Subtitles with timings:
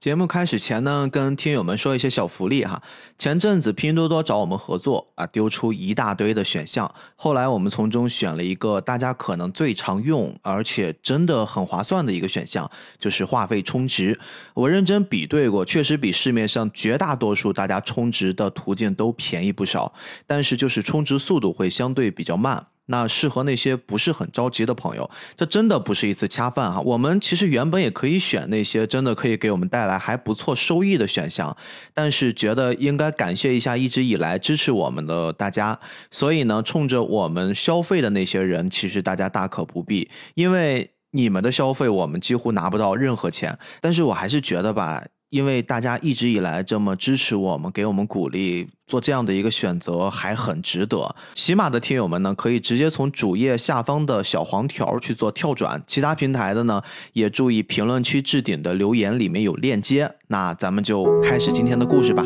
[0.00, 2.82] 节目开始前呢，跟听友们说一些小福利哈。
[3.18, 14.18] 前阵子拼多多找我们合作啊，丢出一大堆的选项，后来我们从中选了一个大家可能最常用，而且真的很划算的一个选项，就是话费充值。
[14.54, 19.92] 我认真比对过，确实比市面上绝大多数大家充值的途径都便宜不少，
[20.26, 22.68] 但是就是充值速度会相对比较慢。
[22.90, 26.80] 那适合那些不是很着急的朋友，这真的不是一次恰饭哈。
[26.80, 31.56] 我们其实原本也可以选那些真的可以给我们带来还不错收益的选项，
[31.94, 35.78] 但是觉得应该感谢一下一直以来支持我们的大家，
[36.10, 43.56] 所以呢，冲着我们消费的那些人，其实大家大可不必，因为你们的消费我们几乎拿不到任何钱。
[43.80, 45.04] 但是我还是觉得吧。
[45.30, 51.14] 因为大家一直以来这么支持我们，给我们鼓励，做这样的一个选择还很值得。
[51.36, 60.16] 喜马的听友们呢，可以直接从主页下方的小黄条去做跳转，其他平台的呢，也注意评论区置顶的留言里面有链接。
[60.26, 62.24] 那咱们就开始今天的故事吧。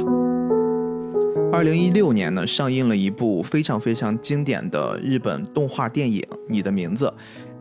[1.53, 7.07] 二零一六年呢，上映了一部非常非常经典的日本动画电影《你的名字》。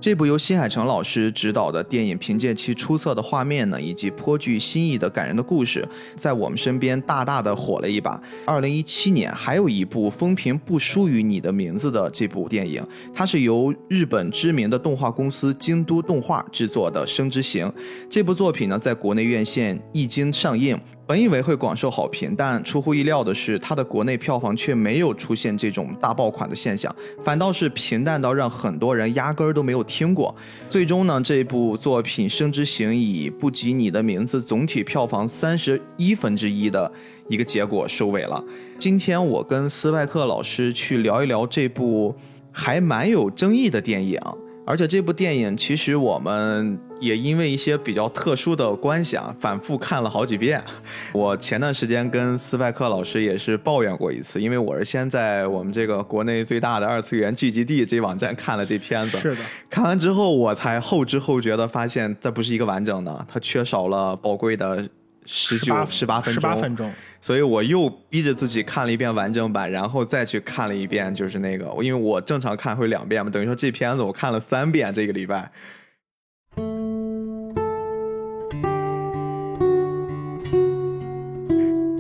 [0.04, 5.88] 这部由新海诚老师执导的电影，凭借其出色的画面呢，以及颇具新意的感人的故事，
[6.18, 8.22] 在我们身边大大的火了一把。
[8.46, 17.66] 二零一七年，还有一部风评不输于你的名字的这部电影，它是由日本知名的动画公司京都动画制作的《生之行》。
[18.10, 20.78] 这部作品呢，在国内院线一经上映。
[21.06, 30.34] 本以为会广受好评，但出乎意料的是，它的国内票房却没有出现这种大爆款的现象，反倒是平淡到让很多人压根儿都没有听过。
[30.70, 36.90] 最终呢，这部作品《生之行》以不及你的名字总体票房三十一分之一的
[37.28, 38.42] 一个结果收尾了。
[38.80, 42.16] 今天我跟斯派克老师去聊一聊这部
[42.50, 44.18] 还蛮有争议的电影。
[44.66, 50.64] 而且这部电影其实我们也因为一些比较特殊的关系啊，反复看了好几遍。
[51.12, 59.42] 我前段时间跟斯派克老师也是抱怨过一次，因为我是先在我们这个国内最大的二次元聚集地这网站看了这片子，是的。
[59.70, 64.88] 看完之后我才后知后觉的发现，它不是一个完整的，它缺少了宝贵的
[65.26, 66.34] 十九十八分钟。
[66.34, 66.92] 十八分钟。
[67.22, 75.50] 所以我又逼着自己看了一遍完整版，然后再去看了一遍，就是那个，因为我正常看会两遍嘛，等于说这片子我看了三遍，这个礼拜。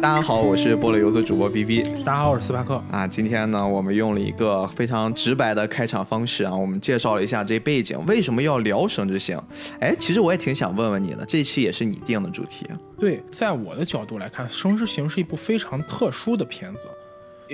[0.04, 1.82] 大家好，我是菠萝游子主播 B B。
[2.04, 3.08] 大家好，我是斯帕克啊。
[3.08, 9.38] 今天呢，我们用了一个非常直白的开场方式啊，我们介绍了一下这背景，为什么要聊《生之行》？
[9.80, 12.68] 哎，其实我也挺想问问你的，这期也是你定的主题。
[13.00, 16.86] 对，在我的角度来看，《生之行》是一部非常特殊的片子。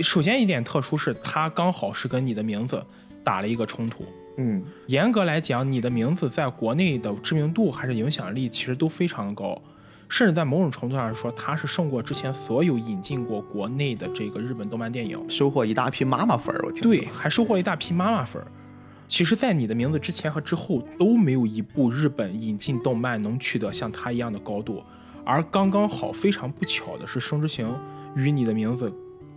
[0.01, 2.83] 首先一点特殊是，它刚好是跟你的名字
[3.23, 4.03] 打了一个冲突。
[4.37, 9.61] 嗯，严格来讲，你的名字在国内的知名度还是影响力，其实都非常高。
[10.09, 16.61] 甚至在某种程度上说，它是胜过之前所有引进过国内的这个日本动漫电影，收获一大批妈妈粉儿。
[16.65, 18.47] 我听对，还收获了一大批妈妈粉儿。
[19.07, 24.83] 其实，在你的名字之前和之后都没有一部日本引进动漫能取得像它一样的高度，
[25.23, 27.67] 而刚刚好，非常不巧的是，《生之行》
[28.15, 28.91] 与你的名字。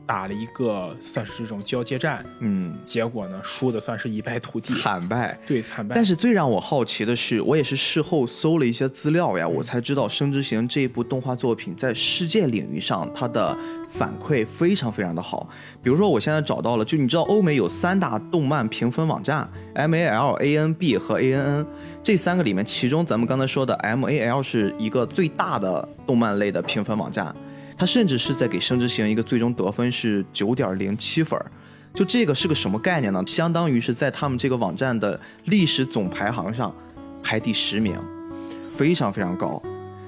[0.07, 5.95] 打了一个算是这种交接战，嗯，结果呢输的算是一败涂地，惨败，对惨败。
[5.95, 13.57] 但是最让我好奇的是，我也是事后搜了一些资料呀，我才知道《生之行》这一部动画作品在世界领域上它的
[13.91, 15.49] 反馈非常非常的好。
[15.83, 21.67] 比如说，我现在找到了，就你知道欧美有三大动漫评分网站，M A L A N B 和 A N N
[22.03, 27.35] 这三个里面，其中咱们刚才说的 M A L 是一个最大的动漫类的评分网站。
[27.83, 31.37] 他甚至是在给《生之行》一个最终得分是九点零七分，
[31.93, 33.21] 就这个是个什么概念呢？
[33.27, 36.73] 相当于是在他们这个网站的历史总排行上
[37.25, 37.99] 排第十名，
[38.73, 39.61] 非常非常高。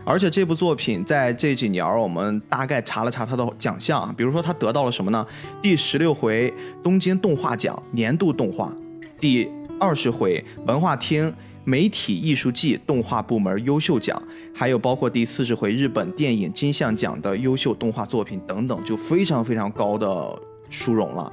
[0.04, 5.26] 而且这部作品在这几年，我们大概查了查它的奖项，比如说它得到了什么呢？
[5.60, 8.72] 第十六回东京动画奖年度动画，
[9.18, 11.34] 第二十回文化厅。
[11.66, 14.22] 媒体艺术季动画部门优秀奖，
[14.56, 20.38] 还有包括第四十回日本电影金像奖的优秀动画作品等等，就非常非常高的
[20.70, 21.30] 殊荣了。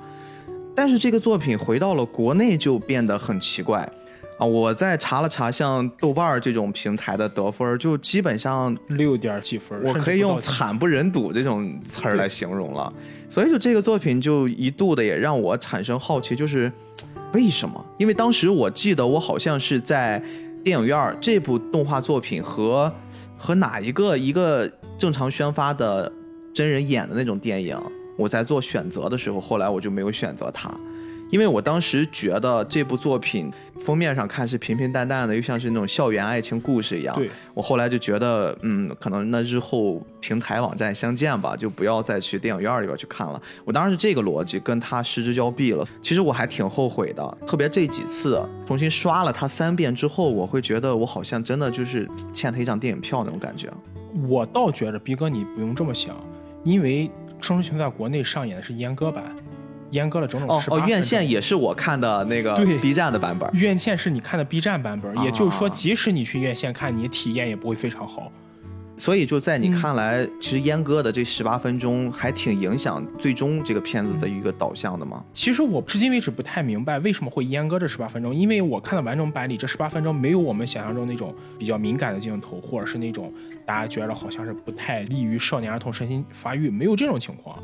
[0.75, 3.87] 但是这个作品回到了国内就变得很奇怪
[4.39, 4.45] 啊！
[4.45, 12.91] 我在查了查，像豆瓣这种平台的得分，就基本上六点几分，我可以用惨不忍睹这种词儿来形容了。
[13.29, 16.71] 所以就这个作品就一度的也让我产生好奇，就是。
[17.33, 17.85] 为什么？
[17.97, 20.21] 因为当时我记得我好像是在
[20.65, 22.91] 电影院这部动画作品和
[23.41, 26.11] 和哪一个一个正常宣发的
[26.53, 27.75] 真人演的那种电影，
[28.15, 30.69] 我在做选择的时候，后来我就没有选择它，
[31.31, 37.15] 因为我当时觉得这部作品封面上看是平平淡淡的，又像是那种校园爱情故事一样。
[37.15, 43.41] 对，我后来就觉得，嗯，可能那日后平台网站相见吧，就不要再去电影院里边去看了。
[43.63, 45.87] 我当时是这个逻辑，跟他失之交臂了。
[46.01, 53.71] 其实我还挺后悔的，特别这几次重新刷了它三遍之后，我会觉得我好像真的就是欠他一张电影票那种感觉。
[54.27, 56.13] 我倒觉着逼哥你不用这么想，
[56.65, 57.09] 因为
[57.45, 59.23] 《生之行》在国内上演的是阉割版。
[59.91, 63.49] 阉割了整整哦哦，院线也是我看的那个 B 站的版本。
[63.53, 68.31] 院线是你看的 B 站版本，也就是说，即使你去院线看，你体验也不会非常好。
[68.97, 75.23] 所以就在你看来，其实阉割的这十八分钟还挺影响最终这个片子的一个导向的吗？
[75.33, 83.33] 其实我至今为止不太明白为什么会阉割这十八分钟，因为我看的完整版里这十八分钟没有我们想象中那种比较敏感的镜头，或者是那种
[83.65, 87.57] 大家觉得好像是不太利于少年儿童身心发育，没有这种情况。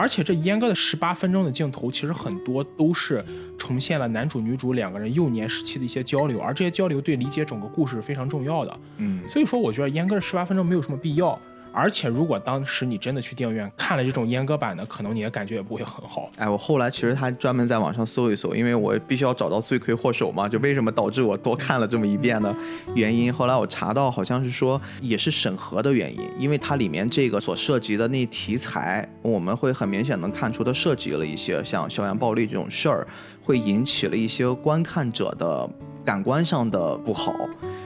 [0.00, 3.22] 而且这阉割的十八分钟的镜头，其实很多都是
[3.58, 8.80] 重现了男主女主两个人幼年时期的一些交流，而这些交流对理解整个故事是非常重要的。
[8.96, 11.38] 嗯，所以说我觉得阉割的十八分钟没有什么必要。
[11.72, 16.28] 而且，如果当时你真的去电影院看了这种阉割版的，可能你的感觉也不会很好。
[16.36, 22.54] 哎，我后来其实还专门在网上搜一搜，因为我必须要找到罪魁祸首嘛，就为什么导致我多看了这么一遍的
[22.94, 23.32] 原因。
[23.32, 33.06] 后来我查到，好像是说也是审核的原因，因为它里面这个所涉及的那题材，我们会很明显能看出它涉及了一些像校园暴力这种事儿，
[33.44, 35.68] 会引起了一些观看者的
[36.04, 37.32] 感官上的不好，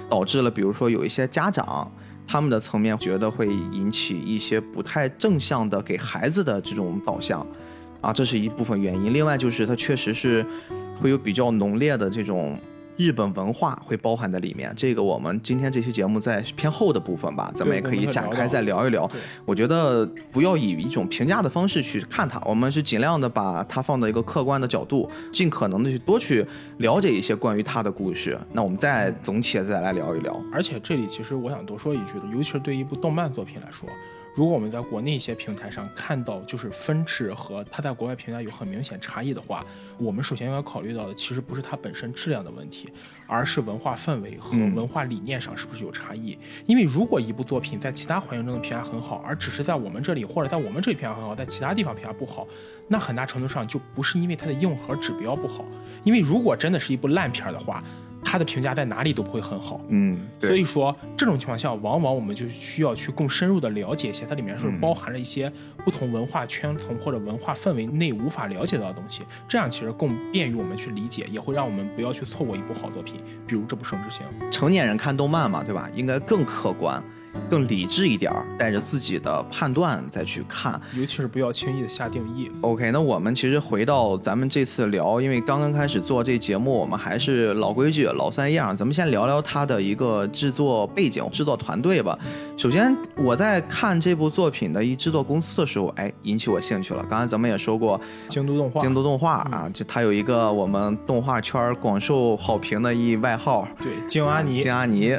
[0.09, 1.91] 导致了比如说有一些家长。
[2.26, 7.47] 他们的层面觉得会引起一些不太正向的给孩子的这种导向，
[8.00, 9.12] 啊，这是一部分原因。
[9.12, 10.44] 另外就是它确实是
[11.00, 12.59] 会有比较浓烈的这种。
[12.96, 19.11] 日本文化会包含在里面，这个我们今天这期节目在偏后的部分吧，咱们也可以展开再聊一聊。
[19.44, 26.46] 我觉得不要以一种评价的方式去看它，我们是尽量的把它放到一个客观的角度，尽可能的去多去
[26.79, 28.38] 了解一些关于它的故事。
[28.52, 30.40] 那我们再总且再来聊一聊。
[30.52, 33.88] 而且这里其实我想多说一句的，尤其是对于一部动漫作品来说。
[34.35, 39.65] 如果我们在国内一些平台上看到就是分制和它在国外平台有很明显差异的话，
[39.97, 42.89] 我们首先要考虑到的其实不是它本身质量的问题，
[43.29, 46.37] 而是文化氛围和文化理念上是不是有差异。
[46.67, 52.45] 因为如果一部作品在其他环境中的评价很好，而只是在我们这里或者在我们这里评价很好，在其他地方评价不好，
[52.89, 55.65] 那很大程度上就不是因为它的硬核指标不好。
[56.03, 57.83] 因为如果真的是一部烂片的话，
[58.25, 65.53] 它的评价在哪里都不会很好，嗯，所以说这种情况下，往往我们就需要去更深入的了解一些，它里面是包含了一些
[65.85, 74.26] 不同文化圈层或者文化氛围内无法了解到的东西，这样其实更便于我们去理解，也会让我们不要去错过一部好作品，比如这部《圣之行》。
[74.50, 75.88] 成年人看动漫嘛，对吧？
[75.94, 77.03] 应该更客观。
[77.51, 82.51] 更理智一点儿，带着自己的判断再去看，尤其是不要轻易的下定义。
[82.63, 92.19] OK，那我们其实回到咱们这次聊，因为刚刚开始做这节目，我们还是老规矩、老三样，咱们先聊聊它的一个制作背景、制作团队吧。
[92.57, 97.05] 首先，我在看这部作品的一制作公司的时候，哎，引起我兴趣了。
[97.09, 105.17] 刚才咱们也说过，京都动画，京都动画啊，就它有一个我们动画圈广受好评的一外号，对，京阿尼，京阿尼。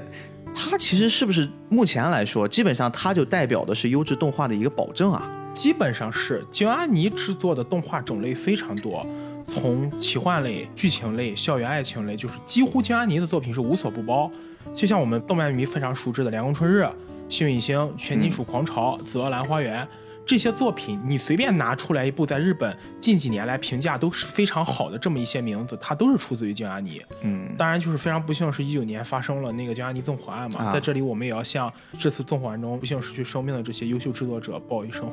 [0.56, 5.30] 它其实是不是目前来说，基本上它就代表的是优质动画的一个保证啊？
[5.54, 9.06] 基本上是，京阿尼制作的动画种类非常多，
[9.46, 14.32] 从奇幻类、剧情类、校园爱情类，就是几乎京阿尼的作品是无所不包。
[14.74, 16.84] 就像我们动漫迷非常熟知的《凉宫春日》
[17.30, 19.84] 《幸运星》《全金属狂潮》《紫罗兰花园》。
[20.26, 27.00] 这些作品，你随便拿出来一部，在日本近几年来评价都是非常好的这么一些名字，它都是出自于京阿尼。
[27.22, 35.12] 嗯，当然就是非常不幸，是一九年发生了那个京阿尼纵火案嘛，在这里我们也要向这次纵火案中不幸失去生命的这些优秀制作者报一声。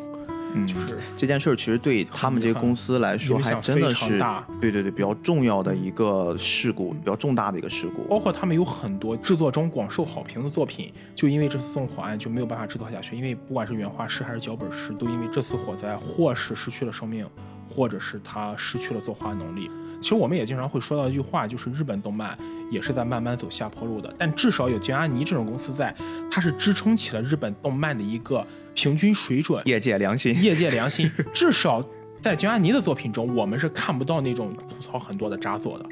[0.55, 4.19] 嗯，就是这件事儿，其实对他们这个公司来说，还真的是
[4.61, 8.03] 对对对比较重要的一个事故，比较重大的一个事故。
[8.03, 17.27] 包括他们有很多制作中广受好评的作品，就因为这次纵火案就没有办法制作下去，因为不管是原画师还是脚本师，都因为这次火灾或是失去了生命，
[17.69, 19.71] 或者是他失去了作画能力。
[20.03, 22.37] 其实我们也经常会说到一句话，就是日本动漫
[22.71, 25.95] 也是在慢慢走下坡路的，但至少有京阿尼这种公司在，
[26.31, 28.47] 它是支撑起了日本动漫的一个。
[28.75, 31.11] 平均水准，业界良心，业界良心。
[31.33, 31.87] 至少
[32.21, 35.87] 在江安尼的作品中，我们是看不到那种吐槽很多的渣作的。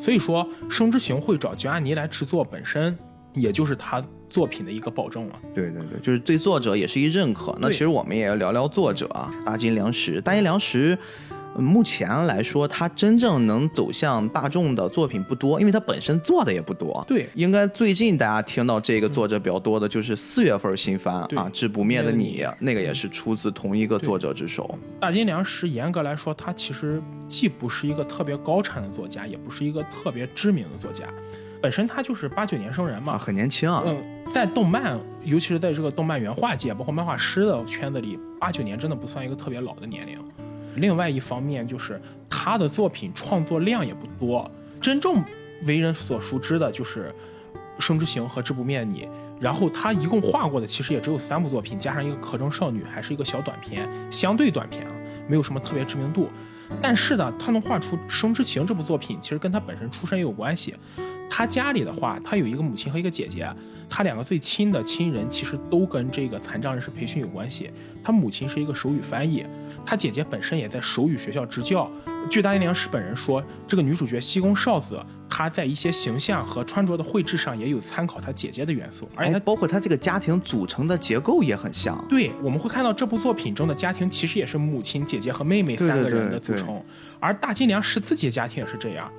[0.00, 2.96] 所以说，《生之行》会找江安尼来制作，本身
[3.32, 5.38] 也就是他作品的一个保证了。
[5.54, 7.56] 对对对，就是对作者也是一认可。
[7.60, 10.20] 那其实我们也要聊聊作者啊，大金良实。
[10.20, 10.98] 大金良实，
[11.56, 17.04] 目前来说，他真正能走向大众的作品不多，因为他本身做的也不多。
[17.06, 24.78] 对，应该最近大家听到这个作者比较多的就是四月份新番啊，《致不灭的你那个也是出自同一个作者之手。
[25.00, 31.04] 大金良实严格来说，他其实既不是一个特别高产的作家，也不是一个特别知名的作家，
[31.60, 33.18] 本身他就是八九年生人啊，嘛。
[33.18, 33.82] 很年轻啊。
[33.86, 40.18] 嗯，在动漫，尤其是在这个动漫原画界，包括漫画师的圈子里，八九年真的不算一个特别老的年龄。
[40.76, 44.50] 另外一方面，就是他的作品创作量也不多，
[44.80, 45.22] 真正
[45.66, 47.14] 为人所熟知的就是
[47.82, 49.02] 《生之行》和《致不灭你》。
[49.40, 54.92] 然后他一共画过的其实也只有三部作品，加上一个壳中少女，还是一个小短片，相对短片啊，
[55.28, 56.28] 没有什么特别知名度。
[56.80, 60.74] 但是呢，他能画出《生之行》这部作品，其实跟他本身出身也有关系。
[61.28, 63.48] 他家里的话，他有一个母亲和一个姐姐，
[63.90, 67.70] 他两个最亲的亲人其实都跟这个残障人士培训有关系。
[68.02, 69.44] 他母亲是一个手语翻译，
[69.84, 71.90] 他姐姐本身也在手语学校执教。
[72.30, 74.98] 据大金良史本人说，这个女主角西宫少子，
[75.28, 82.02] 她在一些形象和穿着的绘制上也有参考她姐姐的元素，而且她哎，包括她这个家庭组成的结构也很像。
[82.08, 86.82] 对，我们会看到这部作品中的家庭其实也是母亲、姐姐和妹妹三个人的对对组成，
[87.20, 89.10] 而大金良实自己的家庭也是这样。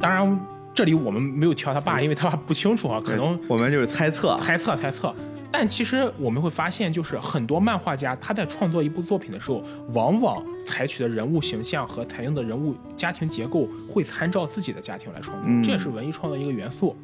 [0.00, 0.40] 当然，
[0.74, 4.36] 这里我们没有挑他爸，因为他爸不清楚啊，可能我们就是猜测。
[4.38, 5.14] 猜测猜测。
[5.52, 16.96] 但其实我们会发现，就是很多漫画家他在创作一部作品的时候，往往采取的人物形象和采用的人物家庭结构会参照自己的家庭来创作，嗯这也是文艺创作一个元素。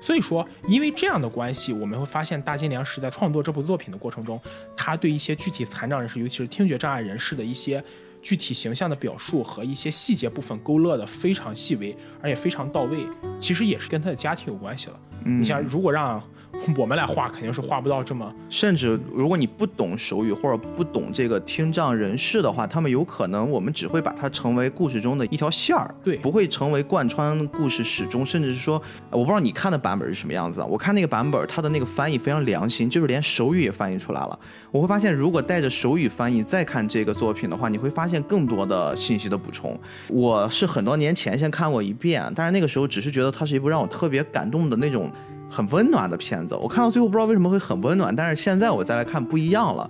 [0.00, 4.38] 所以说，因为这样的关系，我们会发现大金良实在创作这部作品的过程中，
[4.76, 7.82] 他对一些具体残障人士，尤其是听觉障碍人士的一些
[8.20, 13.06] 具体形象的表述和一些细节部分勾勒的非常细微，而且非常到位。
[13.40, 15.00] 其实也是跟他的家庭有关系了。
[15.24, 16.22] 嗯你像如果让
[16.76, 28.80] 我们俩画，肯定是画不到这么甚至如果你不懂手语或者不懂这个听障人士的话，他们有可能我们只会把它成为故事中的一条线儿，对不会成为贯穿故事始终，甚至是说，
[29.10, 30.66] 呃我不知道你看的版本是什么样子啊？
[30.66, 34.38] 我看那个版本，它的那个翻译非常良心，就是连手语也翻译出来了。
[34.70, 39.78] 我会发现，如果带着手语翻译再看这个作品的话，你会发现更多的信息的补充。
[40.08, 45.10] 我是很多年前先看过一遍，但是那个时候只是觉得它是一部让我特别感动的那种。
[45.50, 49.88] 很温暖的片子，我看到最后不知道为什么会很温暖，但是现在我再来看不一样了。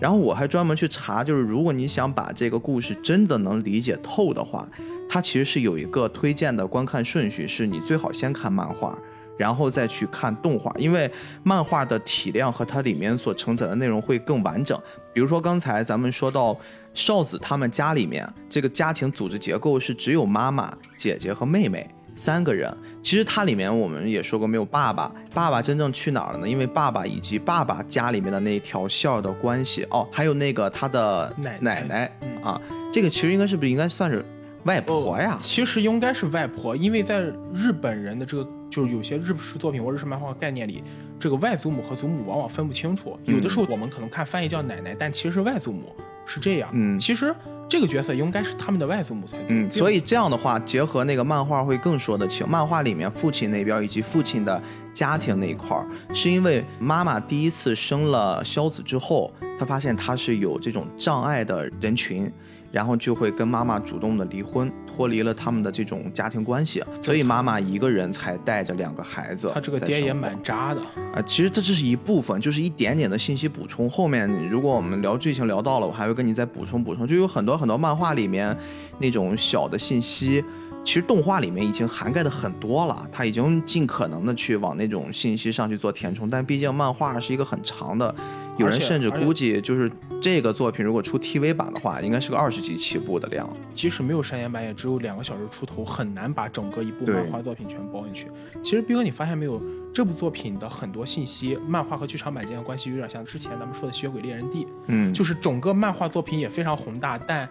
[0.00, 4.66] 然后我还专门去查，就是如果你想把这个故事真的能理解透的话，
[5.08, 8.98] 它其实是有一个推荐的观看顺序，是你最好先看漫画，
[9.38, 11.08] 然后再去看动画，因为
[11.44, 14.76] 漫画的体量和它里面所承载的内容会更完整。
[15.12, 16.58] 比如说刚才咱们说到
[16.94, 21.88] 少子他们家里面这个家庭组织结构是只有妈妈、姐姐和妹妹。
[22.14, 22.70] 三个人，
[23.02, 26.48] 其实它里面我们也说过没有爸爸，爸爸真正去哪儿了呢？
[26.48, 32.10] 因为爸爸以及爸爸家里面的那条线儿的关系哦，还有那个他的奶奶
[32.42, 32.60] 啊，
[32.92, 34.24] 这个其实应该是不是应该算是
[34.64, 35.36] 外婆呀？
[35.40, 37.20] 其实应该是外婆，因为在
[37.52, 40.84] 日本人的这个就是有些日式作品或日式漫画概念里，
[41.18, 43.18] 这个外祖母和祖母往往分不清楚。
[43.24, 45.94] 有的时候我们可能看翻译叫奶奶，但其实是外祖母，
[46.32, 46.70] 是这样。
[46.72, 47.34] 嗯其实
[47.68, 49.46] 这个角色应该是他们的外祖母才对。
[49.48, 52.46] 嗯，所以这样的话，结合那个漫画会更说得清。
[52.48, 54.60] 漫画里面父亲那边以及父亲的
[54.92, 62.30] 家庭那一块儿，是因为妈妈第一次生了肖子之后，她发现她是有这种障碍的人群，
[62.72, 69.50] 然后就会跟妈妈主动的离婚，脱离了他们的这种家庭关系，所以妈妈一个人才带着两个孩子。
[69.52, 70.80] 他这个爹也蛮渣的。
[71.14, 73.88] 啊，其实这只是一部分，就是一点点的信息补充。
[73.88, 77.06] 后面如果我们聊剧情聊到了，我还会跟你再补充补充。
[77.06, 78.56] 就有很多很多漫画里面
[78.98, 80.42] 那种小的信息，
[80.82, 86.30] 其实动画里面已经涵盖的很多了，他已经尽可能的去往那种信息上去做填充。
[86.30, 88.14] 但毕竟漫画是一个很长的，
[88.62, 89.90] 有人甚至估计就是
[90.20, 93.48] 这个作品如果出 TV 版的话，应该是个二十集起步的量。
[93.74, 98.28] 即使没有删减版，也只有两个小时出头，很难把整个一部漫画作品全包进去。
[98.62, 99.60] 其实斌哥，你发现没有，
[99.92, 107.48] 这部作品的很多信息，漫画和剧场版间的关系有点像之前咱们说的《吸血鬼猎人 D》，嗯，就是整个漫画作品也非常宏大，但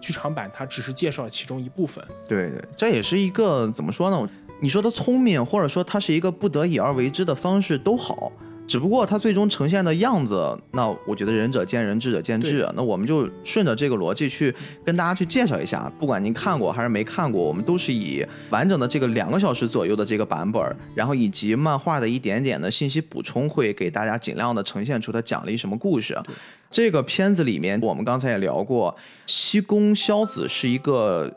[0.00, 2.04] 剧场版它只是介绍了其中一部分。
[2.28, 4.28] 对对，这也是一个怎么说呢？
[4.60, 8.30] 你说他聪明，或者说他是一个不得已而为之的方式都好，
[8.66, 12.66] 只不过它最终呈现的样子，那我觉得仁者见仁，智者见智。
[12.74, 14.54] 那我们就顺着这个逻辑去
[14.84, 20.62] 跟大家去介绍一下，不管您看过还是没看过，我们都是以完整的这个两个小时左右的这个版本，
[20.94, 26.18] 然后以及漫画的一点点的信息补充，会给大家尽量的呈现出它讲了一什么故事。
[26.70, 31.30] 这个片子里面，我们刚才也聊过，西宫萧子是一个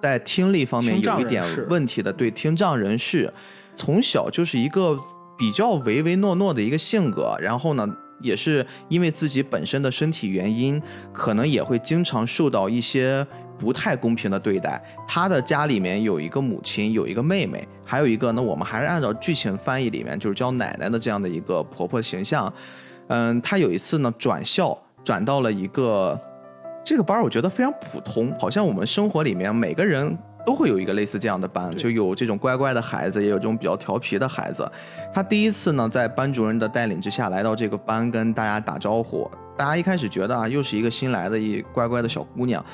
[0.00, 3.30] 在听力方面有一点问题的，对听障人士，
[3.76, 4.98] 从小就是一个
[5.40, 7.88] 比较唯唯诺诺的一个性格，然后呢。
[8.22, 10.78] 也是因为自己本身的身体原因，
[11.10, 13.26] 可能也会经常受到一些
[13.58, 14.78] 不太公平的对待。
[15.08, 22.52] 他的家里面有一个母亲，有一个妹妹，还有一个呢，我们还是按照剧情翻译里面就是叫奶奶的这样的一个婆婆形象。
[23.08, 26.20] 嗯，她有一次呢转校，转到了一个
[26.84, 30.14] 这个班，我觉得非常普通，好像我们生活里面每个人。
[30.44, 34.70] 都会有一个类似这样的班，就有这种乖乖的孩子，也有这种比较调皮的孩子。
[35.12, 39.30] 他第一次呢，在班主任的带领之下来到这个班，跟大家打招呼。
[39.56, 42.64] 大家一开始觉得啊，又是一个新来的一乖乖的小姑娘，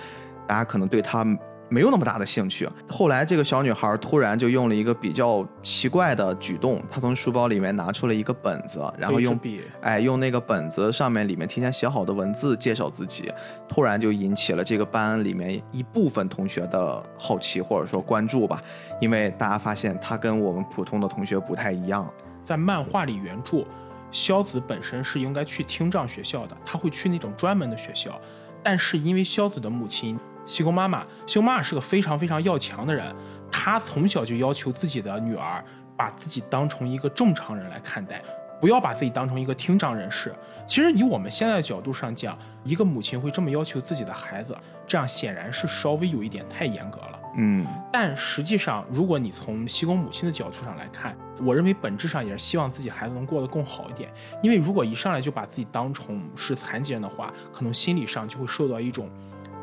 [0.46, 1.26] 大家可能对她。
[1.68, 2.68] 没有那么大的兴趣。
[2.88, 13.32] 后来，这个小女孩突然就用了一个比较奇怪的举动，她从书包里面拿出了一个本子，然后用笔，哎，用那个本子上面里面提前写好的文字介绍自己，
[13.68, 18.62] 突然就引起了这个班里面一部分同学的好奇或者说关注吧，
[19.00, 22.08] 因为大家发现她跟我们普通的同学不太一样。
[22.44, 23.64] 在漫画里原著，
[24.12, 28.20] 萧子本身是应该去听障学校的，他会去那种专门的学校，
[28.62, 30.16] 但是因为萧子的母亲。
[30.47, 33.15] 西宫妈妈，西宫妈妈是个非常非常要强的人，
[33.50, 35.62] 她从小就要求自己的女儿
[35.97, 38.23] 把自己当成一个正常人来看待，
[38.61, 40.33] 不要把自己当成一个听障人士。
[40.67, 47.21] 其实以我们现在的角度上讲，一个母亲会这么要求自己的孩子，这样显然是稍微有一点太严格了。
[47.38, 54.11] 嗯，但实际上，如果你从西宫母亲的角度上来看，我认为本质上也是希望自己孩子能过得更好一点。
[54.43, 59.09] 因为如果一上来就把自己当成是残疾人的话，可能心理上就会受到一种。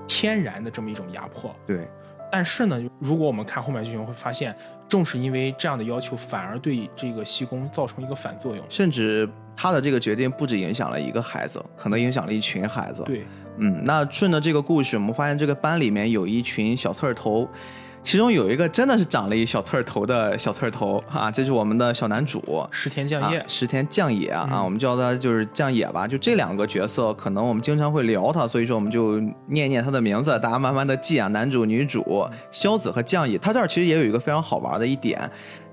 [0.08, 1.88] 天然的这么一种压迫，对。
[2.32, 4.56] 但是呢，如果我们看后面剧情，会发现，
[4.88, 8.66] 正是因为这样的要求，反而对这个西宫造成一个反作用。
[8.70, 13.04] 甚至他的这个决定不止影响了一个孩子，可能影响了一群孩子。
[13.04, 13.24] 对，
[13.58, 13.84] 嗯。
[13.84, 17.48] 那顺着这个故事，我们发现这个班里面有一群小刺儿头。
[18.04, 26.06] 其中有一个真的是长了一小刺儿头的小刺儿头啊，这是我们的小男主石田将野，石田将野啊，我们叫他就是将野吧。
[26.06, 31.30] 就这两个角色，可能我们经常会聊他，所以说我们就念念他的名字，大家慢慢的记啊。
[31.30, 35.20] 男主、女主萧子和将野，他这儿其实也有一个非常好玩的一点，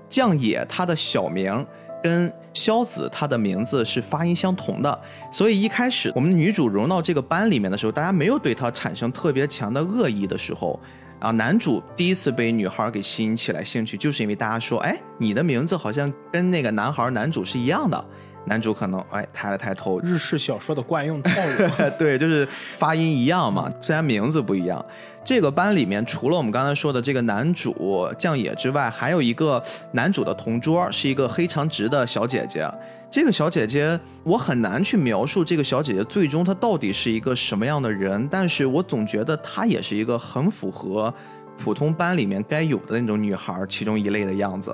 [0.07, 1.65] 将野他的小名
[2.01, 4.99] 跟萧子他的名字是发音相同的，
[5.33, 10.79] 所以一开始我们女主融到这个班里面的时候，大家没有对他产生特别强的恶意的时候。
[11.21, 18.03] 啊，男主第一次被女孩给吸引起来兴趣，就是因为大家说，哎，你的名字好像跟那个男孩男主是一样的。
[18.45, 24.83] 男主可能哎抬了抬头，日式小说的惯用套路， 对，就是发音一样嘛，虽然名字不一样。
[25.23, 32.67] 这个班里面除了我们刚才说的这个男主将野之外，还有一个男主的同桌，是一个黑长直的小姐姐。
[33.11, 41.13] 这个小姐姐，我很难去描述这个小姐姐最终她到底是一个什么样的人，但是我总觉得她也是一个很符合
[41.57, 44.73] 普通班里面该有的那种女孩其中一类的样子。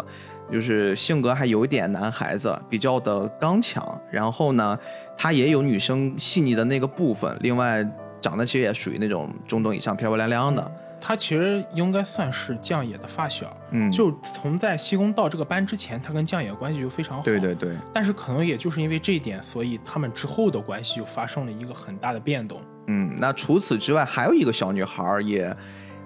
[0.52, 3.84] 就是性格还有一点男孩子，比较的刚强。
[4.12, 4.78] 然后呢，
[5.18, 7.36] 她也有女生细腻的那个部分。
[7.42, 7.84] 另外，
[8.22, 10.72] 长得其实也属于那种中等以上、漂漂亮亮的。
[11.00, 13.56] 他其实应该算是将野的发小。
[13.72, 17.24] 嗯，就从在西宫到这个班之前，他跟将野关系就非常好。
[17.24, 17.76] 对对对。
[17.94, 22.62] 但是可能也就是因为这一点，所以他们之后的关系就发生了一个很大的变动。
[22.88, 25.56] 嗯，那除此之外，还有一个小女孩也。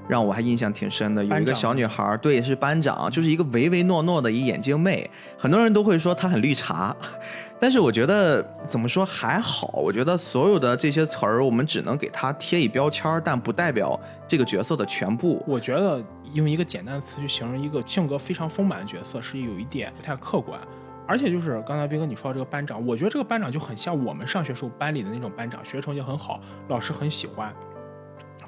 [0.07, 6.95] 让我还印象挺深的，有一个小女孩，对，是班长，就是一个唯唯诺诺的一眼镜妹，很多人都会说她很绿茶，
[7.59, 15.41] 但是我觉得怎么说还好，我觉得所有的这些词儿，我们只能给她贴一标签，但不代表这个角色的全部。
[15.47, 20.59] 我觉得用一个简单的词去形容一个性格非常丰满的角色，是有一点不太客观，
[21.07, 27.53] 而且就是刚才斌哥你说到这个班长，我觉得这个班长就很像我们上学时候班里的那种班长，学习成绩很好，老师很喜欢。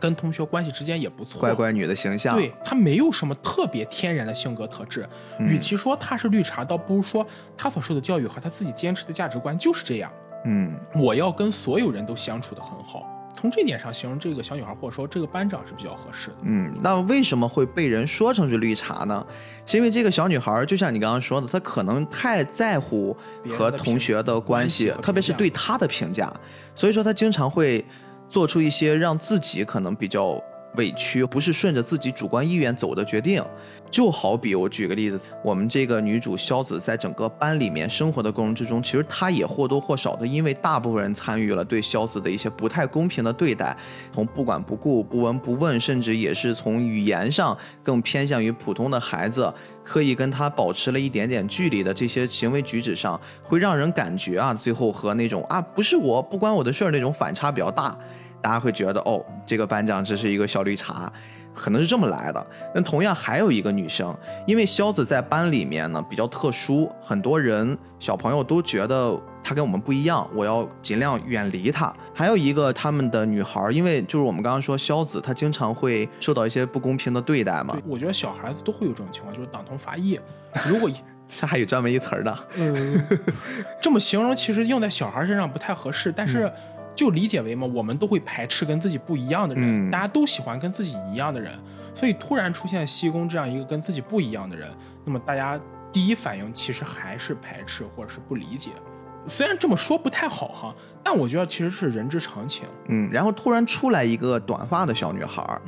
[0.03, 2.35] 跟同学关系之间也不错，乖乖女的形象。
[2.35, 5.07] 对她没有什么特别天然的性格特质，
[5.39, 10.11] 与其说她是绿茶，倒不如说她所受的教育和她自己坚持的价值观就是这样。
[10.43, 16.35] 嗯，我要跟所有人都相处的很好，从这点上形容这个小女孩或者说这个班长是比较合适的。
[16.41, 19.25] 嗯，那为什么会被人说成是绿茶呢？
[19.65, 23.15] 是因为这个小女孩就像你刚刚说的，她可能太在乎
[23.49, 26.29] 和同学的关系，特别是对她的评价，
[26.75, 27.85] 所以说她经常会。
[28.33, 30.43] 做出一些让自己可能比较
[30.75, 33.43] 委屈，不是顺着自己主观意愿走的决定。
[33.91, 43.77] 就好比我举个例子，我们这个女主萧子在整个班里面生活的过程之中，其实她也或多或少的因为大部分人参与了对萧子的一些不太公平的对待，
[44.11, 57.95] 从不管不顾、不闻不问，甚至也是从语言上更偏向于普通的孩子，刻意跟她保持了一点点距离的这些行为举止上，会让人感觉啊，最后和那种啊不是我不关我的事儿那种反差比较大。
[58.43, 61.09] 大家会觉得哦，这个班长只是一个小绿茶，
[61.53, 62.45] 可能是这么来的。
[62.75, 64.13] 那同样还有一个女生，
[64.45, 71.93] 因为肖子在班里面呢比较特殊，很多人小朋友都觉得她跟我们不一样，我要尽量远离她。
[72.13, 77.77] 还有一个他们的女孩，因为就是我们刚刚说肖子，她经常会受到一些不公平的对待嘛，。
[77.87, 80.19] 我觉得小孩子都会有这种情况，就是党同伐异。
[80.67, 80.91] 如果
[81.25, 83.01] 这还有专门一词儿的，嗯，
[83.81, 86.51] 这么形容其实用在小孩身上不太合适，但是
[86.95, 91.57] 就理解为嘛，我们都会排斥跟自己不一样的人，嗯大家都喜欢跟自己一样的人，
[91.93, 94.69] 所以突然出现西宫这样一个跟自己不一样的人，
[95.03, 95.59] 那么大家
[95.91, 98.71] 第一反应其实还是排斥或者是不理解。
[99.25, 102.65] 虽然这么说不太好哈，但我觉得其实是人之常情。
[102.89, 105.61] 嗯，然后突然出来一个短发的小女孩儿，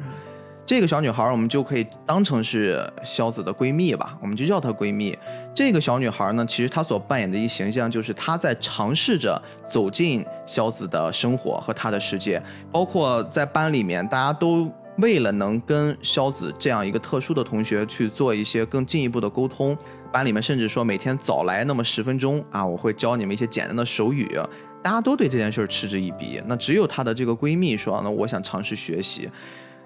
[0.65, 5.15] 这个小女孩我们就可以当成是萧子的闺蜜吧，我们就叫她闺蜜。
[5.53, 19.77] 这个小女孩呢，其实她所扮演的一形象就是她在尝试着走进萧子的生活和她的世界，包括在班里面，大家都为了能跟萧子这样一个特殊的同学去做一些更进一步的沟通，
[20.11, 24.35] 班里面甚至说每天早来那么十分钟啊，我会教你们一些简单的手语。
[24.81, 29.29] 大家都对这件事嗤之以鼻，那只有她的这个闺蜜说，那我想尝试学习，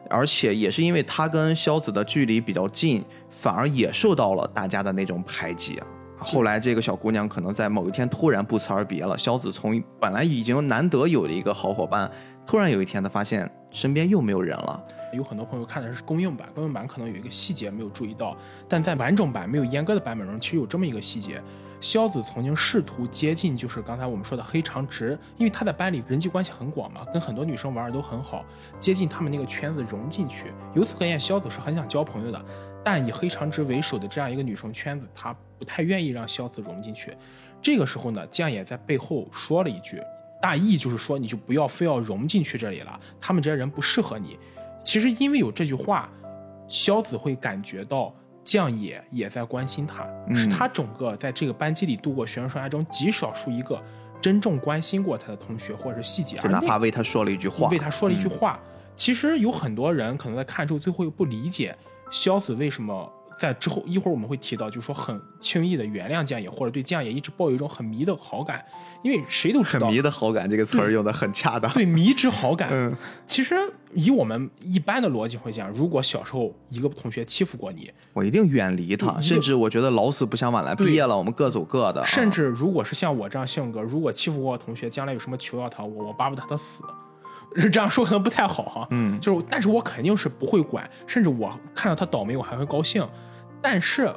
[0.09, 5.81] 而且也是因为她跟萧子的距离比较近，反而也受到了大家的那种排挤。
[6.17, 12.11] 后来这个小姑娘可能在某一天突然不辞而别了，萧子从本来已经难得有的一个好伙伴，
[12.45, 14.83] 突然有一天她发现身边又没有人了。
[15.13, 18.35] 有很多朋友看的是公映版，公映版可能有一个细节没有注意到，
[18.67, 21.41] 但在完整版没有阉割的版本中，其实有这么一个细节：
[21.81, 28.43] 萧子曾经试图接近，就是刚才我们说的黑长直，因为他在班里人际关系很广嘛，跟很多女生玩的都很好，
[28.79, 30.51] 接近他们那个圈子融进去。
[30.75, 32.45] 由此可见，萧子是很想交朋友的，
[32.83, 37.15] 但以黑长直为首的这样一个女生圈子，他不太愿意让萧子融进去。
[37.61, 40.01] 这个时候呢，将也在背后说了一句，
[40.41, 44.37] 大意就是说，你就不要非要融进去这里了，他们这些人不适合你。
[44.83, 46.09] 其实因为有这句话，
[46.67, 48.13] 萧子会感觉到
[48.49, 50.35] 将野也在关心他，嗯。
[50.35, 53.79] 是他整个在这个班级里度过学生生涯中极少数一个
[54.19, 58.59] 真正关心过他的同学或者是细节，就哪怕为他说了一句话，为他说了一句话。
[58.95, 61.77] 其实有很多人可能在看之后，最后又不理解
[62.09, 68.63] 肖子为什么在之后一会儿我们会提到，就是说很轻易的原谅将野，或者对将野一直抱有一种很迷的好感，
[69.01, 71.71] 因为谁都知道很迷的好感这个词儿用的很恰当。
[71.71, 72.69] 对迷之好感。
[72.71, 72.93] 嗯
[73.25, 73.55] 其实
[73.93, 80.75] 以我们一般的逻辑会讲，如果小时候一个同学欺负过你，我一定远离他，甚至我觉得老死不相往来。
[80.75, 82.03] 毕业了，我们各走各的。
[82.03, 86.83] 甚啊至如果是像我这样性格，如果欺负过我同学，将来有什么求要他，我我巴不得他死。
[87.55, 93.03] 是这样说可能不太好哈，嗯就是，但是我肯定是不会管，甚至我看到他倒霉，我还会高兴。
[93.61, 94.13] 但是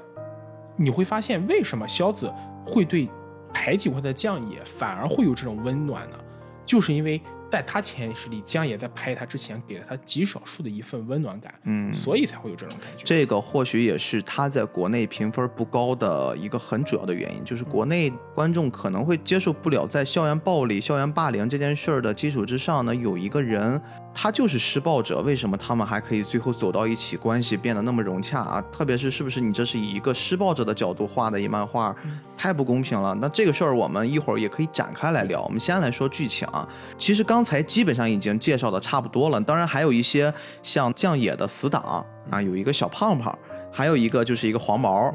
[0.77, 2.33] 你会发现，为什么萧子
[2.67, 3.09] 会对
[3.53, 6.17] 排挤过他的将野反而会有这种温暖呢？
[6.65, 13.05] 就是因为在他潜意识里，江野在拍他之前给了他极少数的一份温暖感，嗯所以才会有这种感觉。
[13.05, 23.79] 这个或许也是他在国内评分不高的一个很主要的原因，就是国内观众可能会接受不了在校园暴力、校园霸凌这件事儿的基础之上呢，有一个人
[24.15, 28.63] 他就是施暴者，为什么他们还可以最后走到一起，关系变得那么融洽啊？
[28.71, 31.95] 特别是是不是你这是以一个施暴者的角度画的一漫画，
[32.37, 33.15] 太不公平了。
[33.21, 35.43] 那这个事儿我们一会儿也可以展开来聊。
[35.43, 43.37] 我们先来说剧情啊，其实刚才基本上已经介绍的差不多了，当然还有一些像将野的死党啊，有一个小胖胖，
[43.73, 45.13] 还有一个就是一个黄毛。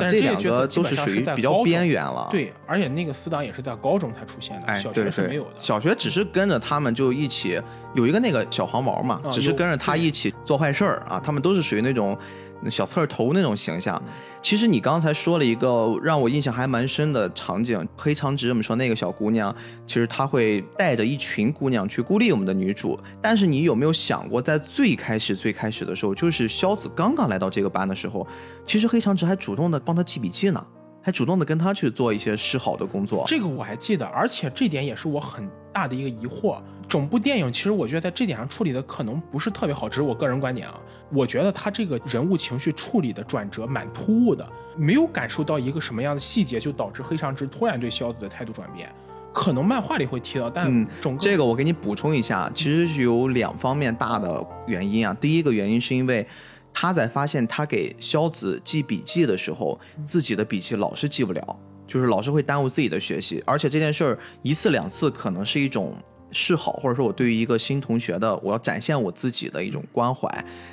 [0.00, 2.28] 这两个都是属于比较边缘了。
[2.30, 5.50] 对，而且那个死党也是在高中才出现的，哎，小学是没有的。
[5.58, 7.60] 小学只是跟着他们就一起
[7.94, 11.20] 有一个那个小黄毛嘛，啊只是跟着他一起做坏事儿啊。
[11.22, 12.16] 他们都是属于那种
[12.70, 14.00] 小刺儿头那种形象。
[14.06, 19.52] 嗯其实你刚才说了一个让我印象还蛮深的场景，黑长直我们说那个小姑娘，
[19.88, 22.96] 其实她会带着一群姑娘去孤立我们的女主。
[23.20, 28.24] 但是你有没有想过，在最开始最开始的时候，就是萧子刚刚来到这个班的时候，
[28.64, 30.64] 其实黑长直还主动的帮她记笔记呢。
[31.02, 36.60] 还主动的跟她去做一些示好的工作，这个我还记得，而且这点也是我很大的一个疑惑。
[36.88, 40.78] 整部电影其实我觉得在这点上处理的可能不是特别好，只是我个人观点啊。
[41.10, 48.92] 我觉得他这个人物情绪处理的转折蛮突兀的，没有感受到一个什么样的细节，就导致黑长直突然对萧子的态度转变。
[49.32, 55.14] 可能漫画里会提到，但嗯整个、这个我给你补充一下，其实是有两方面大的原因啊。
[55.20, 56.26] 第一个原因是因为
[56.72, 65.94] 他在发现他给萧子记笔记的时候，自己的笔记老是记不了，就是老是会耽误自己的学习，而且这件事儿一次两次可能是一种
[66.36, 70.28] 示好，或者说我对于一个新同学的，我要展现我自己的一种关怀。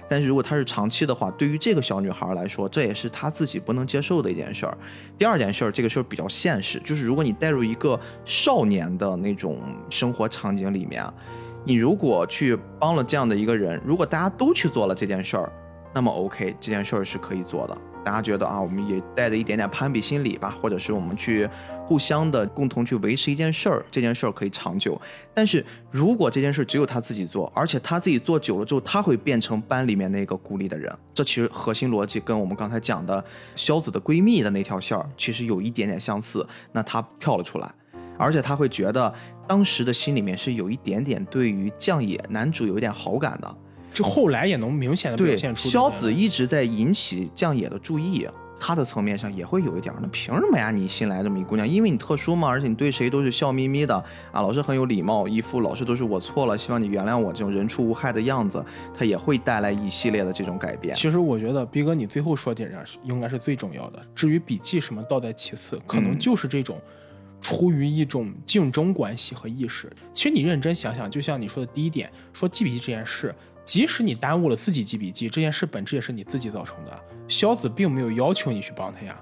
[0.10, 4.78] 但是如果他是长期的话，对于这个小女孩来说，这也是她自己不能接受的一件事儿。
[5.18, 9.58] 第二件事儿，这个事儿比较现实，就是如果你带入一个少年的那种
[9.90, 11.02] 生活场景里面，
[11.64, 15.50] 你如果去帮了这样的一个人，如果大家都去做了这件事儿，
[15.94, 17.78] 那么 OK，这件事儿是可以做的。
[18.04, 21.50] 大家觉得啊，我们也带着一点点攀比心理吧，或者是我们去
[21.86, 25.00] 互相的共同去维持一件事儿，这件事儿可以长久。
[25.34, 30.94] 但是如果这件事只有他自己做，而且他自己做久了之后，他会变成班里面那个孤立的人。
[31.14, 33.24] 这其实核心逻辑跟我们刚才讲的
[33.56, 36.46] 肖子的闺蜜的那条线儿其实有一点点相似。
[36.72, 37.72] 那他跳了出来，
[38.18, 39.14] 而且他会觉得
[39.48, 43.56] 当时的心里面是有一点点对于将野男主有一点好感的。
[43.94, 45.70] 这后来也能明显的表，现出。
[45.70, 48.28] 萧子一直在引起将野的注意，
[48.60, 50.00] 他的层面上也会有一点儿。
[50.02, 50.72] 那凭什么呀？
[50.72, 53.96] 你新来这么一姑娘，因为你特殊嘛，而且你对谁都是笑眯眯的
[54.32, 58.64] 啊，老是很有礼貌，一副老是都是我错了，希望你原谅我这种人畜无害的样子，
[58.98, 60.96] 他也会带来一系列的这种改变。
[60.96, 66.80] 其实我觉得逼哥你最后说点上是应该是最重要的，至于笔记什么倒在其次，可能嗯就是这种。
[67.42, 77.00] 出于一种竞争关系和意识，其实你认真想想，就像你说的第一点，说记笔记这件事，即使你耽误了自己记笔记，这件事本质也是你自己造成的。
[77.28, 79.18] 肖子并没有要求你去帮他呀，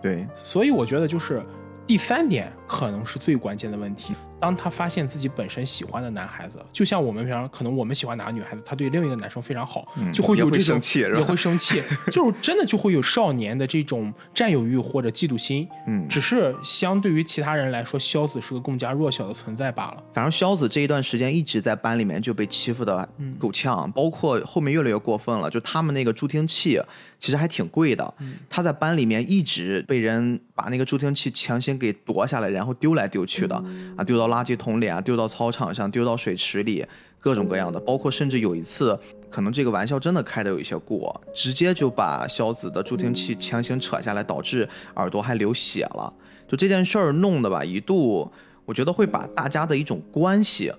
[0.00, 1.42] 对，所以我觉得就是
[1.86, 4.14] 第三点可能是最关键的问题。
[4.40, 15.68] 当他发现自己本身喜欢的男孩子，就像我们平常可能我们喜欢哪个女孩子，他对另一个男生非常好，就会嗯也会有这种生气也会生气， 就是真的就会有少年的这种占有欲或者嫉妒心。
[15.86, 20.02] 嗯只是相对于其他人来说，萧子是个更加弱小的存在罢了。
[20.14, 25.50] 反正萧子这一段时间一直在班里面就被欺负的够呛，包括后面越来越过分了。
[25.50, 26.80] 就他们那个助听器
[27.20, 28.14] 其实还挺贵的，
[28.48, 33.54] 他在班里面一直被人把那个助听器强行给夺下来，然后丢来丢去的
[33.94, 36.84] 啊，丢到垃圾桶里啊，丢到操场上，丢到水池里，
[37.18, 37.78] 各种各样的。
[37.78, 46.10] 包括甚至有一次，可能这个玩笑真的开的有一些过，直接就把肖子的助听器强行扯下来，导致耳朵还流血了。
[46.48, 48.32] 就这件事儿弄的吧，一度
[48.64, 50.72] 我觉得会把大家的一种关系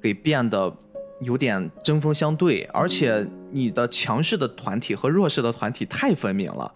[0.00, 0.70] 给变得
[1.20, 6.72] 有点针锋相对，而且你的强势的团体和弱势的团体太分明了。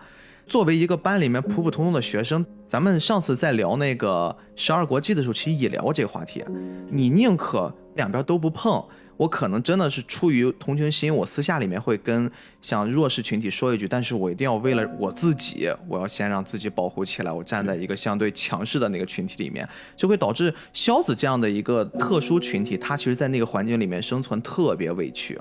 [0.47, 6.45] 作为一个班里面普普通通的学生，咱们上次在聊那个十二国际的时候，其实也聊过这个话题。
[6.91, 8.85] 你宁可两边都不碰，
[9.21, 12.31] 我可能真的是出于同情心，我私下里面会跟
[12.63, 25.39] 像弱势群体说一句，但是我一定要为了我自己，我要先让自己保护起来，我站在一个相对强势的那个群体里面，就会导致萧子这样的一个特殊群体，他其实在那个环境里面生存特别委屈。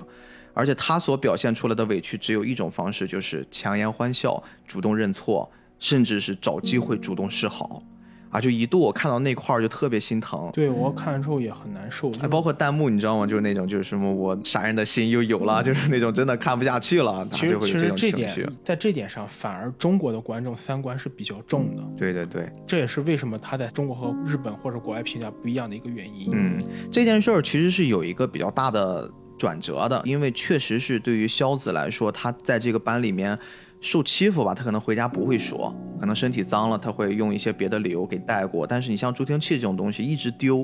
[0.53, 7.81] 而且他所表现出来的委屈只有一种方式，就是强颜欢笑、主动认错，甚至是找机会主动示好，
[8.29, 10.49] 啊，就一度我看到那块儿就特别心疼。
[10.53, 12.11] 对我看了之后也很难受。
[12.13, 13.25] 还，包括弹幕，你知道吗？
[13.25, 18.49] 就是那种，就是什么我杀人的心又有了，就是那种真的看不下去了，其实其实这点。
[18.63, 21.83] 在这点上，反而中国的观众三观是比较重的。
[21.97, 26.29] 对对对，这也是为什么他在中国和日本或者国外评价不一样的一个原因。
[26.31, 33.37] 嗯，这件事儿其实是有一个比较大的转折的，因为确实是对于肖子来说，他在这个班里面
[33.81, 38.67] 受欺负吧，他可能回家不会说，可能身体脏了，他会用一些别的理由给带过。
[38.67, 40.61] 但是你像助听器这种东西一直丢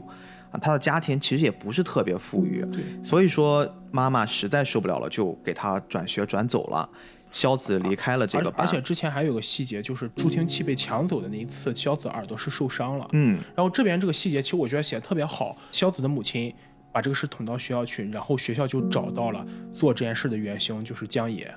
[0.51, 6.89] 啊，他的家庭其实也不是特别富裕，对，所以说妈妈实在受不了了，就给他转学转走了。
[7.31, 13.05] 肖子离开了这个班，而而且之前还有个细节，就是助听器被抢走的那一次，肖子耳朵是受伤了。
[13.11, 15.57] 嗯，然后这边这个细节，其实我觉得写的特别好。
[15.69, 16.53] 肖子的母亲
[16.93, 21.53] 把这个事捅到学校去，然后学校就找到了做这件事的元凶，就是江野。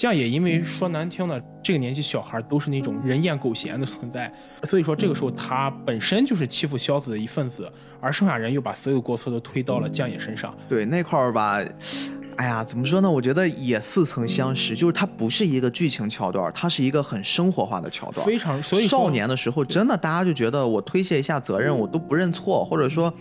[0.00, 4.32] 江野因为说难听的，这个年纪小孩都是那种人厌狗嫌的存在，
[4.62, 10.56] 所以说这个时候他本身就是欺负萧子的一份子，而剩下人又把所有过错都推到了江野身上。
[10.66, 11.62] 对那块儿吧，
[12.36, 13.10] 哎呀，怎么说呢？
[13.10, 18.26] 我觉得也似曾相识，就是它不是一个剧情桥段，它是一个很生活化的桥段。
[18.26, 23.04] 非常，所以少年的时候，真的大家就觉得我推卸一下责任，我都不认错，或者说。
[23.04, 23.14] 呃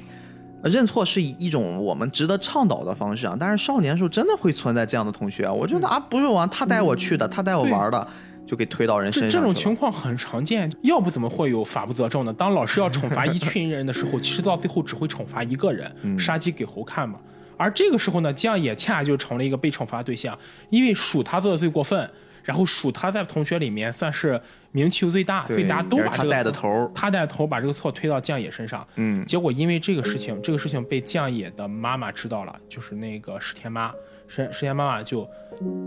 [0.63, 8.07] 认错是一一种我们值得倡导的方式啊，但是少年时候真的会存在这样的同学啊，我觉得啊不是我，他带我去的，他带我玩的，
[8.45, 12.33] 就给推到人身这这种情况很常见，要不怎么会有法不责众呢？
[12.33, 16.19] 当老师要 惩罚一群人的时候，其实到最后只会惩罚一个人，嗯。
[16.19, 17.19] 杀鸡给猴看嘛。
[17.55, 20.37] 而这个时候呢，江野恰恰就成了一个被惩罚对象，
[20.69, 22.09] 因为数他做的最过分，
[22.43, 28.85] 然后数他在同学里面算是名气又最大，所以大家都把这个带的头他带的头把这个错推到江野身上。
[28.95, 33.91] 嗯结果因为这个事情，这个事情被江野的妈妈知道了，就是那个石田妈，
[34.27, 35.27] 石石田妈妈就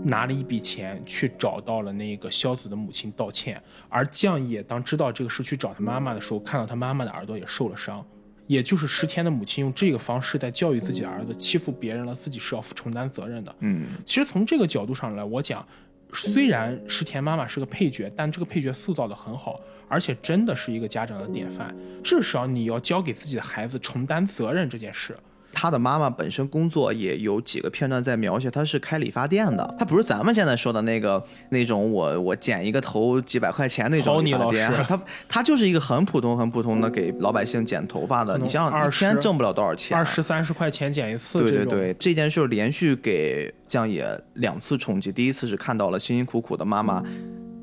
[0.03, 3.61] 拿了一笔钱去找到了那个萧子的母亲道歉。
[3.87, 8.05] 而江野当知道这个事去找他妈妈的时候，看到他妈妈的耳朵也受了伤，
[8.47, 13.55] 也就是石田的母亲用这个方式在教育自己的儿子，欺负别人了，自己是要负承担责任的。
[13.59, 15.65] 嗯，其实从这个角度上来，我讲，
[16.13, 21.75] 虽然石田妈妈是个配角，但这个配角塑造的很好，而且真的是一个家长的典范。
[22.03, 25.17] 至少你要教给自己的孩子承担责任这件事。
[25.53, 47.03] 他的妈妈本身工作也有几个片段在描写，他是开理发店的，他不是咱们现在说的那个那种我我剪一个头几百块钱那种理发店， 他他就是一个很普通很普通的给老百姓剪头发的，你像一天挣不了多少钱，二十三十块钱剪一次，对对对，这件事连续给江野两次冲击，第一次是看到了辛辛苦苦的妈妈。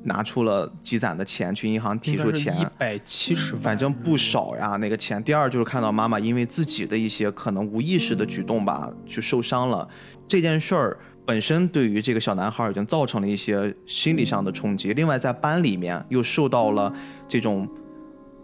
[0.03, 5.23] 拿出了积攒的钱去银行提出钱，一百七十万，反正不少呀那个钱。
[5.23, 9.89] 第二就是看到妈妈因为自己的一些可能无意识的举动吧，去受伤了。
[10.27, 14.93] 这件事儿本身对于这个小男孩已经造成了一些心理上的冲击。
[14.95, 16.93] 另外在班里面又受到了
[17.29, 17.69] 这种，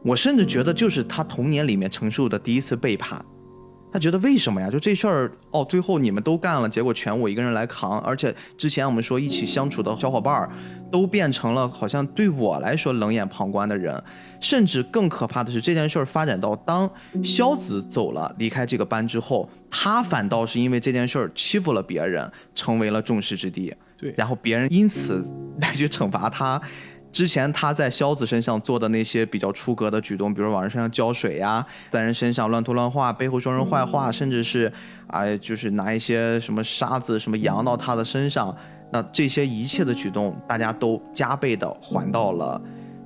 [0.05, 3.25] 我甚至觉得就是他童年里面承受的第一次背叛。
[3.93, 4.71] 他觉得为什么呀？
[4.71, 7.99] 就这事儿哦，最后你们都干了，结果全我一个人来扛。
[8.01, 10.51] 而且之前我们说一起相处的小伙伴儿，
[10.91, 14.03] 都变成了好像对我来说冷眼旁观的人。
[14.39, 16.89] 甚至更可怕的是，这件事儿发展到当
[17.25, 23.75] 肖子走了，离开这个班之后，他反倒是因为这件事儿欺负了别人，成为了众矢之的。
[23.97, 25.25] 对，然后别人因此
[25.63, 26.61] 来去惩罚他。
[27.13, 34.71] 之前他在萧子身上做的那些比较出格的举动，比如往人身上浇水呀，在人身上乱涂乱画，背后说人坏话，甚至是
[35.07, 38.55] 哎，就是拿一些什么沙子什么扬到他的身上，
[38.93, 42.61] 那这些一切的举动，大家都加倍的还到了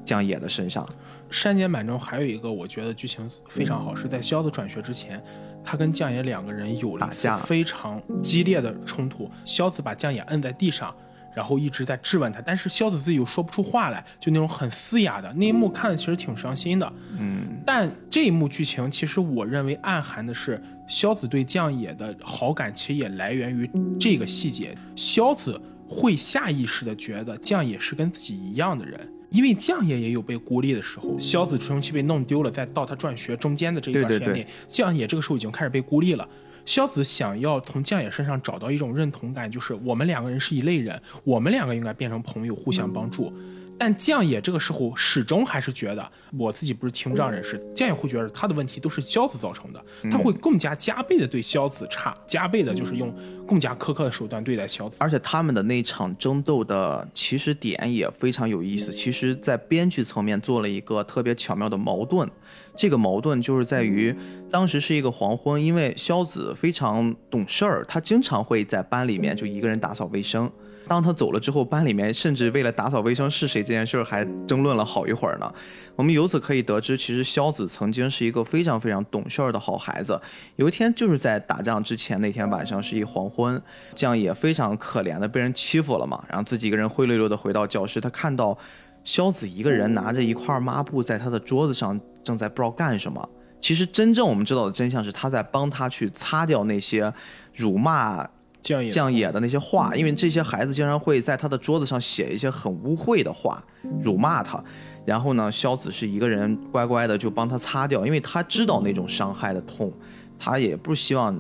[0.05, 0.85] 江野的身上。
[1.31, 5.23] 删减版中还有一个我觉得剧情非常好，是在萧子转学之前，
[5.63, 7.09] 他跟江野两个人有了
[7.45, 10.93] 非常激烈的冲突，萧子把江野摁在地上。
[11.35, 16.93] 然后一直在质问他，但是萧子自己又说不出话来，就那种很嘶哑的那一幕，看的其实挺伤心的。
[17.19, 24.77] 嗯，但这一幕剧情，其实我认为暗含的是萧子对将野的好感，其实也来源于这个细节。
[24.97, 31.19] 萧子会下意识的觉得将野是跟自己一样的人，因为将野也有被孤立的时候。
[31.19, 36.29] 萧子出生期被弄丢了，再到他转学中间的这一段时间内，将野这个时候已经开始被孤立了。
[36.71, 43.35] 萧子想要从将野身上找到一种认同感，就是我们两个人是一类人，我们两个应该变成朋友，互相帮助。
[43.81, 53.11] 但将野这个时候始终还是觉得，我自己不是听障人士，将野会觉得他的问题都是萧子造成的，他会更加加倍的对萧子差，加倍的就是用
[53.49, 54.99] 更加苛刻的手段对待萧子。
[55.01, 62.31] 而且他们的那场争斗的起始点也非常有意思，其实在编剧层面做了一个特别巧妙的矛盾。
[62.77, 64.15] 这个矛盾就是在于，
[64.51, 70.53] 当时是一个黄昏，因为萧子非常懂事儿，他经常会在班里面就一个人打扫卫生。
[70.91, 75.49] 当他走了之后，班里面甚至为了打扫卫生是谁这件事儿还争论了好一会儿呢。
[75.95, 80.21] 我们由此可以得知，其实萧子曾经是一个非常非常懂事儿的好孩子。
[80.57, 83.63] 有一天就是在打仗之前那天晚上是一黄昏，
[83.95, 88.59] 将也非常可怜的被人欺负了嘛，然后自己一个人灰溜溜的回到教室，他看到
[89.05, 92.01] 萧子一个人拿着一块抹布在他的桌子上。
[92.25, 93.27] 正在不知道干什么。
[93.61, 97.13] 其实真正我们知道的真相是，他在帮他去擦掉那些
[97.55, 98.29] 辱骂
[98.61, 103.63] 将野将野的那些话，因为这些孩子经常会在他的桌子上写一些很污秽的话，
[104.03, 104.63] 辱骂他。
[105.05, 109.93] 然后呢，萧子是一个人乖乖的就帮他擦掉，因为他知道那种伤害的痛，
[110.39, 111.37] 他也不希望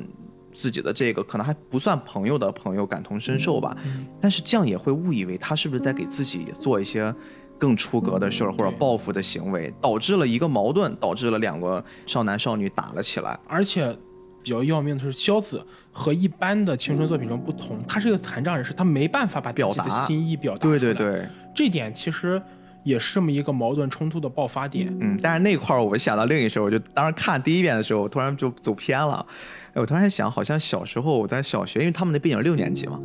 [0.52, 3.76] 自己的这个可能还不算朋友的朋友感同身受吧。
[4.20, 7.14] 但是将野会误以为他是不是在给自己做一些。
[7.59, 13.38] 更出格的事儿或者报复的行为，导致了一个矛盾，导致了两个少男少女打了起来。
[13.46, 13.94] 而且
[14.42, 20.79] 比较要命的是，萧子和一般的青春作品中不同，他是一个残障人士，他没办法把自己的心意表达出来。
[20.79, 22.40] 对对对，这点其实
[22.83, 24.94] 也是这么一个矛盾冲突的爆发点。
[25.00, 29.24] 嗯，但是那块儿我想到另一事儿，我就当时看第一遍的时候，我突然就走偏了。
[29.72, 32.98] 哎，我突然想，好像小时候我在小学，因为他们那毕竟六年级嘛。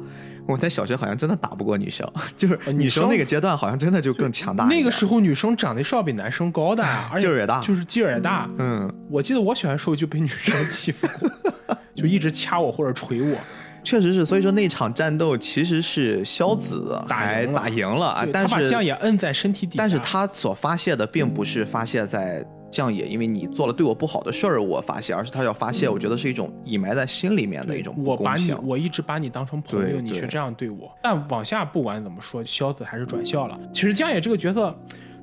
[0.47, 4.65] 我在小学好像真的打不过女生， 就是女生那个阶段好像真的就更强大。
[4.65, 8.47] 那个时候女生长得是要比男生高的，而且劲儿也大，就是劲儿也大。
[8.60, 13.36] 嗯，我记得我小的时候就被女生欺负过， 就一直掐我或者捶我。
[13.84, 22.45] 确实是，所以说那场战斗其实是萧子还打赢了啊，但是他把将也摁在身体底下，但是他所发泄的并不是发泄在。
[22.71, 30.93] 将也因为你做了对我不好的事儿，我发泄，而是他要发泄，我觉得是一种隐埋在心里面的一种我把你，我一直把你当成朋友，你却这样对我。
[31.01, 33.58] 但往下不管怎么说，萧子还是转校了。
[33.73, 34.78] 其实江野这个角色，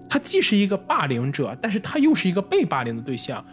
[0.09, 3.45] 他既是一个霸凌者，但是他又是一个被霸凌的对象，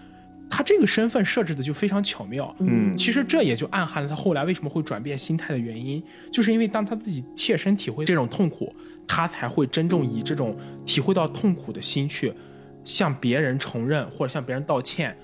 [0.50, 2.56] 他这个身份设置的就非常巧妙。
[2.60, 8.74] 嗯，其实这也就暗含了他后来为什么会转变心态的原因，就是因为当他自己切身体会这种痛苦，
[9.08, 12.34] 他才会真正以这种体会到痛苦的心去。
[12.84, 15.18] 向别人承认或者向别人道歉，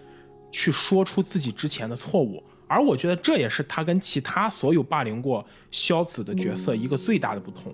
[0.51, 2.43] 去说出自己之前的错误。
[2.67, 7.73] 而我觉得这也是他跟其他所有霸凌过萧子的角色一个最大的不同。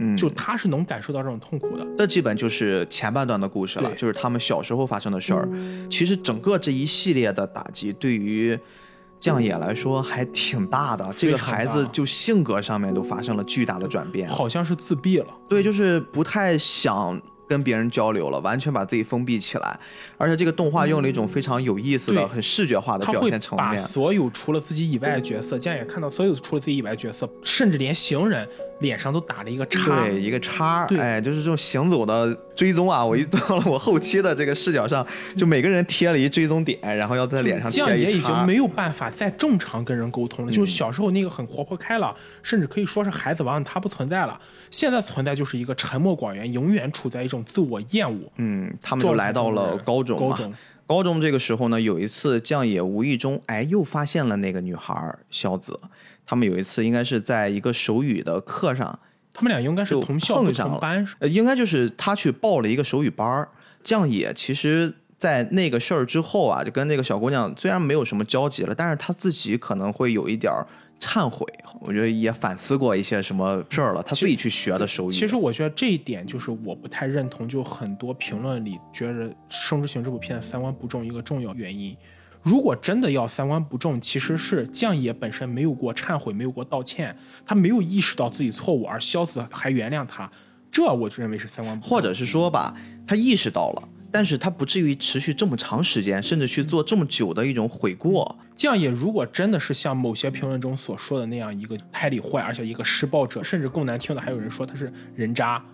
[0.00, 1.84] 嗯，就他是能感受到这种痛苦的。
[1.98, 5.48] 这基本就是前半段的故事了，就是他们小时候发生的事儿。
[5.90, 8.56] 其实整个这一系列的打击对于
[9.18, 14.28] 将野来说还挺大的，这个孩子就性格上面都发生了巨大的转变。
[14.28, 15.26] 好像是自闭了。
[15.48, 19.80] 对，就是不太想跟别人交流了，完全把自己封闭起来。
[20.16, 23.78] 而且这个动画用了一种非常有意思的、对很视觉化的表现层面。
[23.78, 28.46] 所有除了自己以外的角色，竟然也看到所有除了自己以外的角色，甚至连行人
[28.80, 30.06] 脸上都打了一个叉。
[30.06, 33.04] 对，一个叉哎，就是这种行走的追踪啊！
[33.04, 35.06] 我一 到了我后期的这个视角上，
[35.36, 38.16] 就每个人贴了一追踪点，然后要在脸上贴酱野一叉。
[38.18, 44.38] 已经没有办法再正常跟人沟通了，嗯就是小时候那个很活泼开朗，甚至可以说是孩子王，他不存在了。
[44.70, 48.30] 现在存在就是一个沉默寡言，永远处在一种自我厌恶。
[48.36, 50.18] 嗯，他们就来到了高中。
[50.18, 50.52] 高中
[50.88, 55.78] 高中这个时候呢，有一次酱野无意中哎又发现了那个女孩儿萧子。
[56.24, 58.98] 他们有一次应该是在一个手语的课上，
[59.34, 63.48] 他们俩应该是同校同班，呃，应该就是他去报了一个手语班儿。
[63.82, 70.66] 酱野其实，在那个事儿之后啊，就跟那个小姑娘虽然没有什么交集了，但是他自己可能会有一点儿
[71.00, 71.46] 忏悔。
[71.80, 75.10] 我觉得也反思过一些什么事儿了，他自己去学的手语。
[75.10, 81.96] 其实我觉得这一点就是我不太认同，就很多评论里觉得《生之行》这部片三观不正一个重要原因。
[82.42, 90.30] 如果真的要三观不正，其实是将野本身没有过忏悔，没有过道歉，他没有意识到自己错误，而萧子还原谅他，
[90.70, 91.90] 这我就认为是三观不正。
[91.90, 92.74] 或者是说吧，
[93.06, 98.38] 他意识到了，但是他不至于持续这么长时间，甚至去做这么久的一种悔过。
[98.58, 105.64] 酱野如果真的是像某些评论中所说的那样一个胎里坏，而且一个施暴者，甚至更难听的还有人说他是人渣，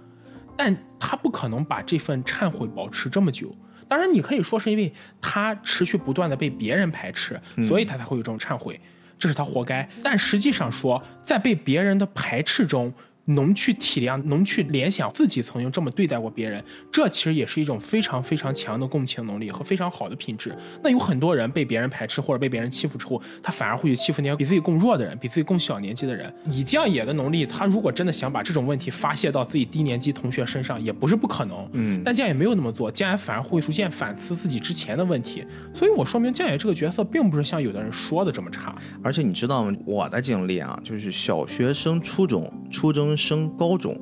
[0.55, 3.57] 但他不可能把这份忏悔保持这么久。
[3.89, 8.79] 当然，你可以说是因为他持续不断的被别人排斥，所以他才会有这种忏悔，
[9.19, 9.89] 这是他活该。
[10.03, 12.93] 但实际上说，在被别人的排斥中，
[13.27, 16.63] 能去体谅，能去联想自己曾经这么对待过别人，
[16.93, 20.55] 这其实也是一种非常非常强的共情能力和非常好的品质。
[20.83, 26.33] 那有很多人被别人排斥或者被别人欺负之后，他反而会去欺负那些比自己更弱的人，比自己更小年纪的人。
[26.51, 31.69] 以酱野的能力，他如果真的想把这种问题发泄到自己低年级同学身上，也不是不可能。
[31.73, 35.45] 嗯但酱野没有那么做，酱野反而会逐渐反思自己之前的问题。
[35.73, 38.75] 所以我说明酱野这个角色并不是像有的人说的这么差。
[39.03, 39.77] 而且你知道吗？
[39.87, 43.99] 我的经历啊，就是小学生初中，初中升高中，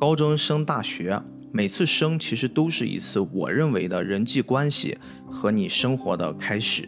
[0.00, 1.20] 高中升大学，
[1.52, 4.96] 每次升其实都是一次我认为的人际关系
[5.26, 6.82] 和你生活的开始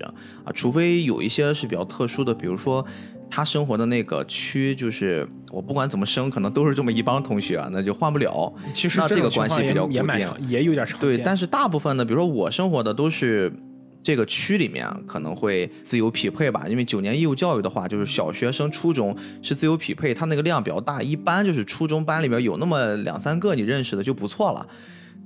[0.44, 2.84] 啊，除非有一些是比较特殊的，比如说。
[3.30, 8.50] 他生活的那个区，就是我不管怎么升，可能都是这么一帮同学，那就换不了。
[8.72, 11.10] 其实那这个关系比较固定也蛮常，也有点常见。
[11.10, 13.52] 对，但是大部分呢，比如说我生活的都是
[14.03, 16.64] 这个区里面，可能会自由匹配吧。
[16.68, 24.66] 因为九年义务教育的话，就是小学升初中是自由匹配，它那个量比较大，一般就是初中班里边有那么两三个你认识的就不错了。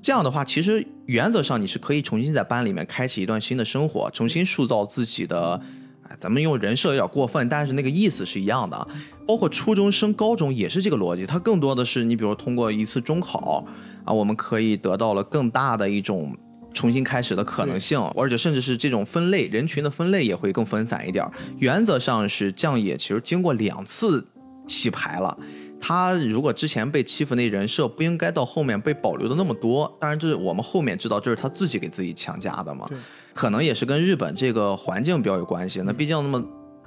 [0.00, 5.60] 这样的话，其实原则上你是可以重新在班里面开启一段新的生活，重新塑造自己的。
[6.08, 8.88] 哎，咱们用人设有点过分，但是那个意思是一样的。
[9.24, 13.64] 包括初中升高中也是这个逻辑，它更多的是你比如通过一次中考
[14.04, 16.36] 啊，我们可以得到了更大的一种
[16.72, 21.24] 重新开始的可能性，而且甚至是这种分类人群的分类也会更分散一点。
[21.58, 24.26] 原则上是将野其实经过两次
[24.66, 25.36] 洗牌了。
[25.84, 32.88] 他如果之前被欺负那人设不应该到后面被保留的那么多，当然这是我们后面知道这是他自己给自己强加的嘛，
[33.34, 35.82] 可能也是跟日本这个环境比较有关系。
[35.84, 36.40] 那毕竟那么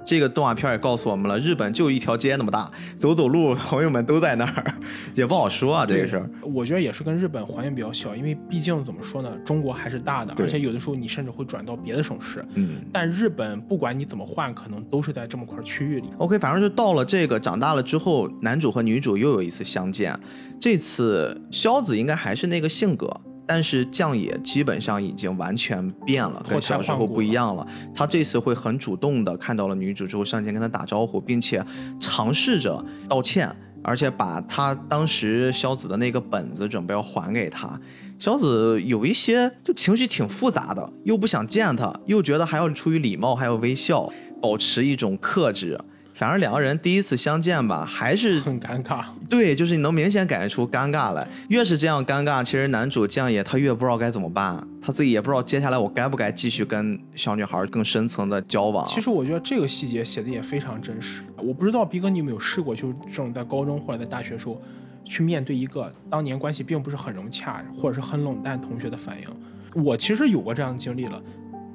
[0.06, 4.74] 这个动画片也告诉我们了，日本就一条街那么大，走走路朋友们都在那儿，
[5.14, 6.30] 也不好说啊这个事儿。
[6.42, 12.44] 我觉得也是跟日本环境比较小，因为毕竟怎么说呢，中国还是大的，而且有的时候你甚至会转到别的省市。
[12.54, 12.76] 嗯。
[12.92, 16.08] 但日本不管你怎么换，可能都是在这么块区域里。
[16.18, 20.16] OK，反正就到了这个长大了之后，男主和女主又有一次相见。
[20.60, 23.10] 这次萧子应该还是那个性格，
[23.46, 27.66] 但是酱野基本上已经完全变了，跟小时候不一样了。
[27.94, 31.64] 他这次会很主动的看到了女主之后上前跟她打招呼，并且
[32.00, 37.80] 尝试着道歉，而且把他当时萧子的那个本子准备要还给他。
[38.18, 45.78] 萧子有一些就情绪挺复杂的，又不想见他，又觉得还要出于礼貌还要微笑，保持一种克制。
[46.16, 51.28] 反正两个人第一次相见吧，还是 很尴尬，对，就是你能明显感觉出尴尬来。
[51.48, 58.86] 越是这样尴尬，其实男主酱野他越不知道该怎么办，他自己也不知道接下来我该不该继续跟小女孩更深层的交往。
[58.86, 61.22] 其实我觉得这个细节写的也非常真实。
[61.36, 64.58] 我不知道逼哥你有没有试过，就是这种在高中或者在大学时候，
[65.04, 69.84] 去面对一个当年关系并不是很融洽或者是很冷淡同学的反应。
[69.84, 71.22] 我其实有过这样的经历了。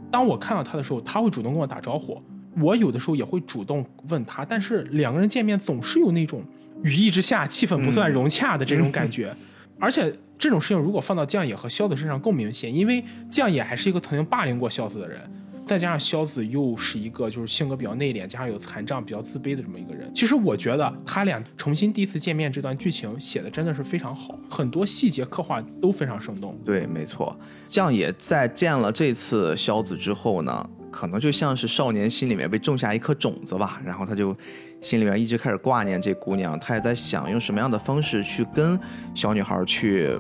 [0.10, 2.20] 当我看到他的时候，他会主动跟我打招呼，
[2.60, 6.44] 我有的时候也会主动问他，但是两个人见面总是有那种
[6.84, 9.36] 语义之下气氛不算融洽的这种感觉，
[9.80, 15.20] 而且这种事情如果放到酱野和萧子身上更明显，因为酱野还是一个曾经霸凌过萧子的人。
[15.64, 20.12] 再加上萧子又是一个就是性格比较内敛，加上有残障、比较自卑的这么一个人。
[20.14, 26.60] 其实我觉得他俩重新第一次见面这段剧情写的真的是非常好，很多细节刻画都非常生动。
[26.66, 27.40] 对，没错。
[27.70, 34.36] 酱野在见了这次萧子之后呢，可能就像是少年心里面被种下一颗种子吧，然后他就
[34.82, 38.80] 心里面一直开始挂念这姑娘，他也在想用什么样的方式去跟
[39.16, 40.20] 小女孩去。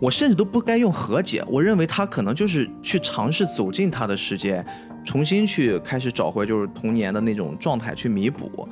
[0.00, 4.62] 我甚至都不该用和解，我认为他可能就是去尝试走进他的世界，
[5.04, 8.68] 重新去开始找回就是童年的那种状态去弥补。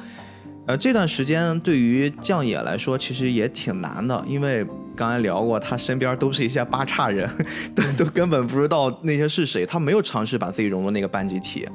[0.66, 4.66] 呃，这段时间对于酱野来说其实也挺难的，因为
[4.96, 7.28] 刚才聊过，他身边都是一些八叉人，
[7.74, 11.68] 都都根本不知道那些是谁，他没有尝试把自己融入那个班集体。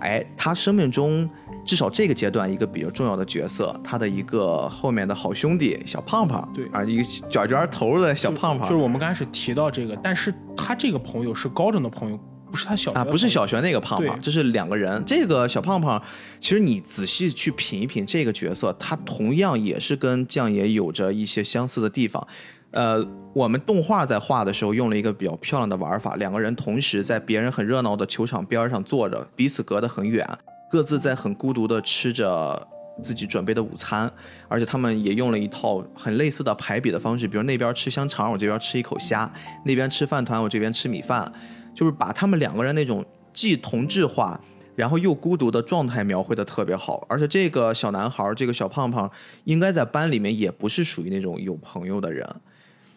[0.00, 1.28] 哎，他生命中。
[1.62, 12.18] 至少这个阶段一个比较重要的角色，他的一个后面的好兄弟小胖胖，对啊，一个卷卷头的小胖胖，就是我们刚开始提到这个，但是他这个朋友是高中的朋友，
[12.50, 15.00] 不是他小啊，不是小学那个胖胖，这是两个人。
[15.04, 16.02] 这个小胖胖，
[16.40, 22.26] 其实你仔细去品一品这个角色，他同样也是跟酱爷有着一些相似的地方。
[22.72, 30.26] 呃，我们动画在画的时候用了一个比较漂亮的玩法，两个人同时在别人很热闹的球场边上坐着，彼此隔得很远。
[30.70, 32.68] 各自在很孤独的吃着
[33.02, 34.08] 自己准备的午餐，
[34.46, 39.28] 而且他们也用了一套很类似的排比的方式，比如那边吃香肠，我这边吃一口虾；
[39.64, 41.32] 那边吃饭团，我这边吃米饭，
[41.74, 44.40] 就是把他们两个人那种既同质化，
[44.76, 47.04] 然后又孤独的状态描绘的特别好。
[47.08, 49.10] 而且这个小男孩，这个小胖胖，
[49.42, 52.24] 应该在班里面也不是属于那种有朋友的人，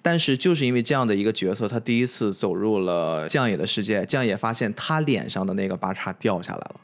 [0.04, 6.76] 但是就是因为这样的一个角色，他第一次走入了将野的世界，将野发现他脸上的那个八叉掉下来了。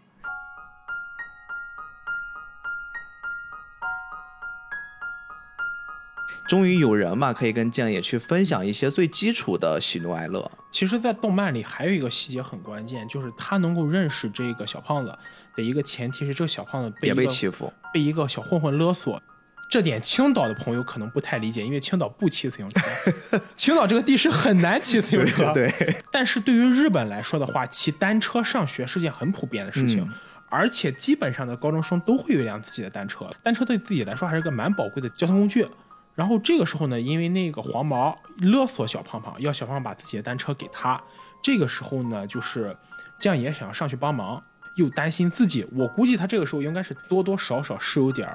[6.48, 10.50] 终于有人嘛，可以跟酱野去分享一些最基础的喜怒哀乐。
[10.72, 15.16] 其实，在动漫里还有一个细节很关键，就是他能够认识这个小胖子
[15.56, 19.22] 的一个前提是，这个小胖子别被欺负，被一个小混混勒索。
[19.70, 25.54] 这点青岛的朋友可能不太理解，因为青岛不骑自行车， 青岛这个地势很难骑自行车。
[25.54, 25.72] 对，
[26.12, 30.12] 但是对于日本来说的话，骑单车上学是件很普遍的事情，
[30.50, 33.30] 而且基本上的高中生都会有一辆自己的单车。
[33.44, 35.68] 单车对自己来说还是个蛮宝贵的交通工具。
[36.16, 41.00] 然后这个时候呢，因为那个黄毛勒索小胖胖，要小胖胖把自己的单车给他。
[41.42, 42.76] 这个时候呢，就是
[43.20, 44.44] 酱爷想要上去帮忙，
[44.76, 45.66] 又担心自己。
[45.72, 48.28] 我估计他这个时候应该是多多少少是有点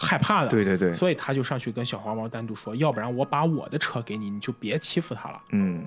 [0.00, 0.48] 害怕的。
[0.48, 0.92] 对对对。
[0.92, 5.40] 所以他就上去跟小黄毛单独说，要不然我把我的车给你，你就别欺负他了。
[5.50, 5.86] 嗯。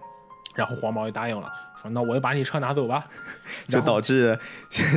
[0.55, 1.51] 然后黄毛也答应了，
[1.81, 3.03] 说那我就把你车拿走吧，
[3.67, 4.37] 就导致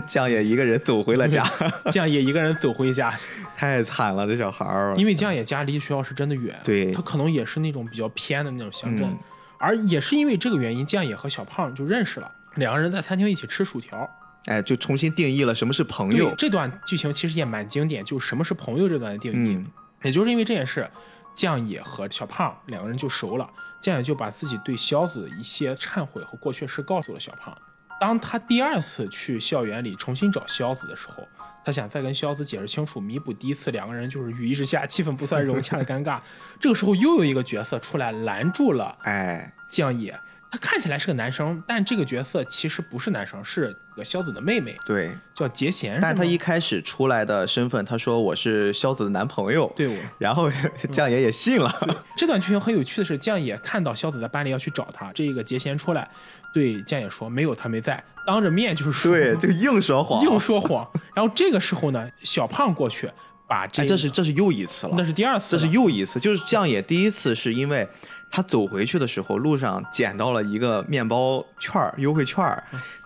[0.07, 1.43] 酱野一个人走回了家。
[1.91, 3.11] 酱野一个人走回家，
[3.57, 4.95] 太惨了，这小孩儿。
[4.97, 9.17] 因为酱野家离学校是真的远，对他可能也是那种比较偏的那种乡镇，
[9.57, 14.07] 而也是因为这个原因，酱野和小胖就认识了，两个人在餐厅一起吃薯条，
[14.47, 16.35] 哎，就重新定义了什么是朋友。
[16.37, 19.65] 这段剧情其实也蛮经典，就什么是朋友这段的定义，
[20.03, 20.89] 也就是因为这件事，
[21.35, 23.49] 酱野和小胖两个人就熟了。
[23.81, 27.57] 酱野就把自己对萧子的一些忏悔和过去事告诉了小胖。
[28.01, 31.27] 当他第二次去校园里重新找萧子的时候，
[31.65, 36.21] 他想再跟萧子解释清楚，弥补第一次两个人就是雨一直下气氛不算融洽的尴尬。
[36.61, 40.19] 这个时候又有一个角色出来拦住了， 哎，酱野。
[40.57, 45.99] 他看起来是个男生，但这个角色其实不是男生，是个萧子的妹妹，对，叫杰贤。
[46.01, 49.95] 但是他一开始出来的身份，他说我是萧子的男朋友，对，我。
[50.19, 50.51] 然后
[50.91, 51.71] 酱野也信了。
[52.17, 56.09] 这段剧情很有趣的是，酱野看到萧子在班里要去找他，这个杰贤出来
[56.55, 60.89] 对酱野说没有他没在，当着面就是说，对，就硬说谎， 硬说谎。
[61.15, 63.11] 然后这个时候呢，小胖过去
[63.47, 67.87] 把这，这是这是又一次了，那是第二次，这是又一次，就是酱野第一次是因为。
[68.31, 72.45] 他走回去的时候，路上捡到了一个面包券优惠券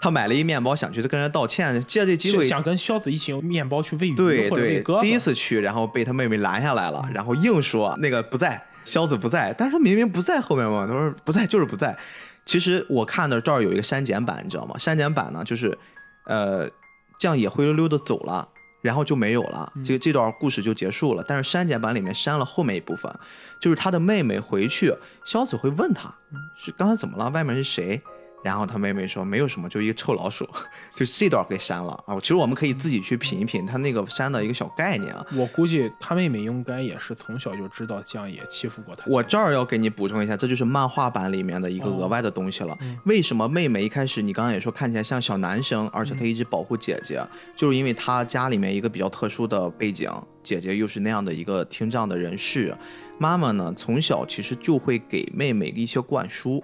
[0.00, 11.96] 他买了一面包，想去跟人道歉，借这机会想跟肖子一起用面包去喂鱼对对，第一次去，然后被他妹妹拦下来了，然后硬说那个不在，肖子不在，但是他明明不在后面嘛，他说不在就是不在。
[12.46, 14.74] 其实我看的这儿有一个删减版，你知道吗？
[14.78, 15.78] 删减版呢，就是
[16.26, 16.68] 呃，
[17.18, 18.48] 酱也灰溜溜的走了。
[18.80, 21.24] 然后就没有了，这个这段故事就结束了。
[21.26, 23.12] 但是删减版里面删了后面一部分，
[23.58, 26.14] 就是他的妹妹回去，萧子会问他，
[26.56, 27.28] 是刚才怎么了？
[27.30, 28.00] 外面是谁？
[28.42, 30.48] 然后他妹妹说没有什么，就一个臭老鼠，
[30.94, 32.18] 就这段给删了啊。
[32.20, 35.24] 其实我们可以自己去品一品他那个删的一个小概念啊。
[35.34, 39.04] 我估计他妹妹应该也是从小就知道江野欺负过他。
[39.08, 42.76] 我这儿要给你补充一下，这就是漫画版里面的一个额外的东西了。
[43.04, 47.22] 为什么妹妹一开始你刚刚也说看起来像小男生，而且她一直保护姐姐，
[47.54, 50.10] 就是因为她家里面一个比较特殊的背景，
[50.42, 52.74] 姐姐又是那样的一个听障的人士，
[53.18, 56.62] 妈妈呢从小其实就会给妹妹一些灌输。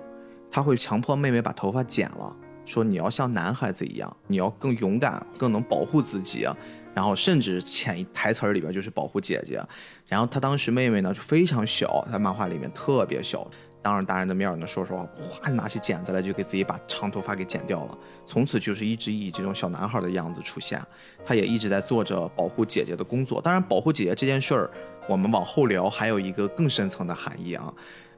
[0.57, 2.34] 他会强迫妹妹把头发剪了，
[2.64, 6.48] 说你要像男孩子一样，你要更勇敢，更能保护自己。
[6.94, 9.62] 然后甚至潜台词儿里边就是保护姐姐。
[10.07, 13.46] 然后他当时妹妹呢就非常小，在漫画里面特别小，
[13.82, 17.98] 当着大人的面呢说实话，哗拿起剪子来就给自己把长头发给剪掉了。
[18.24, 20.82] 从此就是一直以这种小男孩的样子出现。
[21.22, 23.42] 他也一直在做着保护姐姐的工作。
[23.42, 24.70] 当然，保护姐姐这件事儿，
[25.07, 27.70] 我们往后聊，还有一个更深层的含义啊。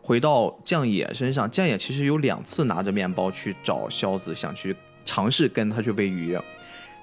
[0.03, 4.75] 回到将野身上，将野其实有两次拿着面包去找萧子，想去
[5.05, 6.39] 尝试跟他去喂鱼。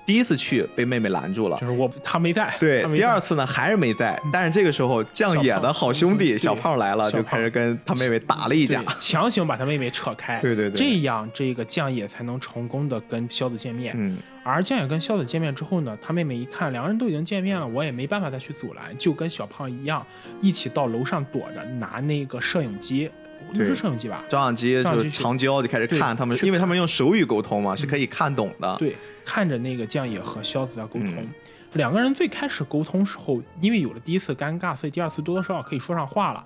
[0.06, 2.54] 第一次去被妹妹拦住了，就是我他没在。
[2.60, 10.40] 对，第二次呢还是没在，但是这个时候酱野的好兄弟小胖来了，就开始跟他妹妹打了一架，强行把他妹妹扯开。
[10.42, 13.96] 对对对，这样这个酱野才能成功的跟肖子见面。
[13.98, 20.06] 嗯，而酱野跟肖子见面之后呢，他妹妹一看两个人都已经见面了，我也没办法再去阻拦，就跟小胖一样，
[20.40, 23.10] 一起到楼上躲着，拿那个摄影机，
[23.52, 24.24] 不是摄影机吧？
[24.30, 28.76] 照相机就长焦就开始看他们，因为他们用手语沟通嘛，是可以看懂的。
[28.78, 28.96] 对。
[29.26, 31.28] 看着那个将野和萧子在沟通，
[31.74, 36.46] 两个人最开始沟通时候，因为有了第一次尴尬，所以第二次多多少少可以说上话了。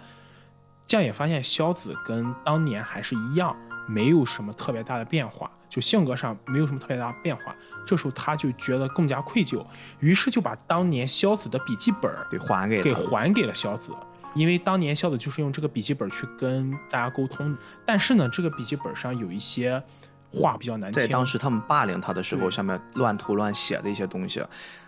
[0.88, 3.56] 将也发现萧子跟当年还是一样，
[3.88, 7.56] 没有什么特别大的变化，就性格上没有什么特别大的变化。
[7.86, 9.64] 这时候他就觉得更加愧疚，
[10.00, 13.94] 于是就把当年萧子的笔记本给还给给还给了萧子，
[14.34, 17.56] 因为当年萧子就是用这个笔记本去跟大家沟通。
[17.86, 19.84] 但是呢，这个笔记本上有一些。
[20.32, 24.44] 话比较难听，在当时他们霸凌他的时候，上面乱涂乱写的一些东西，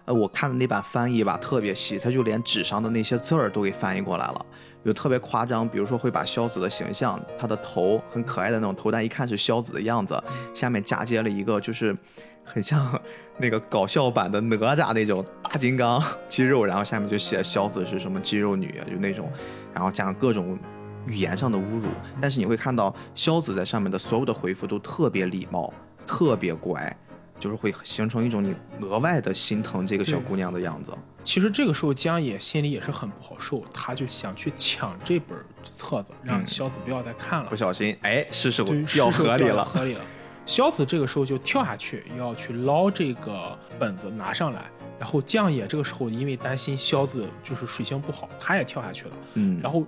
[0.05, 4.45] 呃，我看的那版翻译吧特别细，他就连纸上的那些字儿都给翻译过来了，
[4.83, 10.21] 有特别夸张，比如说会把萧子的形象，他的头很可爱的那种头，但一看是萧子的样子，
[10.53, 11.95] 下面嫁接了一个就是
[12.43, 13.01] 很像
[13.39, 19.31] 那个搞笑版的哪吒那种大金刚 肌肉，然后下面就写萧子是什么肌肉女，就那种，
[19.73, 20.57] 然后加上各种。
[21.05, 21.87] 语言上的侮辱，
[22.21, 25.73] 但是你会看到萧子在上面的所有的回复都特别礼貌，
[26.05, 26.95] 特别乖，
[27.39, 30.93] 就是会形成一种你额外的心疼这个小姑娘的样子。
[31.23, 37.49] 其实这个时候江野心里也是很不好受，他就想去抢这本册子，让萧子不要再看了。
[37.49, 39.65] 不小心，哎，事实掉河里了。
[39.65, 40.01] 河里了。
[40.45, 44.65] 萧子这个时候就跳下去要去捞这个本子拿上来，
[44.99, 49.11] 然后江野这个时候因为担心萧子就是水性不好，他也跳下去了。
[49.33, 49.83] 嗯，然后。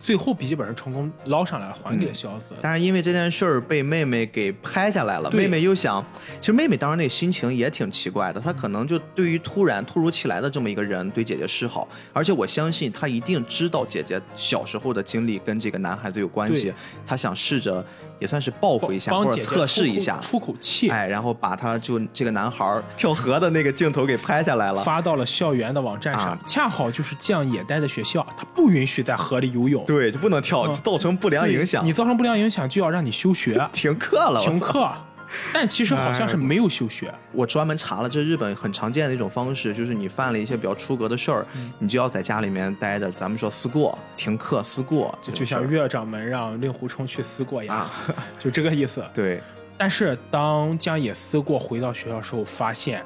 [0.00, 2.54] 最后笔记本是成功捞上来，还给了萧子。
[2.60, 6.04] 但是因为这件事儿被妹妹给拍下来了，妹妹又想，
[6.40, 8.40] 其实妹妹当时那心情也挺奇怪的。
[8.40, 16.72] 她可能就对于突然突如其来的这么一个人对姐姐示好，而且我相信她一定知道姐姐小时候的经历跟这个男孩子有关系。
[17.06, 17.84] 她想试着
[18.18, 20.88] 也算是报复一下或者测试一下，出口气。
[20.90, 26.38] 哎，然后把他就这个男孩 跳河的那个镜头给拍下来了，发到了校园的网站上。
[26.46, 29.84] 恰好就是降野待的学校，他不允许在河里游泳。
[29.86, 31.84] 对，就不能跳，造成不良影响。
[31.84, 34.40] 你造成不良影响，就要让你休学， 停课了。
[34.40, 34.90] 停课，
[35.52, 37.12] 但其实好像是没有休学。
[37.32, 41.46] 我专门查了，这日本很常见的一种方式，就是你犯了一些比较出格的事儿，
[41.78, 43.10] 你就要在家里面待着。
[43.12, 47.88] 咱们说思过，停课思过，就像岳掌门让令狐冲去思过一样，
[48.38, 49.04] 就这个意思。
[49.14, 49.40] 对。
[49.76, 53.04] 但是当江野思过回到学校时候，发现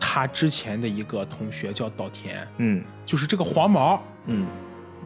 [0.00, 4.46] 他之前的一个同学叫岛田，嗯，就是这个黄毛，嗯。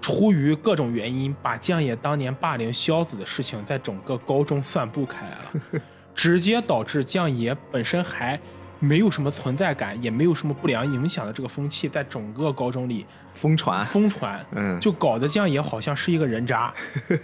[0.01, 5.83] 出于各种原因，把江野当年霸凌萧子的事情在整个高中散布开来了，
[6.21, 8.39] 直接导致将野本身还
[8.79, 16.75] 没有什么存在感，也没有什么不良影响的这个风气在整个高中里疯传疯传，嗯，就搞得将野好像是一个人渣。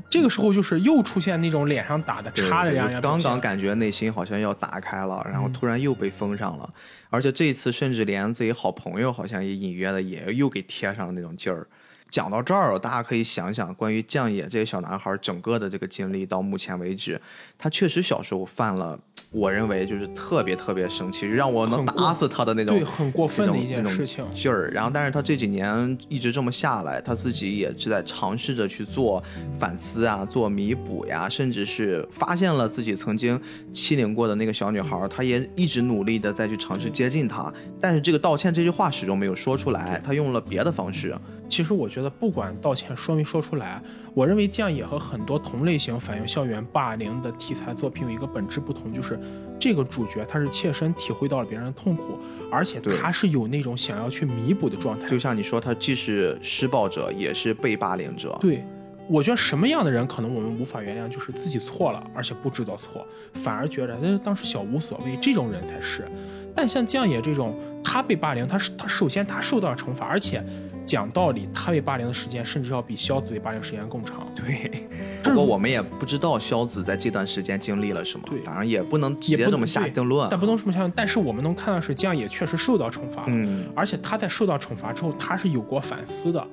[0.09, 6.67] 这个时候就是又出现那种脸上打的叉的样样，刚刚感觉内心好像要打开了，然后突然又被封上了，
[7.11, 11.67] 而且这次甚至连自己好朋友好像也隐约的也又给贴上了那种劲儿。
[12.11, 17.21] 讲到这儿，大家可以想想关于将野这个小男孩整个的这个经历，到目前为止，
[17.59, 18.99] 他确实小时候犯了。
[19.33, 24.71] 我认为就是特别特别生气，让我能打死他的那种，对，很过分的一件事情劲儿。
[24.71, 29.23] 然后，但是他这几年一直这么下来，他自己也是在尝试着去做
[29.59, 33.39] 反思啊，做弥补呀，甚至是发现了自己曾经
[33.73, 37.53] 欺凌过的那个小女孩，他也一直努力的再去尝试接近她。
[37.81, 41.15] 但是这个道歉这句话始终没有说出来，他用了别的方式
[41.49, 43.81] 其实我觉得，不管道歉说没说出来，
[44.15, 49.19] 我认为降野和很多同类型反映校园霸凌的题材作品有一个本质不同，就是
[49.59, 52.19] 这个主角他是切身体会到了别人的痛苦，
[52.51, 55.09] 而且他是有那种想要去弥补的状态。
[55.09, 58.37] 就像你说，他既是施暴者，也是被霸凌者。
[58.41, 58.65] 对，
[59.09, 66.07] 我觉得什么样的人可能我们无法原谅，就是自己错了，而且不知道错，反而觉得那当时小无所谓，这种人才是。
[66.55, 70.43] 但像降野这种，他被霸凌，他是他首先他受到了惩罚，而且
[70.87, 74.27] 讲道理，他被霸凌的时间甚至要比萧子被霸凌时间更长。
[74.35, 74.87] 对，
[75.23, 80.29] 不过我们也不知道萧子在这段时间经历了什么对，当然也不能直也不接这么下定论。
[80.31, 86.47] 但不能这么想，但是我们能看到是江野确实受到惩罚了，嗯，而且他在受到惩罚之后，他是有过反思的。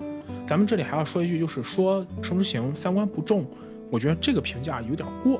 [0.47, 3.45] 咱们这里还要说一句，就是说盛之行三观不正，
[3.91, 5.39] 我觉得这个评价有点过。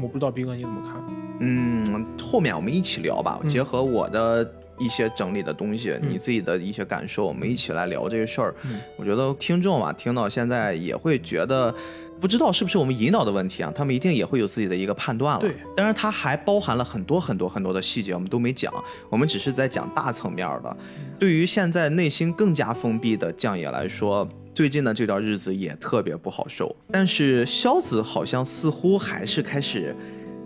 [0.00, 1.02] 我不知道斌哥你怎么看？
[1.40, 4.44] 嗯，后面我们一起聊吧，嗯结合我的
[4.78, 8.54] 一些整理的东西，嗯你自己的一些感受，我们一起来聊这个事儿。
[8.64, 11.74] 嗯我觉得听众啊，听到现在也会觉得。
[12.18, 13.70] 不知道是不是我们引导的问题啊？
[13.76, 15.40] 他们一定也会有自己的一个判断了。
[15.42, 18.72] 对，当然它还包含了很多很多很多的细节，我们都没讲，
[19.10, 20.74] 我们只是在讲大层面的。
[21.18, 26.74] 对于现在内心更加封闭的将野来说，最近的这段日子也特别不好受。
[26.90, 29.94] 但是萧子好像似乎还是开始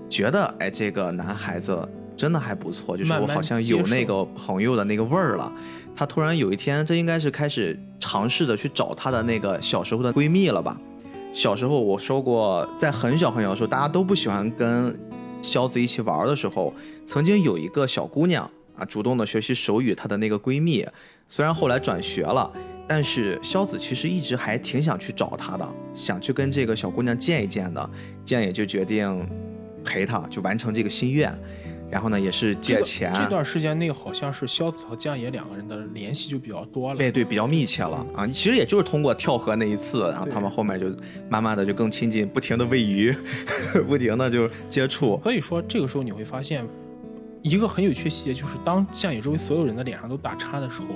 [0.09, 1.89] 觉得，哎，这个男孩子
[2.20, 5.50] 真的还不错，就是我好像有那个朋友的那个味儿了。
[5.96, 10.78] 她突然有一天，这应该是开始尝试的去找她的那个小时候的闺蜜了吧？
[11.32, 14.94] 小时候我说过，在很小很小的时候，大家都不喜欢跟
[15.40, 16.74] 肖子一起玩的时候，
[17.06, 18.44] 曾经有一个小姑娘
[18.76, 20.86] 啊，主动的学习手语，她的那个闺蜜，
[21.26, 22.52] 虽然后来转学了，
[22.86, 27.90] 但是肖子其实一直还挺想去找她的，想去跟这个小姑娘见一见的，
[28.26, 29.26] 这样也就决定
[29.82, 31.34] 陪她，就完成这个心愿。
[31.91, 36.97] 然后呢，也是借钱，这段时间内，好像是萧子和江野两个人的联系就比较多了。
[36.97, 38.26] 对对，比较密切了啊。
[38.26, 40.86] 其实也就是通过跳河那一次，然后他们后面就
[41.28, 43.14] 慢慢的就更亲近，不停的喂鱼，
[43.88, 45.20] 不停的就接触。
[45.22, 46.64] 所以说，这个时候你会发现，
[47.43, 50.88] 一个很有趣的细节就是，当降野周围所有人的脸上都打叉的时候，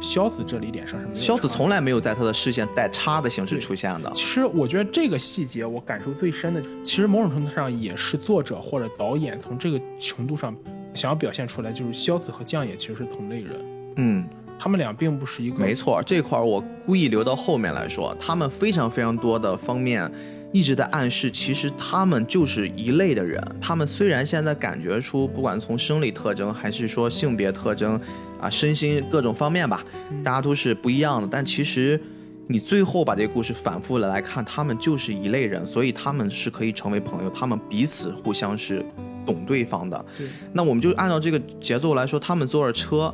[0.00, 4.10] 萧子这里脸上是没有萧子从来没有在他的视线带叉的形式出现的。
[4.12, 10.54] 其实我觉得这个细节我感受最深的，其实某种程度上也是作者或者导演从这个程度上
[10.92, 13.52] 想要表现出来，就是萧子和将野其实是同类人，
[13.96, 14.28] 嗯，
[14.58, 20.12] 他们俩并不是一个没错，这块儿我故意留到后面来说，他们非常非常多的方面
[20.56, 23.38] 一直在暗示，其实他们就是一类的人。
[23.60, 28.00] 他们虽然现在感觉出，不管从生理特征还是说性别特征
[28.40, 29.84] 啊、身心各种方面吧，
[30.24, 32.00] 大家都是不一样的，但其实。
[32.48, 38.86] 你最后把这个故事反复的来看，他们就是一类人，所以他们是可以成为朋友，他们彼此互相是
[39.26, 40.06] 懂对方的。
[40.52, 43.12] 那我们就按照这个节奏来说，他们坐着车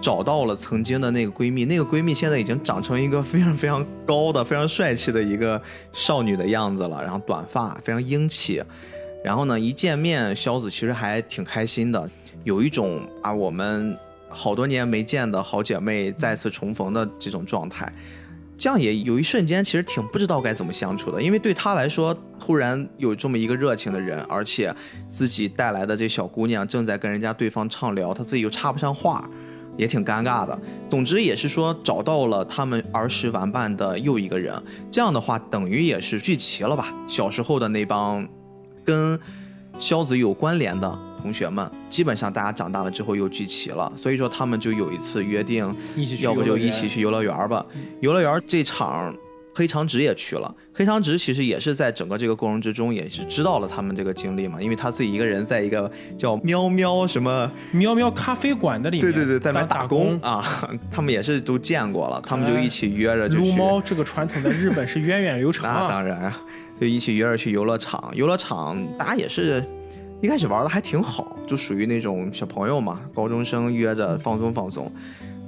[0.00, 5.60] 找到了曾经的那个闺蜜，那个闺蜜现在已经长成一个非常非常高的、非常帅气的一个
[5.92, 8.62] 少女的样子了，然后短发，非常英气。
[9.24, 12.08] 然后呢，一见面，萧子其实还挺开心的，
[12.44, 17.92] 有一种啊我们好多年没见的好姐妹再次重逢的这种状态。
[18.58, 24.74] 这样也有一瞬间，其实挺不知道该怎么相处的，因为对她来说，突然有这么一个热情的人，而且
[25.10, 29.28] 自己带来的这小姑娘正在跟人家对方畅聊，她自己又插不上话，
[29.76, 30.58] 也挺尴尬的。
[30.88, 34.54] 总之也是说找到了他们儿时玩伴的又一个人，
[34.90, 36.94] 这样的话等于也是聚齐了吧？
[37.08, 38.26] 小时候的那帮
[38.84, 39.18] 跟
[39.78, 45.74] 萧子有关联的同学们，基本上大家长大了之后又聚齐了，所以说他们就有一次约定，
[46.22, 47.64] 要不就一起去游乐园吧。
[48.00, 49.14] 游乐园这场，
[49.56, 50.54] 黑长直也去了。
[50.74, 60.44] 黑长直其实也是在整个这个过程之中，也是知道了他们这个经历嘛，因为他自己一个人在一个叫喵喵什么，喵喵咖啡馆的里面，对对对，在那边打打工啊，
[60.90, 63.50] 他们也是都见过了，他们就一起约着就撸。
[63.52, 65.88] 猫这个传统在日本是源远流长 那啊。
[65.88, 66.30] 当然，
[66.78, 68.12] 就一起约着去游乐场。
[68.14, 69.64] 游乐场大家也是
[70.20, 74.92] 一开始玩的还挺好，就属于那种小朋友嘛，高中生约着放松放松。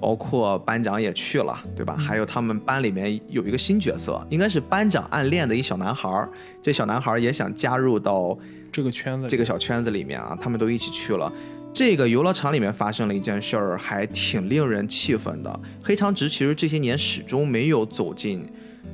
[0.01, 1.97] 包括班长也去了，对吧？
[1.97, 6.31] 还有他们班里面有一个新角色，应该是班长暗恋的一小男孩儿。
[6.63, 8.39] 这小男孩儿也想加入到
[8.71, 11.33] 这个圈子，这个小圈子里面啊，他们都一起去了。
[11.73, 15.61] 这个游乐场里面发生了一件事儿，还挺令人气愤的。
[15.83, 18.51] 黑长直其实这些年始终没有走进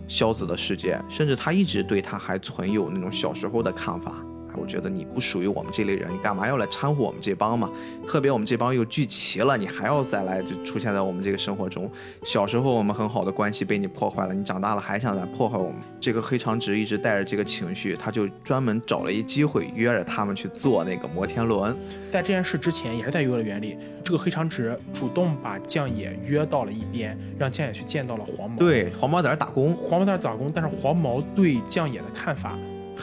[0.08, 4.16] 萧子的世界，甚至他一直对他还存有那种小时候的看法，
[4.56, 7.70] 我觉得你不属于我们这类人，你干嘛要来掺和我们这帮嘛？
[8.06, 11.90] 特别我们这帮又聚齐了，你还要再来就出现在我们这个生活中。
[12.24, 15.76] 小时候我们很好的关系被你破坏了，你长大了还想来破坏我们。
[16.00, 21.74] 这个黑长直一直带着这个情绪，他就专门找了一机会约着他们去坐那个摩天轮。
[22.10, 28.58] 在这件事之前，也是在游乐园里，这个黑长直主动把将野约到了一边，让将野去见到了黄毛。
[28.58, 32.52] 对，黄毛在那打工，黄毛在那打工，但是黄毛对将野的看法。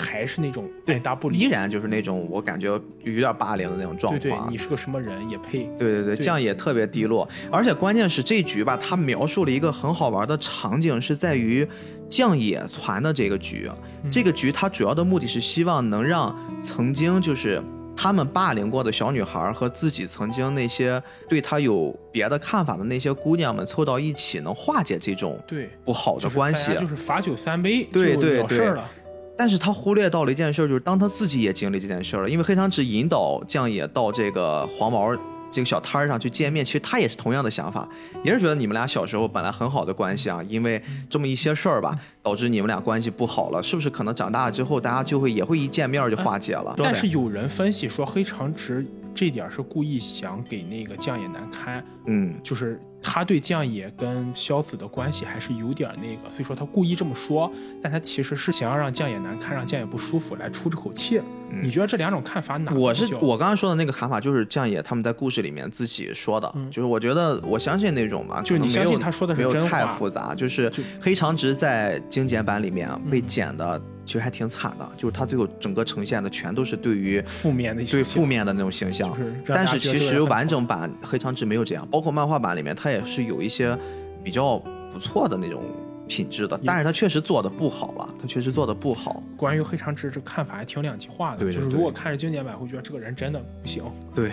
[0.02, 2.68] 还是那种爱答不理，依然就是那种我感觉
[3.04, 4.20] 有点霸凌的那种状况。
[4.20, 5.70] 对对，你是个什么人也配？
[5.78, 7.28] 对对对，这样也特别低落。
[7.52, 11.68] 而且关键是这局吧，他描述了一个很好玩的场景，是在于
[12.10, 13.70] 将野传的这个局。
[14.12, 17.62] 这个局它主要的目的是希望能让曾经就是
[17.96, 26.74] 他们霸凌过的小女孩和自己曾经那些对他有别的看法的那些姑娘们凑到一起，能化解这种对不好的关系。
[26.80, 28.74] 就是罚酒三杯，对对对。
[29.42, 29.44] 了。
[29.44, 35.16] 但是他忽略到了一件事，就是当他自己也经历这件事了，因为黑长直引导将野到这个黄毛
[35.50, 37.90] 这个小摊儿上去见面，其实他也是同样的想法，
[38.24, 40.80] 也是觉得你们俩小时候本来很好的关系啊，因为
[41.10, 43.90] 这么一些事儿吧，导致你们俩关系不好了，是不是？
[43.90, 46.76] 可能长大了之后，大家就会也会一见面就化解了。
[46.78, 48.86] 但是有人分析说，黑长直
[49.16, 52.80] 这点是故意想给那个将野难堪，嗯，就是。
[53.04, 61.22] 他对将野跟萧子的关系还是有点那个，所以说他故意这么说，但他其实是想要让将野难看，让将野不舒服，来出这口气。
[61.62, 62.74] 你觉得这两种看法哪？
[62.74, 70.34] 我是我刚刚说的那个看法，就是将野他们在故事里面自己说的，就是我觉得我相信那种吧，就你相信他说的是真话，太复杂。
[70.34, 70.72] 就是
[71.02, 73.82] 黑长直在精简版里面被剪的。
[74.12, 79.18] 其实还挺惨的，就是他最后整个呈现的全都是对于负面的、对负面的那种形象。
[79.46, 83.78] 但是其实完整版黑长直没有这样，包括漫画版里面，它也是有一些
[84.22, 85.64] 比较不错的那种
[86.10, 86.60] 品质的。
[86.66, 89.24] 但是它确实做的不好了，它确实做的不好。
[89.38, 93.82] 关于黑长直这看法还挺两极化的，对就是如果看着经典版，会觉得这个人真的不行。
[94.14, 94.30] 对，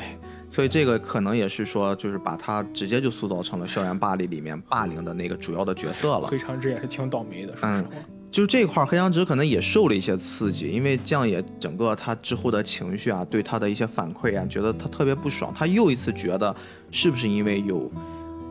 [0.50, 6.26] 所以这个可能也是说，就是把他直接就塑造成了校园霸凌里面霸凌的那个主要的角色了。
[6.26, 7.90] 黑长直也是挺倒霉的，说实话。
[8.30, 15.52] 就这块黑长直可能也受了一些刺激，因为将也整个他之后的情绪啊，对他的一些反馈啊，觉得他特别不爽。
[15.56, 16.54] 他又一次觉得，
[16.90, 17.90] 是不是因为有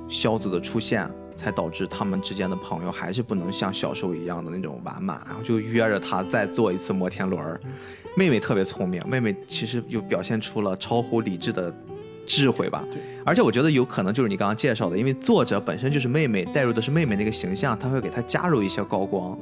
[0.10, 5.22] 萧子的出现，才导致他们之间的朋友还是不能像小时候一样的那种完满？
[5.28, 7.60] 然后就约着他再坐一次摩天轮。
[8.16, 11.74] 妹妹特别聪明，妹妹其实又表现出了超乎理智的。
[12.28, 19.36] 智慧吧，对，而且我觉得有可能就是你刚刚介绍的，因为作者本身就是妹妹，带入的是妹妹那个形象，他会给她加入一些高光。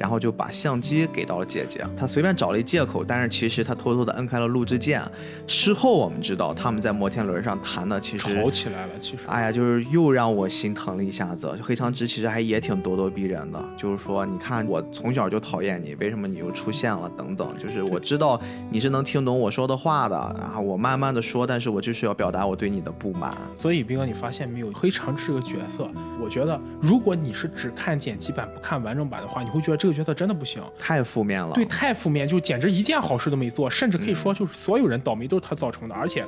[0.00, 5.02] 然后就把相机给到了姐姐，他随便找了一借口，但是其实他偷偷的摁开了录制键。
[5.46, 8.98] 事后我们知道他们在摩天轮上谈的，其实吵起来了。
[8.98, 11.54] 其实，哎呀，就是又让我心疼了一下子。
[11.62, 17.06] 黑长直其实还也挺咄咄逼人的，就是说，你看我从小就讨厌你，为什么你又出现了？
[17.14, 18.40] 等等，就是我知道
[18.70, 23.36] 你是能听懂我说的话的，然后我慢慢的说，但是我就是要表达我对你的不满。
[23.54, 25.86] 所以，斌哥，你发现没有，黑长直这个角色，
[26.18, 29.89] 我觉得如果你是只看剪辑版不看完整版的话，你会觉得这个。
[29.92, 31.54] 角色真的不行，太负面了。
[31.54, 35.94] 对，太负面，就简直一件好事都没做，甚至可以说就是所有人倒霉都是他造成的。
[35.94, 36.24] 而且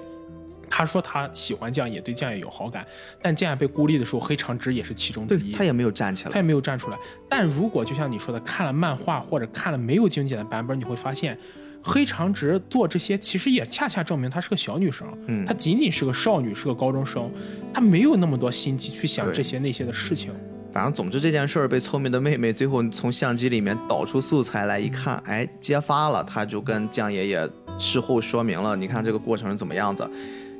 [0.70, 2.86] 他说他喜欢将也，对将也有好感，
[3.20, 5.52] 但将野被孤立的时候，黑长直也是其中之一。
[5.52, 6.96] 他也没有站起来，他也没有站出来。
[7.28, 11.38] 但如果就像你说的，看了漫画或者看了没有精简的版本，你会发现
[11.82, 17.30] 黑长直做这些其实也恰恰证明她是个小女生，嗯，她仅仅是个少女，是个高中生，
[17.74, 20.32] 她没有那么多心机去想这些那些的事情。
[20.72, 30.08] 反正总之这件事儿被聪明的妹妹最后从相机里面导出素材来一看，哎，揭发了，他就跟酱爷爷事后说明了，你看这个过程是怎么样子。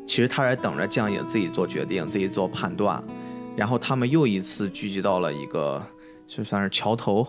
[0.07, 3.03] 其实他在等着酱爷自己做决定，自己做判断。
[3.57, 5.83] 然后他们又一次聚集到了一个
[6.27, 7.27] 就算是桥头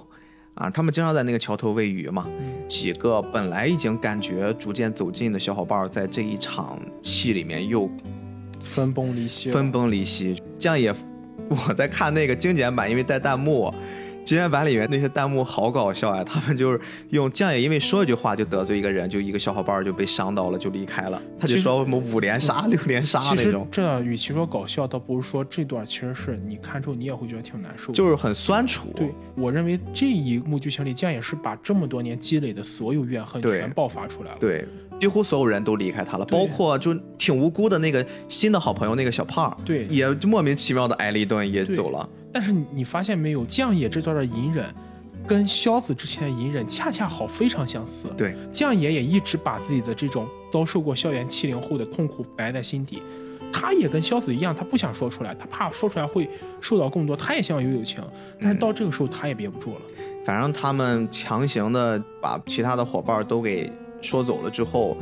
[0.56, 2.28] 啊，他们经常在那个桥头喂鱼嘛。
[2.68, 7.90] 几个本来已经感觉逐渐走近的小伙伴，在这一场戏里面又
[8.60, 10.42] 分崩离析，分崩离析。
[10.60, 10.94] 酱爷。
[11.68, 13.74] 我在看那个精简版，因为带弹幕。
[14.24, 16.24] 精简版里面那些弹幕好搞笑呀！
[16.24, 21.22] 他们就是用将野，因为说一句话就得罪一个人，就一个小伙伴就被伤到了，就离开了。
[21.40, 23.68] 他就说什么五连杀、六连杀那种。
[23.70, 28.90] 这与其说搞笑，倒不如说这段其实是你看之后你也会觉得挺难受，就是很酸楚。
[28.96, 34.38] 对我认为这一幕剧情里，将野是把这么多年积累的所有怨恨全爆发出来了。
[34.40, 34.66] 对，
[35.00, 42.08] 几乎所有人都离开他了，包括就挺无辜的那个新的好朋友那个小胖，对，也莫名其妙的挨了一顿也走了。
[42.34, 44.66] 但是你发现没有，将野这段的隐忍，
[45.28, 48.10] 跟萧子之前的隐忍恰恰好非常相似。
[48.18, 53.02] 对，将野也一直把自己的这种遭受过校园欺凌后的痛苦埋在心底。
[53.54, 56.28] 他也跟萧子一样，他不想说出来，他怕说出来会
[56.60, 57.16] 受到更多。
[57.16, 58.04] 他也希望有友情，
[58.42, 59.82] 但是到这个时候他也憋不住了。
[60.26, 63.72] 反正他们强行的把其他的伙伴都给
[64.02, 64.98] 说走了之后，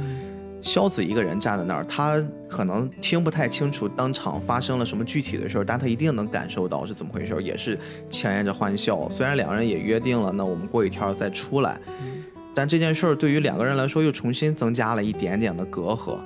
[0.61, 7.77] 萧子一个人站在那儿，他可能听不太清楚当场发生了什么具体的事儿，但他一定能感受到是怎么回事儿，也是
[8.09, 9.09] 强颜着欢笑。
[9.09, 11.79] 虽然两个人也约定了，那我们过一天再出来，
[12.53, 16.17] 但这件事儿对于两个人来说又重新增加了一点点的隔阂。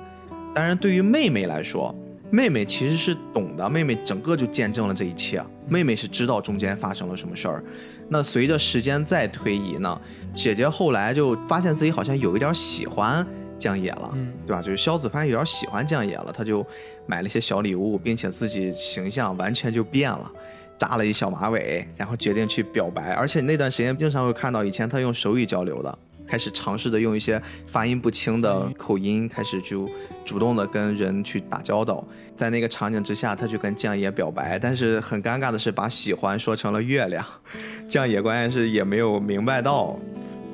[0.54, 1.94] 当然，对于妹妹来说，
[2.30, 7.64] 妹妹其实是懂的，妹妹整个就见证了这一切，妹妹是知道中间发生了什么事儿。
[8.08, 10.00] 那随着时间再推移呢，
[10.34, 13.26] 姐姐后来就发现自己好像有一点喜欢
[13.58, 14.62] 江野了，嗯对吧？
[14.62, 16.66] 就是萧子发现有点喜欢江野了，他就
[17.06, 20.30] 买了一些小礼物，并且自己形象完全就变了。
[20.78, 25.98] 扎了一小马尾，然后决定去表白，而且那段时间经常会看到以前他用手语交流的，
[26.28, 29.88] 开始尝试着用一些发音不清的口音，开始就
[30.22, 32.06] 主动的跟人去打交道。
[32.36, 37.24] 在那个场景之下，他就跟酱野表白，但是很尴尬的是把喜欢说成了月亮，
[37.88, 39.98] 酱野关键是也没有明白到。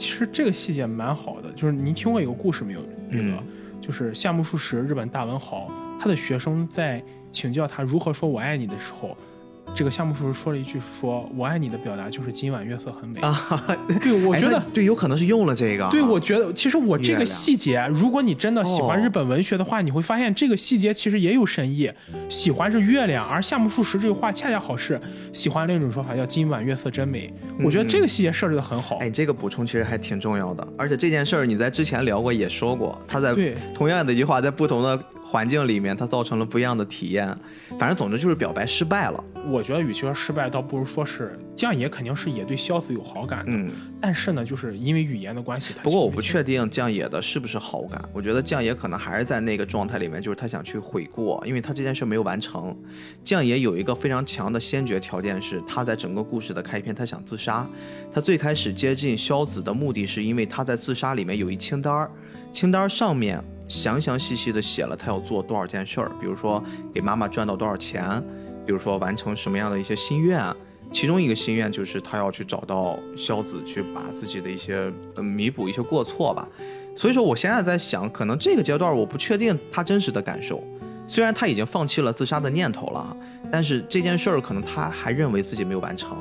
[0.03, 2.81] 其实这个细节蛮好的，就是您听过一个故事没有？
[3.09, 3.47] 那个、嗯
[3.81, 7.01] 就是夏目漱石，日本大文豪，他的学生在
[7.31, 9.17] 请教他如何说我爱你的时候，
[9.75, 13.21] 这个夏目漱石说了一句说我爱你的表达就是今晚月色很美。
[13.21, 13.65] 啊，
[14.03, 15.89] 对，我觉得哎对，有可能是用了这个。
[15.91, 21.91] 对，我觉得其实我这个细节，如果你真的喜欢哦日本文学的话，你会发现这个细节其实也有深意。
[22.29, 25.01] 喜欢是月亮，而夏目漱石这句话恰恰好是
[25.33, 27.33] 喜欢另一种说法叫今晚月色真美。
[27.65, 28.99] 我觉得这个细节设置的很好。
[28.99, 35.03] 哎，你这个补充其实还挺重要的，而且这件事儿你在之前聊过，也说过，他在对同样的一句话，在不同的
[35.33, 37.35] 环境里面，它造成了不一样的体验。
[37.79, 39.25] 反正总之就是表白失败了。
[39.51, 52.77] 我觉得与其说失败，倒不如说是酱野肯定是也对萧子有好感的，嗯，但是呢，就是因为语言的关系，不过我不确定酱野的是不是好感，我觉得酱野可能还是在那个状态里面，就是他想去悔过，因为他这件事没有完成。
[53.25, 57.67] 酱野有一个非常强的先决条件是，他在整个故事的开篇，他想自杀。
[58.13, 62.11] 他最开始接近萧子的目的是因为他在自杀里面有一清单儿，
[62.53, 63.43] 清单儿上面
[63.73, 66.63] 详详细细的写了他要做多少件事儿，比如说
[66.93, 68.23] 给妈妈赚到多少钱，
[68.67, 70.45] 比如说完成什么样的一些心愿。
[70.93, 76.47] 其中一个心愿就是他要去找到萧子，去把自己的一些弥补一些过错吧。
[76.95, 80.63] 所以说，我现在在想，可能这个阶段我不确定他真实的感受。
[81.09, 83.17] 虽然他已经放弃了自杀的念头了，
[83.51, 86.15] 但是这件事儿可能他还认为自己没有完成。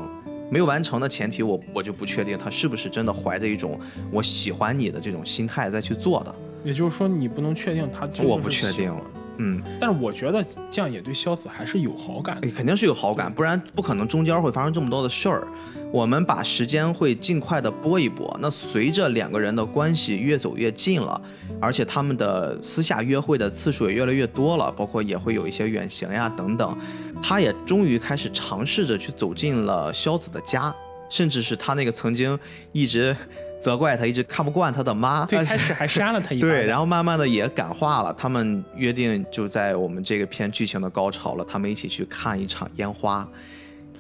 [0.49, 3.78] 没有完成的前提，我我就不确定他是不是真的怀着一种
[4.10, 6.36] 我喜欢你的这种心态再去做的。
[6.64, 8.97] 也就是说，你不能确定他真的我不确定是喜欢
[9.38, 12.47] 嗯，但是我觉得这样也对萧子还是有好感的。
[12.47, 15.47] 哎肯定是有好感，不然不可能中间会发生这么多的事儿。
[15.91, 18.38] 我们把时间会尽快的拨一拨。
[18.39, 21.20] 那随着两个人的关系越走越近了，
[21.59, 26.78] 而且他们的私下约会的次数也越来越多了，包括也会有一些远行呀等等，
[27.22, 30.74] 他也终于开始尝试着去走进了萧子的家，
[31.09, 32.38] 甚至是他那个曾经
[32.72, 33.16] 一直
[33.62, 38.14] 责怪他、一直看不惯他的妈，最开始还扇了他一 巴掌，对，然后慢慢的也感化了。
[38.18, 43.28] 他们约定就在我们这个片剧情的高潮了，他们一起去看一场烟花。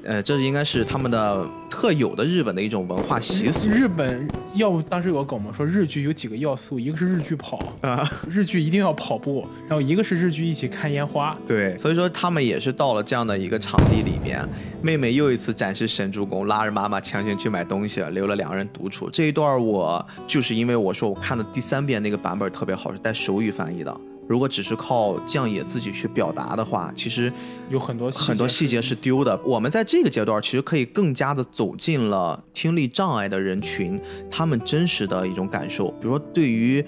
[0.03, 3.69] 呃，这应该是他们的特有的日本的一种文化习俗。
[3.69, 11.37] 日本要不当时有个梗嘛，说日剧有几个要素，一个是日剧跑，啊，日剧一定要跑步，然后一个是日剧一起看烟花。
[11.47, 14.43] 对，所以说他们也是到了这样的一个场地里面，
[14.81, 19.09] 妹妹又一次展示神助攻，拉着妈妈强行去买东西了，留了两个人独处。
[19.09, 23.95] 这一段我就是因为我说我看的第三遍那个版本特别好，是带手语翻译的。
[24.27, 27.31] 如果只是靠酱野自己去表达的话，其实
[27.69, 29.37] 有很多很多细节是丢的。
[29.43, 33.99] 我们在这个阶段其实可以更加的走进了听力障碍的人群，
[34.29, 35.89] 他们真实的一种感受。
[35.99, 36.83] 比如说，对于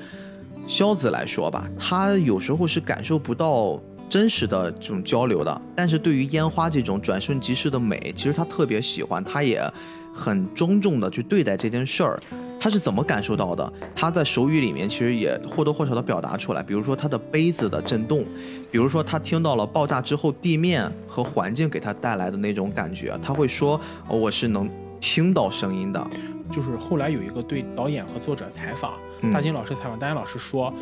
[0.68, 3.78] 肖子来说吧，他有时候是感受不到
[4.08, 9.62] 真实的这种交流的，但是对于烟花这种转瞬即逝的美，其实他特别喜欢，他也
[10.14, 12.22] 很庄重的去对待这件事儿。
[12.64, 13.74] 他是怎么感受到的？
[13.93, 18.24] 他在手语里面其实也或多或少的表达出来，比如说他的杯子的震动，
[18.72, 24.70] 比如说他听到了爆炸之后地面和环境给他带来的那种感觉，他会说、哦我是能
[25.01, 26.01] 听到声音的。
[26.49, 30.74] 就是后来有一个对导演和作者采访，嗯大金老师采访，大金老师说，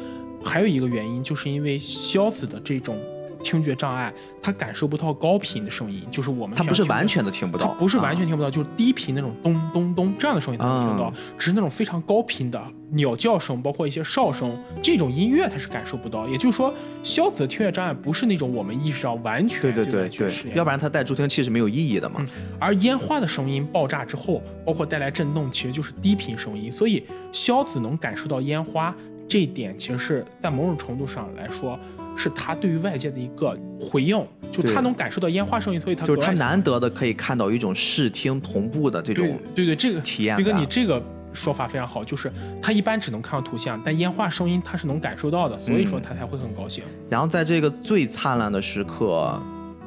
[0.43, 2.95] 还有一个原因就是因为肖子的这种
[3.41, 12.61] 听觉障碍，他感受不到高频的声音，就是我们他不是完全的听不到，不是完全啊听不到，就是低频那种咚咚咚这样的声音他能听到，啊只是那种非常高频的
[12.91, 16.27] 鸟叫声，包括一些哨声这种音乐他是感受不到。
[16.27, 16.73] 也就是说，
[17.03, 22.17] 萧子的听觉障碍不是那种我们意识到完全对对对对要不然他带助听器是没有意义的嘛。
[22.19, 22.27] 嗯
[22.59, 26.71] 而烟花的声音爆炸之后，包括带来震动，其实就是低频声音。
[26.71, 28.95] 所以萧子能感受到烟花
[29.27, 31.79] 这一点，其实是在某种程度上来说，
[32.15, 40.43] 是他对于外界的一个回应，就他能感受到烟花声音，所以他就是他难得的可以看到一种视听同步的这种对对，这个体验感。
[40.43, 41.01] 斌哥，你这个
[41.33, 42.31] 说法非常好，就是
[42.61, 46.83] 他一般只能看到图像，但烟花声音他是能感受到的，所以说他才会很高兴。
[47.09, 49.41] 然后在这个最灿烂的时刻，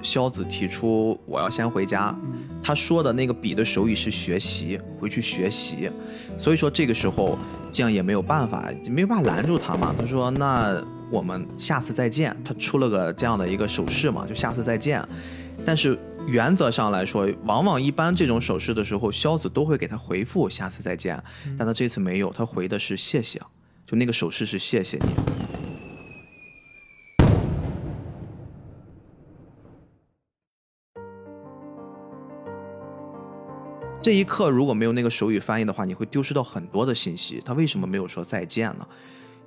[0.04, 2.14] 萧子提出我要先回家。
[2.62, 5.90] 他说的那个笔的手语是学习，回去学习。
[6.38, 7.36] 所以说这个时候
[7.72, 9.92] 酱也没有办法，没有办法拦住他嘛。
[9.98, 10.80] 他说那
[11.10, 12.36] 我们下次再见。
[12.44, 15.02] 他出了个这样的一个手势嘛，就下次再见。
[15.66, 15.98] 但是。
[16.26, 21.22] 原则上来说，往往一般这种手势的时候，萧子都会给他回复“下次再见”，
[21.58, 23.38] 但他这次没有，他回的是“谢谢”，
[23.86, 25.04] 就那个手势是“谢谢你”。
[34.04, 37.42] 这一刻如果没有那个手语翻译的话，你会丢失到很多的信息。
[37.42, 38.86] 他为什么没有说再见呢？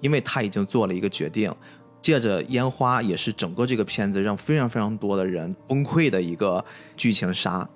[0.02, 1.54] 因为他已经做了一个决定。
[2.02, 6.64] 借着烟花，也是整个这个片子让非常非常多的人崩溃的一个
[6.96, 7.70] 剧情杀。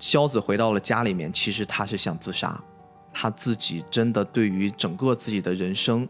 [0.00, 2.60] 萧子回到了家里面，其实他是想自杀，
[3.12, 6.08] 他自己真的对于整个自己的人生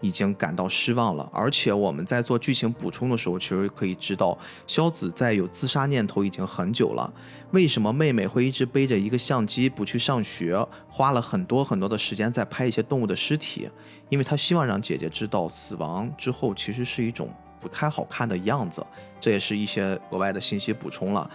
[0.00, 1.28] 已经感到失望了。
[1.32, 4.36] 而且我们在做剧情补充的时候，其实可以知道，
[4.66, 7.12] 萧子在有自杀念头已经很久了。
[7.52, 10.56] 为什么妹妹会一直背着一个相机不去上学，
[10.88, 13.68] 花了很多很多的时间在拍一些动物的尸体？
[14.08, 17.28] 因为他希望让姐姐知道，死亡之后其实是一种
[17.60, 18.84] 不太好看的样子。
[19.20, 21.28] 这也是一些额外的信息补充了，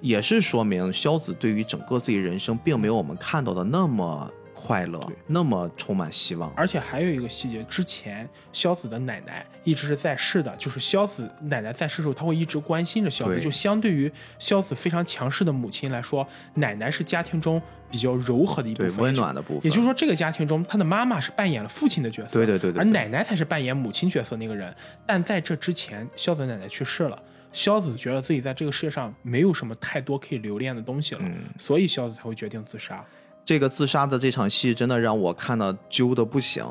[0.00, 4.30] 也是说明萧子对于整个自己人生并没有我们看到的那么。
[4.60, 6.52] 快乐，那么充满希望。
[6.56, 13.40] 而且还有一个细节，之前萧子的奶奶一直是在世的，就是萧子奶奶在世的时候，他会一直关心着萧子。
[13.40, 19.62] 就相对于萧子非常强势的母亲来说，奶奶是家庭中比较柔和的一部分，温暖的部分。
[19.62, 24.74] 也就是说，这个家庭中，他的妈妈是扮演了父亲的角色，对对对，而奶奶才是扮演母亲角色那个人。
[25.06, 31.22] 但在这之前，萧子奶奶去世了，萧子觉得自己在这个世界上没有什么太多可以留恋的东西了，
[31.58, 33.04] 所以萧子才会决定自杀。
[33.48, 36.62] 这个自杀的这场戏真的让我看到揪的不行。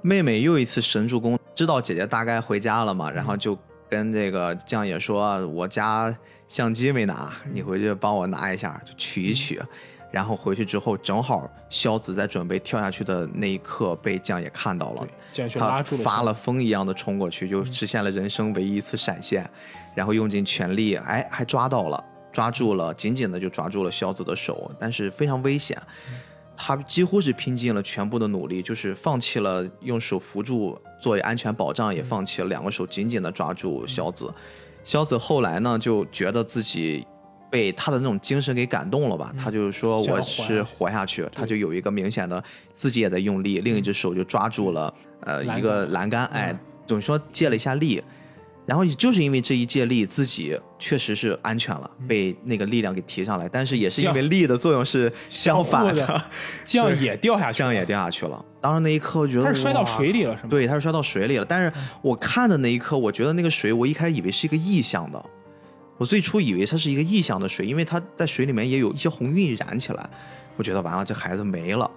[0.00, 3.54] 妹妹又一次神助攻，知道姐姐大概回家了嘛，然后就
[3.86, 6.16] 跟这个酱野说：“我家
[6.48, 9.60] 相机没拿，你回去帮我拿一下，就取一取。”
[10.10, 15.06] 然后回去之后，正好萧子在准备跳下去的那一刻被酱野看到了，
[15.54, 19.46] 他发了疯一样的冲过去，就实现了人生唯一一次闪现，
[19.94, 22.02] 然后用尽全力，哎，还抓到了。
[22.32, 25.80] 抓住了，紧紧的就抓住了萧子的手，但是非常危险。
[26.56, 34.30] 他几乎是拼尽了全部的努力，就是放弃了用手扶住作为安全保障，也放弃了两个手紧紧的抓住萧子。
[34.84, 37.06] 萧子后来呢，就觉得自己
[37.50, 39.34] 被他的那种精神给感动了吧？
[39.42, 42.42] 他就说我是活下去，他就有一个明显的
[42.74, 46.54] 自己也在用力，另一只手就抓住了呃一个栏杆，哎，
[46.86, 48.02] 等于说借了一下力。
[48.70, 53.48] 然后也就是因为这一借力，自己确实是安全了，被那个力量给提上来。
[53.48, 56.22] 但是也是因为力的作用是相反的，
[56.64, 58.44] 酱也掉下去，酱也掉下去了。
[58.60, 60.48] 当时那一刻，我觉得他是摔到水里了，是吗？
[60.48, 61.44] 对，他是摔到水里了。
[61.44, 65.20] 但是我看的那一刻，我觉得那个水，我一开始以为是一个意象的。
[65.98, 70.10] 我最初以为它是一个意象的水，因为它在水里面也有一些红晕染起来。
[70.56, 71.90] 我觉得完了，这孩子没了。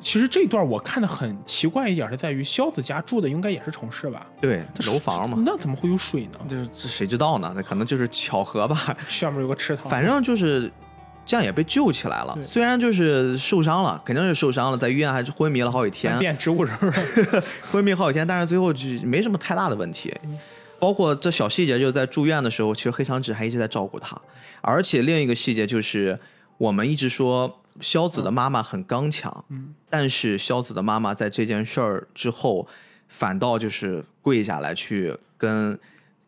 [0.00, 4.26] 其实这段我看的很奇怪一点是在于萧子家住的应该也是城市吧？
[4.40, 5.42] 对，楼房嘛。
[5.44, 6.66] 那怎么会有水呢？
[6.74, 7.52] 这谁知道呢？
[7.54, 8.96] 那可能就是巧合吧。
[9.06, 9.88] 下面有个池塘。
[9.88, 10.70] 反正就是
[11.26, 12.36] 这样也被救起来了。
[12.42, 16.18] 虽然就是受伤了，肯定是受伤了，在医院还是昏迷了好几天。
[16.18, 16.92] 变植物人 了。
[17.70, 20.12] 昏迷好几天，但是最后就没什么太大的问题。
[20.78, 24.18] 包括这小细节，就在住院的时候，其实黑长直还一直在照顾他。
[24.62, 26.18] 而且另一个细节就是，
[26.56, 27.59] 我们一直说。
[27.80, 32.66] 萧子的妈妈很刚强，嗯，但是萧子的妈妈在这件事儿之后，
[33.08, 35.78] 反倒就是跪下来去跟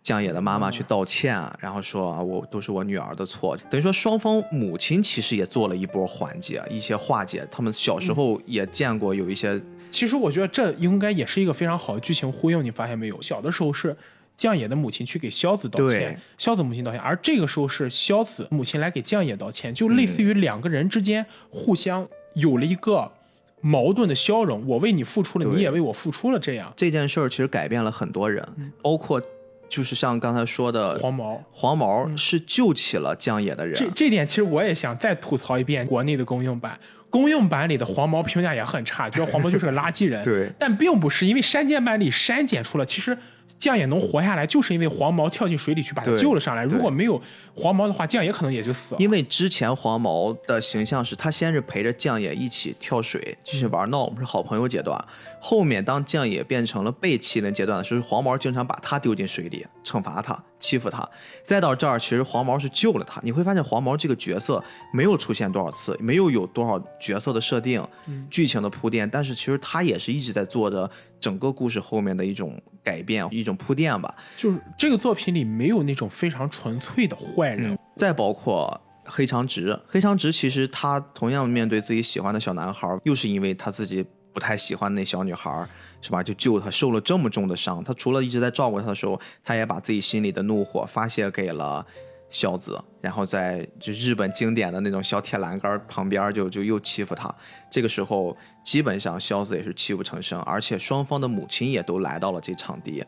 [0.02, 3.56] 江野的妈妈去道歉，然后说啊，我都是我女儿的错。
[3.70, 7.46] 等于说双方母亲其实也做了一波缓解，一些化解。
[7.50, 12.64] 他们小时候也见过有一些，其实我觉得这应该也是一个非常好的剧情呼应。
[12.64, 13.20] 你发现没有？
[13.20, 13.96] 小的时候是。
[14.42, 23.12] 将野的母亲去给萧子道歉，萧子母亲道歉，而这个时候是萧子母亲来给将野道歉，就类似于两个人之间互相有了一个
[23.60, 26.72] 矛盾的消融，我为你付出了，你也为我付出了，这样。
[26.74, 28.44] 这件事儿其实改变了很多人，
[28.82, 29.22] 包括
[29.68, 33.78] 就是像刚才说的黄毛，黄毛是救起了将野的人。
[33.78, 36.76] 这这点其实我也想再吐槽一遍，国内的公用版，
[37.08, 40.20] 公用版里的黄毛评价也很差，觉得黄毛就是个垃圾人。
[40.26, 43.16] 对，但并不是因为删减版里删减出了，其实。
[43.62, 46.64] 酱也能活下来，就是因为黄毛跳进水里去把他救了上来。
[46.64, 47.22] 如果没有
[47.54, 49.00] 黄毛的话，酱也可能也就死了。
[49.00, 55.04] 因为之前黄毛的形象是他先是陪着酱也一起跳水，继续玩闹，我们是好朋友阶段。
[55.40, 60.36] 后面当酱也变成了被欺凌阶段的时候，黄毛经常把他丢进水里惩罚他。
[60.58, 61.08] 欺负他。
[61.42, 63.20] 再到这儿，其实黄毛是救了他。
[63.24, 67.84] 你会发现黄毛这个角色没有出现多少次，没有有多少角色的设定、
[68.30, 70.88] 剧情的铺垫，但是其实他也是一直在做着
[71.22, 74.14] 整个故事后面的一种改变、一种铺垫吧。
[74.36, 78.78] 就是这个作品里没有那种非常纯粹的坏人，再包括。
[79.04, 85.66] 黑长直，黑长直其实他同样面对自己喜欢的小男孩，又是因为他自己不太喜欢那小女孩，
[86.00, 86.22] 是吧？
[86.22, 87.82] 就救他，受了这么重的伤。
[87.82, 91.84] 他除了一直在照顾他的时候，他也把自己心里的怒火发泄给了
[92.30, 97.28] 孝子，然后在就日本经典的那种小铁栏杆旁边就就又欺负他。
[97.68, 103.04] 这个时候基本上孝子也是泣不成声，而且双方的母亲也都来到了这场地。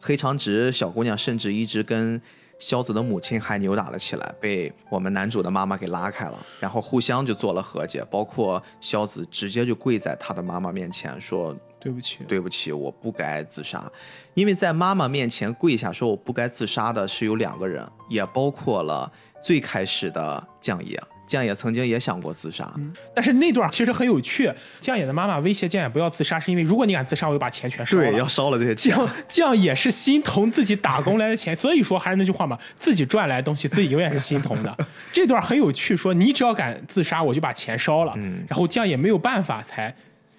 [0.00, 2.20] 黑长直小姑娘甚至一直跟。
[2.58, 13.84] 萧子的母亲还扭打了起来，被我们男主的妈妈给拉开了，然后互相就做了和解，包括萧子直接就跪在他的妈妈面前说：“对不起，对不起，我不该自杀。”
[14.32, 20.98] 因为在妈妈面前跪下说我不该自杀的是有两个人，也包括了最开始的将爷。
[21.26, 22.72] 将野曾经也想过自杀，
[23.14, 24.50] 但是那段其实很有趣。
[24.80, 28.04] 江野的妈妈威胁江野不要自杀，是因为如果你敢自杀，我就把钱全烧了。
[28.04, 28.94] 对，要烧了这些钱。
[28.94, 34.76] 将将野是心疼自己打工来的钱，所以说还是那句话嘛，自己赚来的东西，自己永远是心疼的。
[35.12, 38.12] 这段很有趣，说你只要敢自杀，我就把钱烧了。
[38.16, 39.94] 嗯，然后江野没有办法才。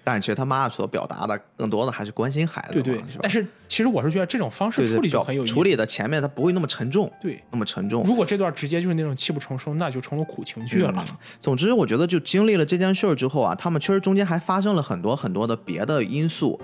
[0.08, 3.04] 但是其实他妈所表达的更多的还是关心孩子，对对。
[3.20, 8.02] 但是其实我是觉得这种方式处理就很有意思，处理的前面他不会那么沉重，对，那么沉重。
[8.04, 11.04] 如果这段直接就是那种泣不成声，那就成了苦情剧了。
[11.38, 16.58] 总之，我觉得就经历了这件事儿之后啊，他们确实中间还发生了很多很多的别的因素。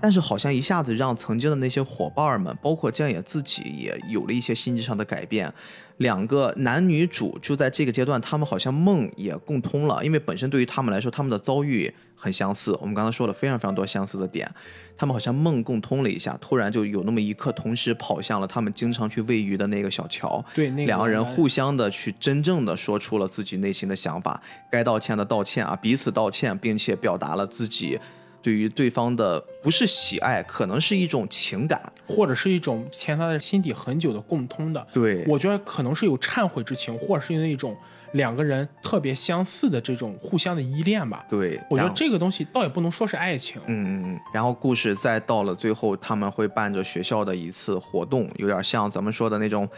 [0.00, 5.50] 但是好像一下子让曾经的那些伙伴们，包括江野自己，也有了一些心智上的改变。
[5.98, 12.76] 两个男女主就在这个阶段，他们好像梦也共通了，因为本身对于他们来说，他们的遭遇很相似。
[12.80, 14.50] 我们刚才说了非常非常多相似的点，
[14.96, 20.44] 他们好像梦共通了一下，突然就有那么一刻，同时跑向了他们经常去喂鱼的那个小桥。
[20.54, 27.98] 对，那两个人互相的去真正的说出了自己内心的想法，该道歉的道歉啊，彼此道歉，并且表达了自己。
[28.42, 34.86] 对于对方的不是喜爱，可能是一种情感，或者是一种潜藏在心底很久的共通的。
[34.92, 37.74] 对，我觉得可能是有忏悔之情，或者是那种
[38.14, 41.24] 两个人特别相似的这种互相的依恋吧。
[41.28, 43.62] 对，我觉得这个东西倒也不能说是爱情。
[43.66, 44.20] 嗯嗯嗯。
[44.32, 49.68] 然后故事再到了最后，他们会伴着学校的一次活动，有点像咱们说的那种。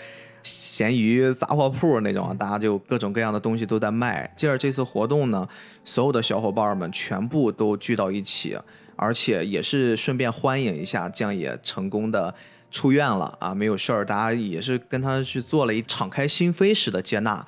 [0.42, 4.32] 咸鱼杂货铺那种，大家就各种各样的东西都在卖。
[4.36, 5.48] 接着这次活动呢，
[5.84, 8.56] 所有的小伙伴们全部都聚到一起，
[8.94, 12.32] 而且也是顺便欢迎一下将也成功的
[12.70, 14.06] 出院了啊，没有事儿。
[14.06, 17.44] 大家也是跟他去做了一敞开心扉式的接纳。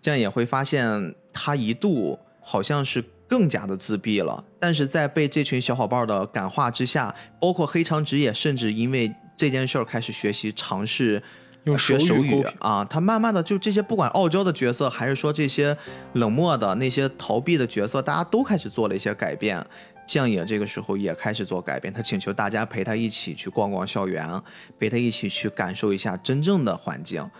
[0.00, 11.22] 这样也会发现他一度好像是更加的自闭了，但是在被这群小伙伴的感化之下，包括黑长直也甚至因为这件事儿开始学习尝试。
[11.64, 15.76] 用学手语啊，他慢慢的就这些，不管傲娇的角色，还是说这些
[16.14, 19.62] 冷漠的那些逃避的角色，大家都开始做了一些改变。
[20.06, 24.26] 将野这个时候也开始做改变，他请求大家陪他一起去逛逛校园，
[24.78, 27.30] 陪他一起去感受一下真正的环境。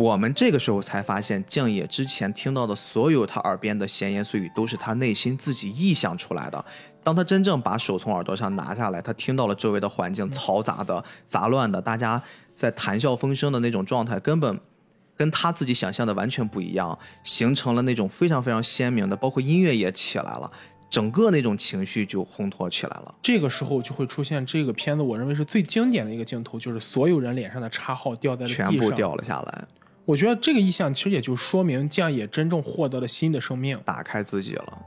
[0.00, 6.64] 我们这个时候才发现，静野之前听到的所有他耳边的闲言碎语，都是他内心自己臆想出来的。
[7.02, 12.22] 当他真正把手从耳朵上拿下来，他听到了周围的环境嘈杂的、杂乱的，大家。
[12.56, 14.60] 在谈笑风生的那种状态，根本
[15.16, 20.52] 跟他自己想象的完全不一样，形成了那种非常非常鲜明的，包括音乐也起来了，
[20.90, 23.14] 整个那种情绪就烘托起来了。
[23.22, 29.64] 这个时候就会出现这个片子，我认为是最经典的一个镜头，就是所有人脸上的叉号掉在了地上，全部掉了下来。
[30.10, 34.78] 我觉得这个意象其实也就说明将也真正获得了新的生命，打开自己了。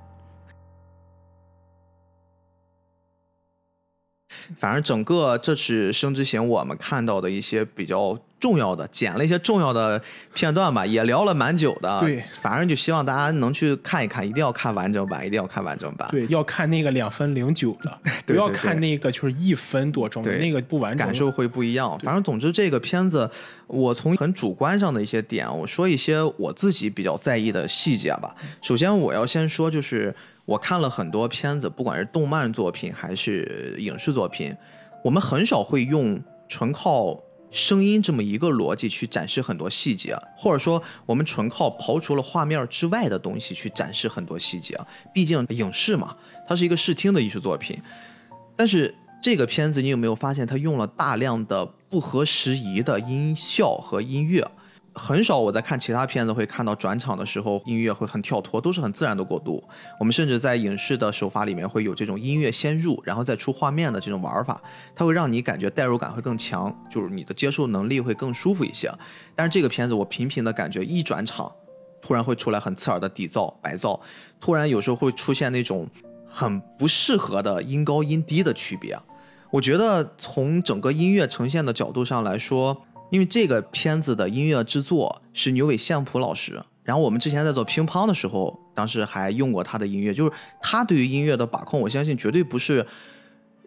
[4.58, 10.02] 反正整个这次《生之行》，我们看到的一些比较重要的，剪了一些重要的
[10.34, 12.00] 片段吧，也聊了蛮久的。
[12.02, 16.10] 对，反正就希望大家能去看一看，一定要看完整版，一定要看完整版。
[16.12, 21.98] 对，要看那个两分零九的，不要看那个就是一分多钟的那个不完整，感受会不一样。
[22.00, 23.30] 反正总之这个片子，
[23.68, 28.36] 我从很主观上的一些点，我说一些我自己比较在意的细节吧。
[28.62, 30.14] 首先我要先说就是。
[30.46, 34.56] 我看了很多片子，不管是动漫作品还是影视作品，
[35.04, 37.18] 我们很少会用纯靠
[37.50, 44.78] 声音这么一个逻辑去展示很多细节，或者说我们纯靠刨除了画面之外的东西去展示很多细节。
[45.14, 46.16] 毕竟影视嘛，
[46.48, 47.82] 它是一个视听的艺术作品。
[48.56, 54.46] 但是这个片子，你有没有发现它用了大量的不合时宜的音效和音乐？
[54.96, 59.64] 很少我在看其他片子会看到转场的时候音乐会很跳脱，都是很自然的过渡。
[60.00, 64.62] 我们甚至在影视的手法里面会有这种音乐先入，然后再出画面的这种玩法，
[64.96, 68.92] 它会让你感觉代入感会更强，就是你的接受能力会更舒服一些。
[69.36, 71.52] 但是这个片子我频频的感觉一转场，
[72.00, 74.00] 突然会出来很刺耳的底噪、白噪，
[74.40, 75.88] 突然有时候会出现那种
[76.28, 78.96] 很不适合的音高音低的区别。
[79.50, 82.84] 我觉得从整个音乐呈现的角度上来说。
[83.14, 92.84] 因为这个片子的音乐制作是牛尾宪普老师，然后我们之前在做乒乓的时候，当时还用过他的音乐，就是他对于音乐的把控，我相信绝对不是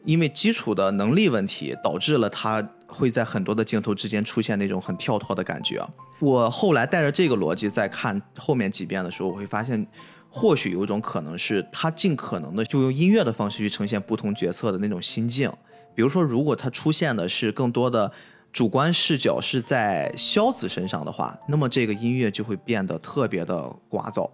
[0.05, 5.81] 因为基础的能力问题导致了他会在很多的镜头之间出现那种很跳脱的感觉。
[6.19, 9.87] 我后来带着这个逻辑在看后面几遍的时候，我会发现，
[10.29, 15.49] 或许有一种可能是他尽可能的就用音乐的方式去呈现不同角色的那种心境，
[15.95, 18.11] 比如说如果他出现的是更多的。
[18.57, 24.31] 主观视角是在萧子身上的话，那么这个音乐就会变得特别的聒噪，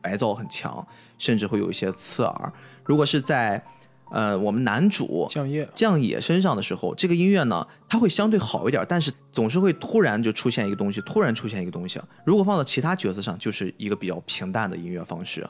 [0.00, 0.82] 白噪很强，
[1.18, 2.52] 甚至会有一些刺耳。
[2.84, 3.62] 如果是在，
[4.10, 12.00] 呃，我们男主降野降野身上的时候，这个音乐呢，它会相对好一点，但是总是会突然就出现一个东西，突然出现一个东西。
[12.24, 15.46] 如果放到其他角色上，就是一个比较平淡的音乐方式。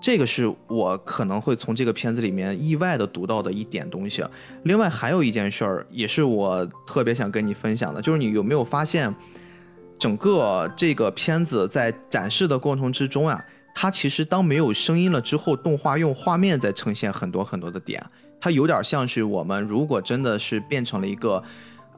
[0.00, 4.24] 这个是我可能会从这个片子里面意外的读到的一点东西。
[4.62, 9.14] 另外还有一件事儿，也是我特别想跟你分享的，就是你有没有发现，
[9.98, 13.44] 整个这个片子在展示的过程之中啊，
[13.74, 18.02] 它其实当没有声音了之后，动画用画面在呈现很多很多的点，
[18.40, 21.42] 它有点像是我们如果真的是变成了一个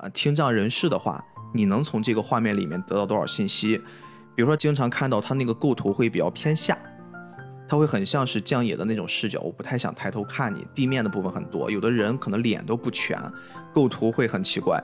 [0.01, 1.25] 呃听障人士的话，
[1.55, 3.81] 你能从这个画面里面得到多少信息？
[4.35, 6.77] 比如说经常看到它那个构图会比较偏下。
[7.73, 10.67] 它会很像是降野的那种视角，我不太想抬头看你。
[10.75, 13.19] 地面的部分很多，有的人可能脸都不全，
[13.73, 14.79] 构图会很奇怪。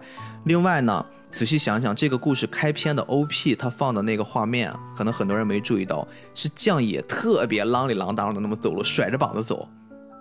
[0.45, 9.69] 另外呢，仔细想想，这个故事开篇的 OP，它放的那个画面，可能很多人没注意到，是降野特别啷里啷当的那么走路，甩着膀子走。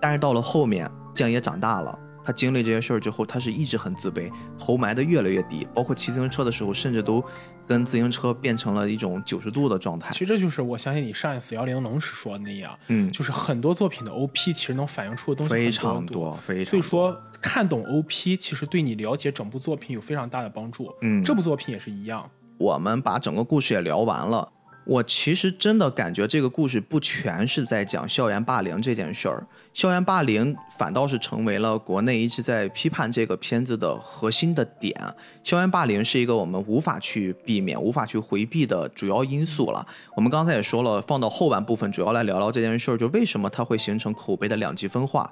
[0.02, 1.98] 但是到了后面，降野长大了，
[2.28, 4.30] 他经历这些事儿之后，他是一直很自卑，
[4.60, 7.24] 头埋的越来越低，包括骑自行车的时候，甚至都。
[7.68, 10.10] 跟自行车变成了一种九十度的状态。
[10.12, 16.70] 其实这就是我相信你上一次幺零能时说的那样，嗯，就是很多作品的 OP 其实能反映出的东西非常多，非常。
[16.72, 20.90] 所以说看懂 OP 其实对你了解整部作品有非常大的帮助。
[21.02, 22.32] 嗯，这部作品也是一样。
[22.58, 24.50] 我们把整个故事也聊完了。
[24.88, 34.96] 我其实真的感觉这个故事不全是在讲校园霸凌这件事儿，校园霸凌反倒是成为了国内一直在批判这个片子的核心的点。
[35.44, 39.86] 校园霸凌是一个我们无法去避免、无法去回避的主要因素了。
[40.16, 45.30] 我们刚才也说了，放到后半部分主要来聊聊这件事儿，就为什么它会形成口碑的两极分化。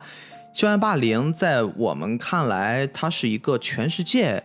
[0.53, 4.43] 校园霸凌在我们看来，它是一个全世界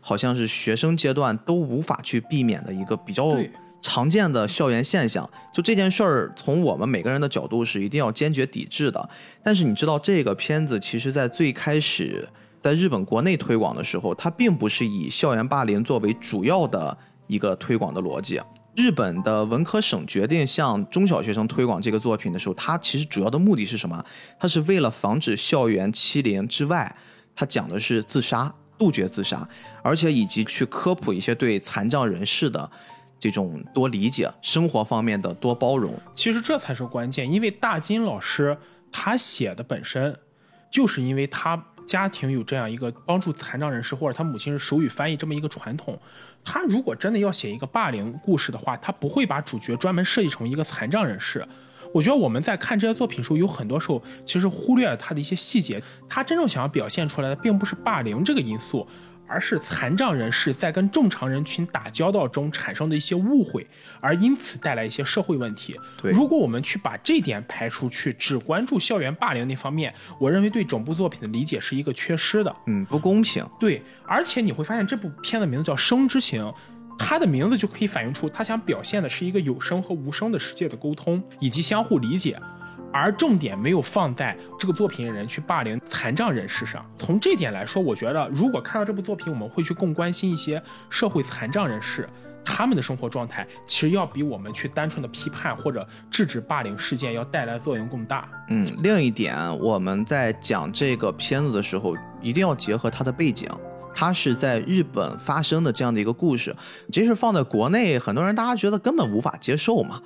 [0.00, 3.24] 好像是学生阶段都无法去避免的一个比较。
[3.82, 9.08] 常见的校园现象，就这件事儿，从我们每个人的角度是一定要坚决抵制的。
[9.42, 12.28] 但是你知道，这个片子其实在最开始
[12.60, 16.96] 在日本国内推广的时候，它并不是以校园霸凌作为主要的
[17.26, 18.40] 一个推广的逻辑。
[18.76, 24.04] 日本的文科省决定向中小学生推广这个作品的时候，它其实主要的目的是什么？
[24.38, 26.94] 它是为了防止校园欺凌之外，
[27.34, 29.46] 它讲的是自杀，杜绝自杀，
[29.82, 32.70] 而且以及去科普一些对残障人士的。
[33.20, 37.30] 这种多理解生活方面的多包容，其实这才是关键。
[37.30, 38.56] 因为大金老师
[38.90, 40.18] 他写的本身，
[40.72, 46.00] 就是因为他家庭有这样一个帮助残障人士，或者他母亲是手语翻译这么一个传统。
[46.42, 51.46] 他如果真的要写一个霸凌故事的话，他不会把主角专门设计成一个残障人士。
[51.92, 55.82] 我觉得我们在看这些作品的时候，有很多时候其实忽略了他的一些细节。
[56.08, 58.86] 他真正想要表现出来的，并不是霸凌这个因素。
[59.30, 63.64] 而是残障人士在跟正常人群打交道中产生的一些误会，
[64.00, 65.78] 而因此带来一些社会问题。
[66.02, 72.54] 对，如果我们去把这点排除，去只关注校园霸凌那方面，我认为对整部作品的理解是一个缺失的。
[72.66, 73.46] 嗯，不公平。
[73.60, 76.42] 对，而且你会发现这部片的名字叫《生之行》，
[76.98, 82.36] 它的名字就可以反映出它想表现的是一个有声和无声的世界的沟通以及相互理解。
[82.92, 86.84] 而重点没有放在这个作品的人去霸凌残障人士上。
[86.96, 92.08] 从这点来说，我觉得如果看到这部作品，我们会去更关心一些社会残障人士
[92.44, 98.28] 他们的生活状态，其实要比我们去单纯的批判或者制止霸凌事件要带来作用更大。
[98.48, 103.48] 嗯，另一点，我们在讲这个片子的时候，一定要结合它的背景，
[103.94, 106.56] 它是在日本发生的这样的一个故事。
[106.90, 110.00] 即使放在国内，很多人大家觉得根本无法接受嘛。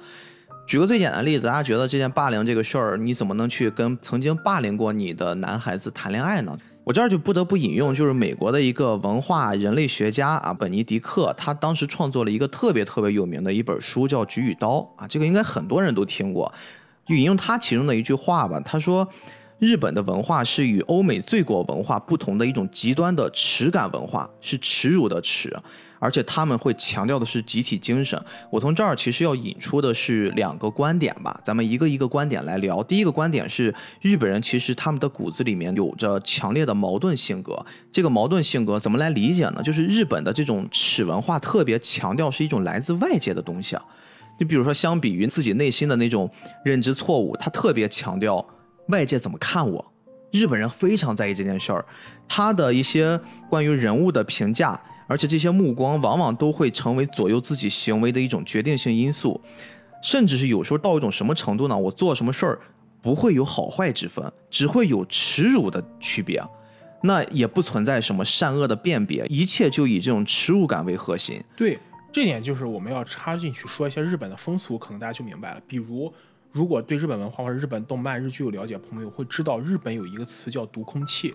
[0.66, 6.56] 举个最简单的例子，大家觉得这件霸凌这个事儿，你怎么能去跟曾经霸凌过你的男孩子谈恋爱呢？
[6.84, 16.52] 我这儿就不得不引用，就是美国的一个文化人类学家啊，本尼迪克，他当时创作了一个特别特别有名的一本书，叫《菊与刀》啊，这个应该很多人都听过。
[17.06, 19.08] 就引用他其中的一句话吧，他说。
[19.58, 25.56] 日本的文化是与欧美罪国文化不同的一种极端的耻感文化，是耻辱的耻，
[26.00, 28.20] 而且他们会强调的是集体精神。
[28.50, 32.82] 我从这儿其实要引出的是两个观点吧，咱们一个一个观点来聊。
[32.82, 37.64] 第一个观点是，日本人其实他们的骨子里面有着强烈的矛盾性格。
[37.92, 39.62] 这个矛盾性格怎么来理解呢？
[39.62, 43.82] 就是日本的这种耻文化特别强调是一种来自外界的东西啊。
[44.36, 46.28] 就比如说，相比于自己内心的那种
[46.64, 48.44] 认知错误，他特别强调。
[48.88, 49.92] 外界怎么看我？
[50.30, 51.84] 日本人非常在意这件事儿，
[52.26, 59.40] 他的一些关于人物的评价，而且这些目光往往都会成为左右自己行为的一种决定性因素，
[60.02, 61.78] 甚至是有时候到一种什么程度呢？
[61.78, 62.60] 我做什么事儿
[63.00, 66.42] 不会有好坏之分，只会有耻辱的区别，
[67.04, 71.40] 那也不存在什么善恶的辨别，一切就以这种耻辱感为核心。
[71.56, 71.78] 对，
[72.10, 76.12] 这点就是我们要插进去说一些日本的风俗，可能大家就明白了，比如。
[76.54, 81.34] 如果对日本文化或者日本动漫、日剧有了解，朋友会知道日本有一个词叫“读空气”。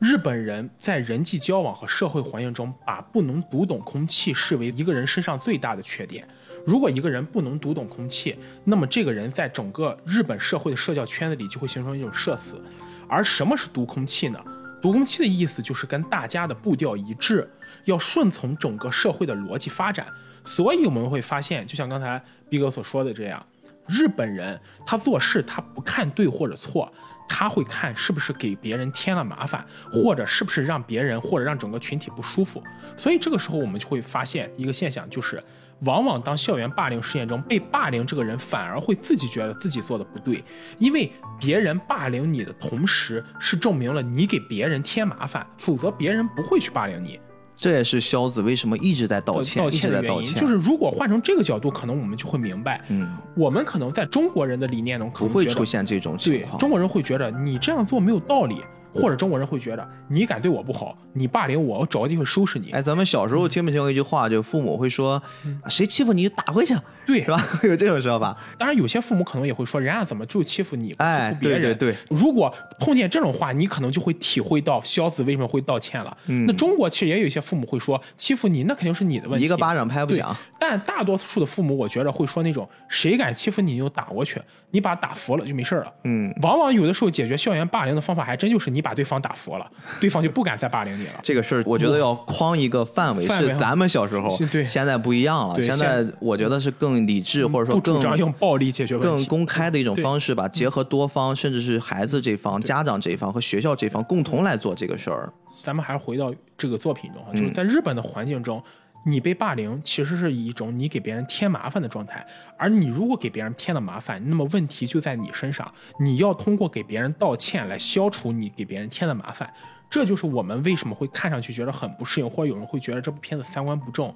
[0.00, 6.26] 日本人在人际交往和社会环境中，把不能读懂空气视为一个人身上最大的缺点。
[6.66, 12.60] 如果一个人不能读懂空气，那么这个人在整个日本社会的社交圈子里就会形成一种社死。
[13.08, 14.40] 而什么是读空气呢？
[14.82, 17.48] 读空气的意思就是跟大家的步调一致，
[17.84, 20.04] 要顺从整个社会的逻辑发展。
[20.44, 23.46] 所以我们会发现，就像刚才毕哥所说的这样。
[23.88, 26.92] 日本人他做事他不看对或者错，
[27.28, 32.62] 他会看是不是给别人添了麻烦，或者是不是让别人或者让整个群体不舒服。
[32.96, 35.42] 所以这个时候我们就会发现一个现象，就是
[35.80, 40.44] 往往当校园霸凌事件中被霸凌这个人反而会自己觉得自己做的不对，
[40.78, 41.10] 因为
[41.40, 47.20] 别人霸凌你的同时是证明了你给别人添麻烦，否则别人不会去霸凌你。
[47.62, 50.34] 这也是肖子为什么一直在道歉、道歉的原因。
[50.34, 56.58] 就是如果换成这个角度，可能我们就会明白，嗯，我们可能在中国人的理念中不会出现这种情况。
[56.58, 58.56] 中国人会觉得你这样做没有道理。
[58.92, 62.70] 或者中国人会觉得你敢对我不好，你霸凌我，我找个地方收拾你。
[62.72, 65.22] 哎，咱们小时候听没听过一句话，就父母会说，
[65.68, 67.42] 谁欺负你就打回去，对，是吧？
[67.64, 68.36] 有这种说法。
[68.58, 71.60] 当然，有些父母可能也会说，人家怎么就欺负你，欺负别人？
[71.62, 71.96] 对对对。
[72.10, 76.16] 如果碰见这种话，你可能就会体会到肖子为什么会道歉了。
[76.26, 80.36] 那中国其实也有一些父母会说，欺负你那肯定是你的问题，一个巴掌拍不响。
[80.58, 84.40] 但大多数的父母，我觉得会说那种，谁敢欺负你，就打过去。
[84.70, 85.92] 你把他打服了就没事了。
[86.04, 91.20] 嗯，往往有的时候解决校园霸凌的方法，还真就是你把对方打服了， 对方就不敢再霸凌你了。
[91.22, 95.62] 这个事儿，我觉得要框一个范围，是咱们小时候，对，现在不一样了。
[95.62, 105.32] 现在我觉得是更理智，或者说更主张用暴力解决问题，更公开的一种方式吧，结合多方，甚至是孩子这方、家长这方和学校这方共同来做这个事儿。
[105.62, 108.62] 咱们还是回到这个作品中，就是在日本的环境中。
[109.04, 112.24] 你被霸凌其实是一种你给别人添麻烦的状态，
[112.56, 115.66] 而你如果给别人添了麻烦，那么问题就在你身上。
[115.98, 119.52] 你要通过给别人道歉来消除你给别人添的麻烦，
[119.90, 124.14] 这就是我们为什么会看上去觉得很不适应，或者有人会觉得这部片子三观不正。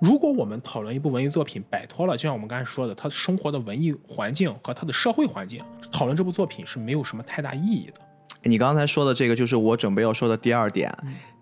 [0.00, 8.00] 如果我们讨论一部文艺作品摆脱了，就像我们刚才说的，他生活的文艺环境和他的社会环境，讨论这部作品是没有什么太大意义的。
[8.42, 10.92] 你刚才说的这个，就是我准备要说的第二点。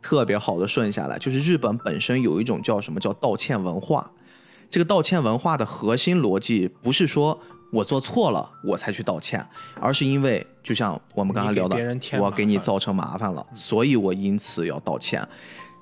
[0.02, 4.10] 特别好的顺下来，就是日本本身有一种叫什么叫道歉文化。
[4.68, 7.38] 这个道歉文化的核心逻辑不是说
[7.70, 9.46] 我做错了我才去道歉，
[9.78, 11.76] 而是因为就像我们刚才聊的，
[12.18, 15.26] 我给你造成麻烦了，所以我因此要道歉。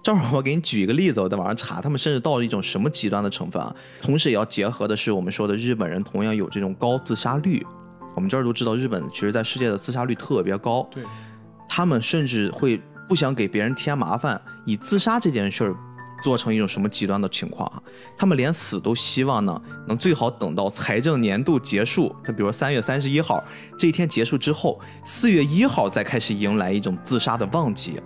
[0.02, 3.74] 正好我给你举一个例子，我在网上查，他们甚至到了一种什么极端的成分啊？
[4.02, 7.64] 同时也要结合的是我们说的日本人同样有这种高自杀率。
[8.14, 10.86] 我们这儿都知道，日本其实在世界的自杀率特别高。
[10.90, 11.04] 对，
[11.68, 12.80] 他们甚至会。
[13.10, 15.74] 不想给别人添麻烦，以自杀这件事儿
[16.22, 17.82] 做成一种什么极端的情况啊？
[18.16, 23.42] 他们连死都希望呢，能最好等到财政年度结束，就比如三月三十一号
[23.76, 28.00] 这一天结束之后，四月一号再开始迎来一种自杀的旺季。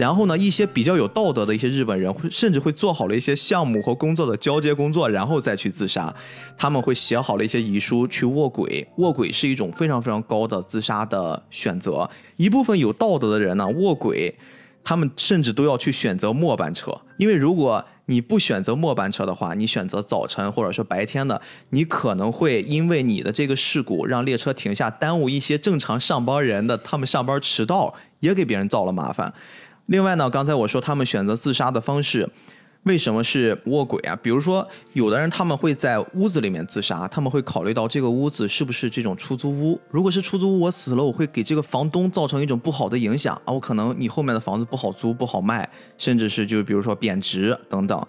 [0.00, 6.14] 然后呢，一些比较有道德的一些日本人会甚至会做好了一些项目和工作的交接工作，然后再去自杀。
[6.56, 12.08] 他们会写好了一些遗书去卧轨，卧轨是一种非常非常高的自杀的选择。
[12.38, 14.34] 一部分有道德的人呢，卧轨，
[14.82, 29.34] 他们甚至都要去选择末班车，因为如果你不选择末班车的话，你选择早晨或者说白天的，你可能会因为你的这个事故让列车停下，耽误一些正常上班人的他们上班迟到，也给别人造了麻烦。
[29.90, 32.28] 另外呢，刚才我说他们选择自杀的方式，
[32.84, 34.14] 为什么是卧轨啊？
[34.22, 39.80] 比如说，有的人他们会在屋子里面自杀，他们会考虑到这个屋子是不是这种出租屋。
[39.90, 45.68] 如果是出租屋，我死了，我会给这个房东造成一种不好的影响啊，我可能你后面的房子不好租、不好卖，
[45.98, 48.00] 甚至是就比如说贬值等等。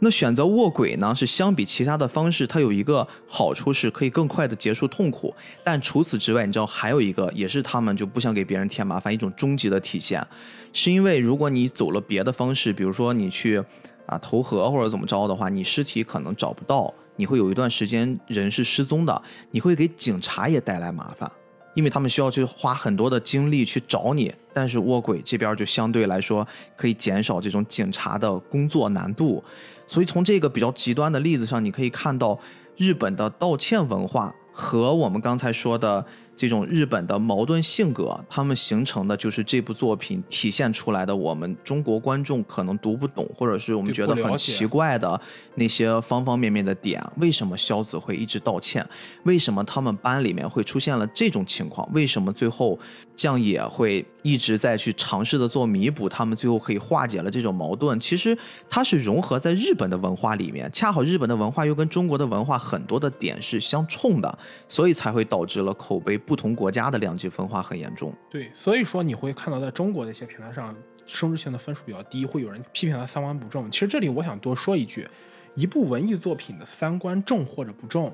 [0.00, 5.34] 那选择卧轨呢，是相比其他的方式，它有一个好处是可以更快的结束痛苦。
[5.62, 10.26] 但除此之外，你知道还有一个，也是他们就不想给别人添麻烦一种终极的体现，
[10.72, 13.62] 是因为如果你走了别的方式，比如说你去。
[14.06, 21.32] 啊，投河或者怎么着的话，你尸体可能找不到，你会有一段时间人是失踪的，你会给警察也带来麻烦，
[21.72, 24.30] 因为他们需要去花很多的精力去找你。
[24.52, 26.46] 但是卧轨这边就相对来说
[26.76, 29.42] 可以减少这种警察的工作难度，
[29.86, 32.38] 所以从这个比较极端的例子上，你可以看到
[32.76, 36.04] 日本的道歉文化和我们刚才说的。
[36.36, 41.14] 这种日本的矛盾性格，他们形成的就是这部作品体现出来的。
[41.14, 45.20] 我们中国观众可能读不懂，或者是我们觉得很奇怪的
[45.54, 47.00] 那些方方面面的点。
[47.18, 48.84] 为什么萧子会一直道歉？
[49.22, 51.88] 为什么他们班里面会出现了这种情况？
[51.92, 52.76] 为什么最后
[53.14, 56.08] 将也会一直在去尝试的做弥补？
[56.08, 57.98] 他们最后可以化解了这种矛盾。
[58.00, 58.36] 其实
[58.68, 64.38] 它是融合在日本的文化里面，恰好日本的文化又跟中国的文化很多的点是相冲的，
[64.68, 66.18] 所以才会导致了口碑。
[66.18, 70.74] 不同国家的两极分化很严重，对，所以说你会看到在中国的一些平台上，
[71.06, 73.70] 生殖性的分数比较低，会有人批评他三观不正。
[73.70, 75.06] 其实这里我想多说一句，
[75.54, 78.10] 一部文艺作品的三观正或者不正，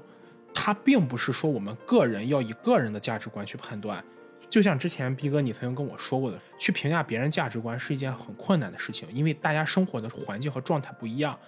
[0.53, 4.03] 它并不是说我们个人要以个人的价值观去判断。
[4.51, 11.39] 就像之前逼哥你曾经跟我说过的，去评价别人价值观是一件很困难的事情，因为大家生活的环境和状态不一样。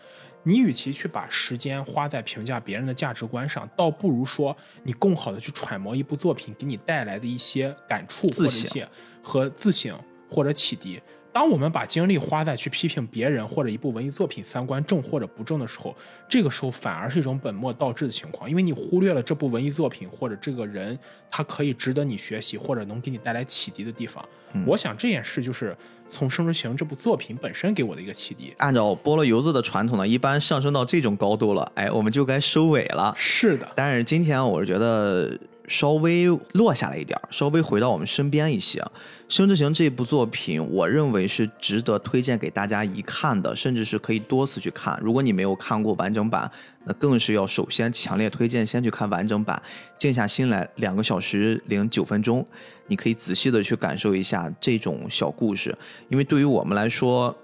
[0.44, 8.88] 你与其去把时间花在评价别人的价值观上，倒不如说你更好的去揣摩一部作品给你带来的一些感触或者一些
[9.22, 9.98] 和自省
[10.30, 11.00] 或者启迪。
[11.32, 15.96] 当我们把精力花在去批评别人或者一部文艺作品三观正或者不正的时候，
[16.28, 20.98] 这个时候反而是一种本末倒置的情况，因为你忽略了这部文艺作品或者这个人
[21.30, 24.22] 他可以值得你学习或者能给你带来启迪的地方。
[24.66, 25.74] 我想这件事就是
[26.10, 28.52] 从《生之行》这部作品本身给我的一个启迪。
[28.58, 33.14] 按照菠萝油子的传统呢，一般上升到这种高度了，哎，我们就该收尾了。
[33.16, 35.38] 是的，但是今天我是觉得。
[35.72, 38.78] 稍微落下来一点稍微回到我们身边一些，
[39.26, 45.00] 《生之行》这部作品，我认为是值得推荐给大家一看的，甚至是可以多次去看。
[45.02, 46.50] 如果你没有看过完整版，
[46.84, 49.60] 那更是要首先强烈推荐先去看完整版，
[49.96, 52.46] 静下心来，两个小时零九分钟，
[52.86, 55.74] 你可以仔细的去感受一下这种小故事，
[56.10, 57.34] 因为对于我们来说，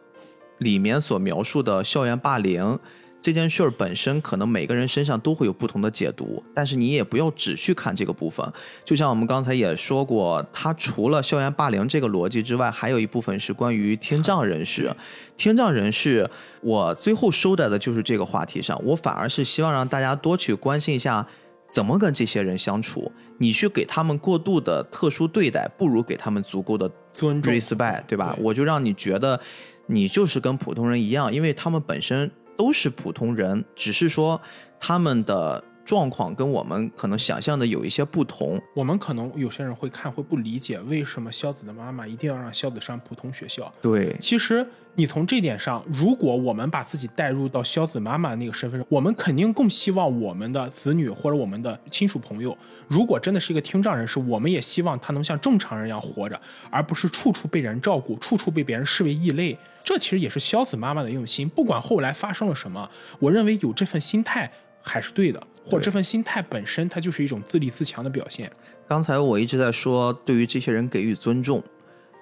[0.58, 2.78] 里面所描述的校园霸凌。
[3.20, 8.46] 这件事儿本身可能每个人身上都会有不同的解读，但是你也不要只去看这个部分。
[8.84, 14.94] 就像我们刚才也说过，它除了校园霸凌这个逻辑之外，还有一部分是关于听障人士。
[15.36, 16.30] 听障人士，
[16.60, 18.80] 我最后收在的就是这个话题上。
[18.84, 21.26] 我反而是希望让大家多去关心一下，
[21.72, 23.10] 怎么跟这些人相处。
[23.38, 28.34] 你去给他们过度的特殊对待，不如给他们足够的尊重、respect，对吧？
[28.40, 29.38] 我就让你觉得
[29.86, 32.30] 你就是跟普通人一样，因为他们本身。
[32.58, 34.40] 都是普通人，只是说
[34.80, 38.60] 他们的状况跟我们可能想象的有一些不同。
[38.74, 43.72] 我们可能有些人会看会不理解，为什么肖子的妈妈一定要让肖子上普通学校？
[43.80, 44.66] 对，其实
[44.96, 52.54] 你从这点上，如果我们把自己带入到肖子妈妈那个身份上，我们肯定更希望我们的子女或者我们的亲属朋友，
[52.86, 56.38] 如果真的是一个听障人士，我们也希望他能像正常人一样活着，
[56.68, 59.56] 而不是处处被人照顾，处处被别人视为异类。
[59.82, 62.86] 这其实也是肖子妈妈的用心，不管后来发生了什么，
[63.18, 64.52] 我认为有这份心态
[64.82, 68.50] 还是对的，或者这份心态本身它就是一种自立自强的表现。
[68.88, 71.62] 刚才我一直在说，对于这些人给予尊重，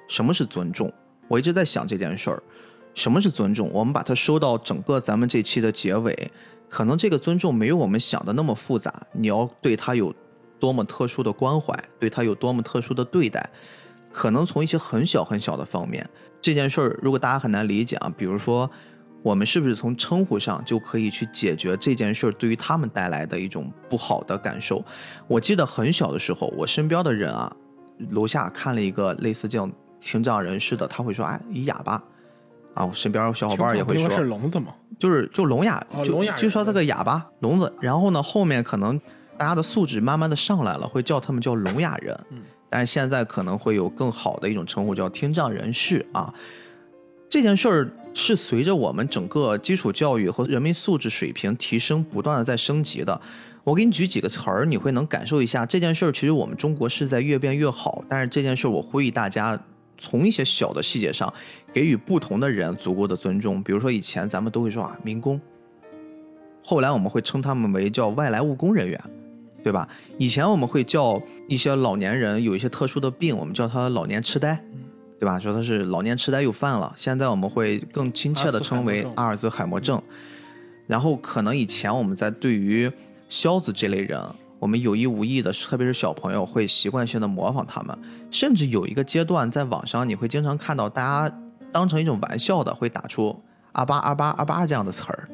[0.08, 0.92] 什么是尊重？
[1.28, 2.42] 我一直在想这件事儿，
[2.94, 3.70] 什么是尊重？
[3.72, 6.30] 我们把它收到整个咱们这期的结尾，
[6.68, 10.12] 可能这个尊重没有我们想的那么复杂，你要对他有
[10.58, 13.48] 多么特殊的关怀，对他有多么特殊的对待，
[14.10, 16.08] 可能从一些很小很小的方面。
[16.42, 18.70] 这件事儿，如果大家很难理解啊，比如说，
[19.26, 24.84] 我们是不是从称呼上就可以去解决这件事儿对于他们带来的一种不好的感受？
[25.26, 27.52] 我记得很小的时候，我身边的人啊，
[28.10, 32.00] 楼下看了一个类似这样听障人士的，他会说：“哎，一哑巴。”
[32.74, 37.72] 啊，我身边小伙伴也会说：“是聋子吗？”就是就聋哑，就就说他个哑巴聋子。
[37.80, 38.96] 然后呢，后面可能
[39.36, 42.16] 大家的素质慢慢的上来了，会叫他们叫聋哑人。
[42.30, 42.42] 嗯。
[42.70, 46.32] 但是现在可能会有更好的一种称呼，叫听障人士啊。
[47.28, 53.20] 这件事儿是随着我们整个基础教育和人民素质水平提升，不断的在升级的。
[53.62, 56.10] 我给你举几个词儿，你会能感受一下这件事儿。
[56.10, 59.60] 其实我们中国是在越变越好，但是这件事儿我呼吁大家
[59.98, 61.30] 从一些小的细节上
[61.74, 63.62] 给予不同的人足够的尊重。
[63.62, 65.38] 比如说以前咱们都会说啊民工，
[66.64, 68.98] 后来我们会称他们为叫外来务工人员，
[69.62, 69.86] 对吧？
[70.16, 74.58] 以前我们会叫一些老年人有一些特殊的病，我们叫他老年痴呆，
[75.18, 75.38] 对吧？
[75.38, 76.92] 说他是老年痴呆又犯了。
[76.96, 80.00] 现在我们会更亲切的称为阿尔兹海默症。
[80.86, 82.90] 然后可能以前我们在对于
[83.28, 84.20] 消子这类人。
[84.58, 87.96] 我们有意无意的，特别是小朋友会习惯性的模仿他们，
[88.30, 91.36] 甚至有一个阶段，在网上你会经常看到大家
[91.70, 93.38] 当成一种玩笑的，会打出
[93.72, 95.28] “阿巴阿巴阿巴”这样的词儿。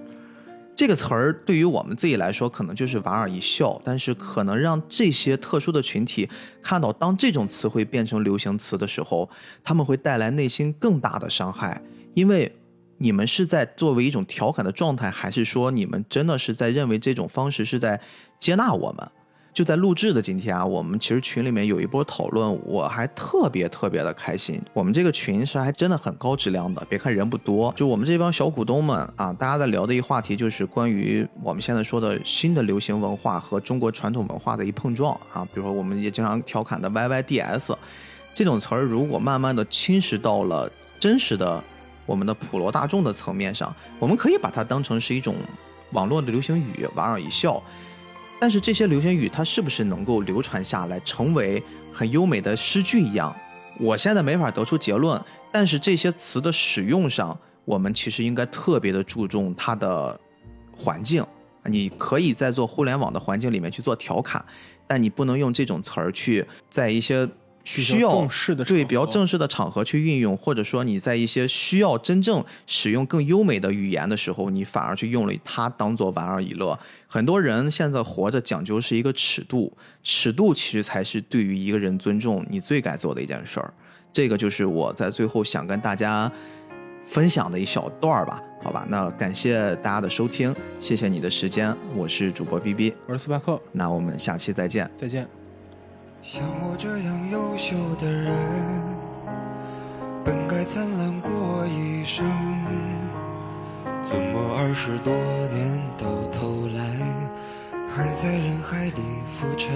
[0.75, 6.29] 这个词儿对于我们自己来说，可能就是莞尔一笑，但是可能让这些特殊的群体
[6.63, 9.29] 看到，当这种词汇变成流行词的时候，
[9.63, 11.81] 他们会带来内心更大的伤害，
[12.15, 12.51] 因为
[12.99, 18.01] 你们是在作为一种调侃的状态，还是说你们真的是在认为这种方式是在？
[18.43, 19.09] 接纳我们，
[19.55, 24.59] 就在录制的今天啊，我们其实群里面有一波讨论，我还特别特别的开心。
[24.73, 35.45] 我们这个群是还真的很高质量的，别看人不多，就我们这帮小股东们啊，大家在聊的一话题就是关于我们现在说的新的流行文化和中国传统文化的一碰撞啊。
[35.53, 37.77] 比如说，我们也经常调侃的 YYDS
[38.33, 41.63] 这种词儿，如果慢慢的侵蚀到了真实的
[42.07, 45.35] 我们的普罗大众的层面上，我们可以把它当成是一种
[45.91, 47.63] 网络的流行语，莞尔一笑。
[48.43, 51.63] 但是这些流行语它是不是能够流传下来，成为
[51.93, 53.33] 很优美的诗句一样？
[53.79, 55.23] 我现在没法得出结论。
[55.53, 60.19] 但是这些词的使用上，我们其实应该特别的注重它的
[60.77, 61.25] 环境。
[61.67, 64.45] 你可以在做互联网的环境里面去做调侃，
[64.89, 67.29] 但你不能用这种词儿去在一些。
[67.65, 68.27] 需要
[68.67, 76.79] 对比较正式的场合去运用，或者说你在一些需要真正使用更优美的语言的时候，你反而去用了它当做莞尔一乐。
[77.07, 79.73] 很多人现在活着讲究是一个尺度，
[80.03, 83.73] 尺度其实才是对于一个人尊重你最该做的一件事儿。
[84.13, 86.31] 这个就是我在最后想跟大家
[87.05, 88.87] 分享的一小段儿吧，好吧？
[88.89, 95.42] 那感谢大家的收听，谢谢你的时间，我是主播 B B，我是斯巴克，那我们下期再见，再见。
[96.23, 98.33] 像我这样优秀的人，
[100.25, 102.25] 本该灿烂过一生，
[104.01, 105.13] 怎么二十多
[105.51, 106.85] 年到头来，
[107.89, 109.03] 还在人海里
[109.37, 109.75] 浮沉？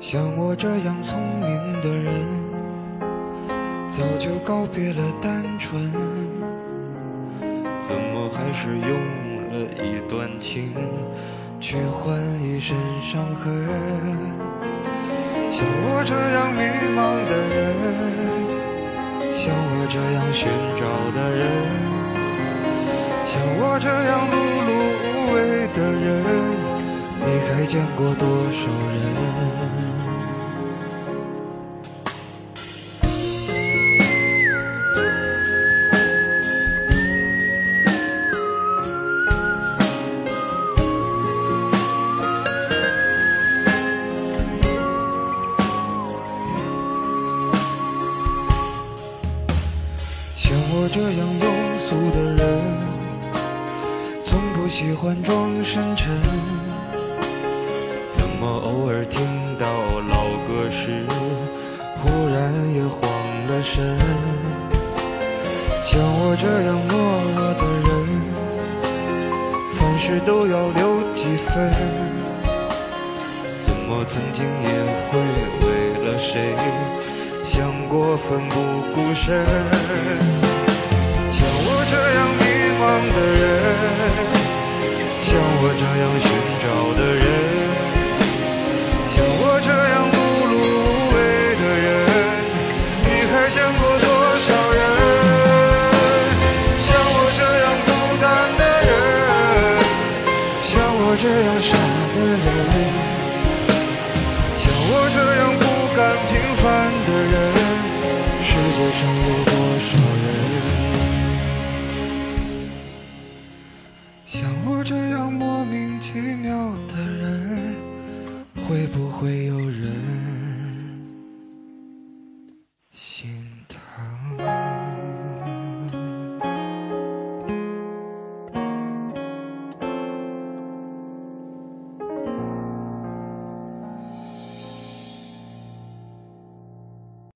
[0.00, 2.26] 像我这样聪明的人，
[3.88, 5.92] 早就告别了单纯，
[7.78, 8.98] 怎么还是用
[9.52, 10.72] 了一段情？
[11.60, 13.46] 去换一身伤痕，
[15.50, 16.62] 像我这样迷
[16.96, 17.60] 茫的人，
[19.30, 20.82] 像我这样寻找
[21.12, 21.40] 的人，
[23.26, 24.34] 像我这样碌
[24.66, 24.68] 碌
[25.04, 25.38] 无为
[25.74, 26.08] 的人，
[27.20, 28.64] 你还见过多少
[28.94, 29.59] 人？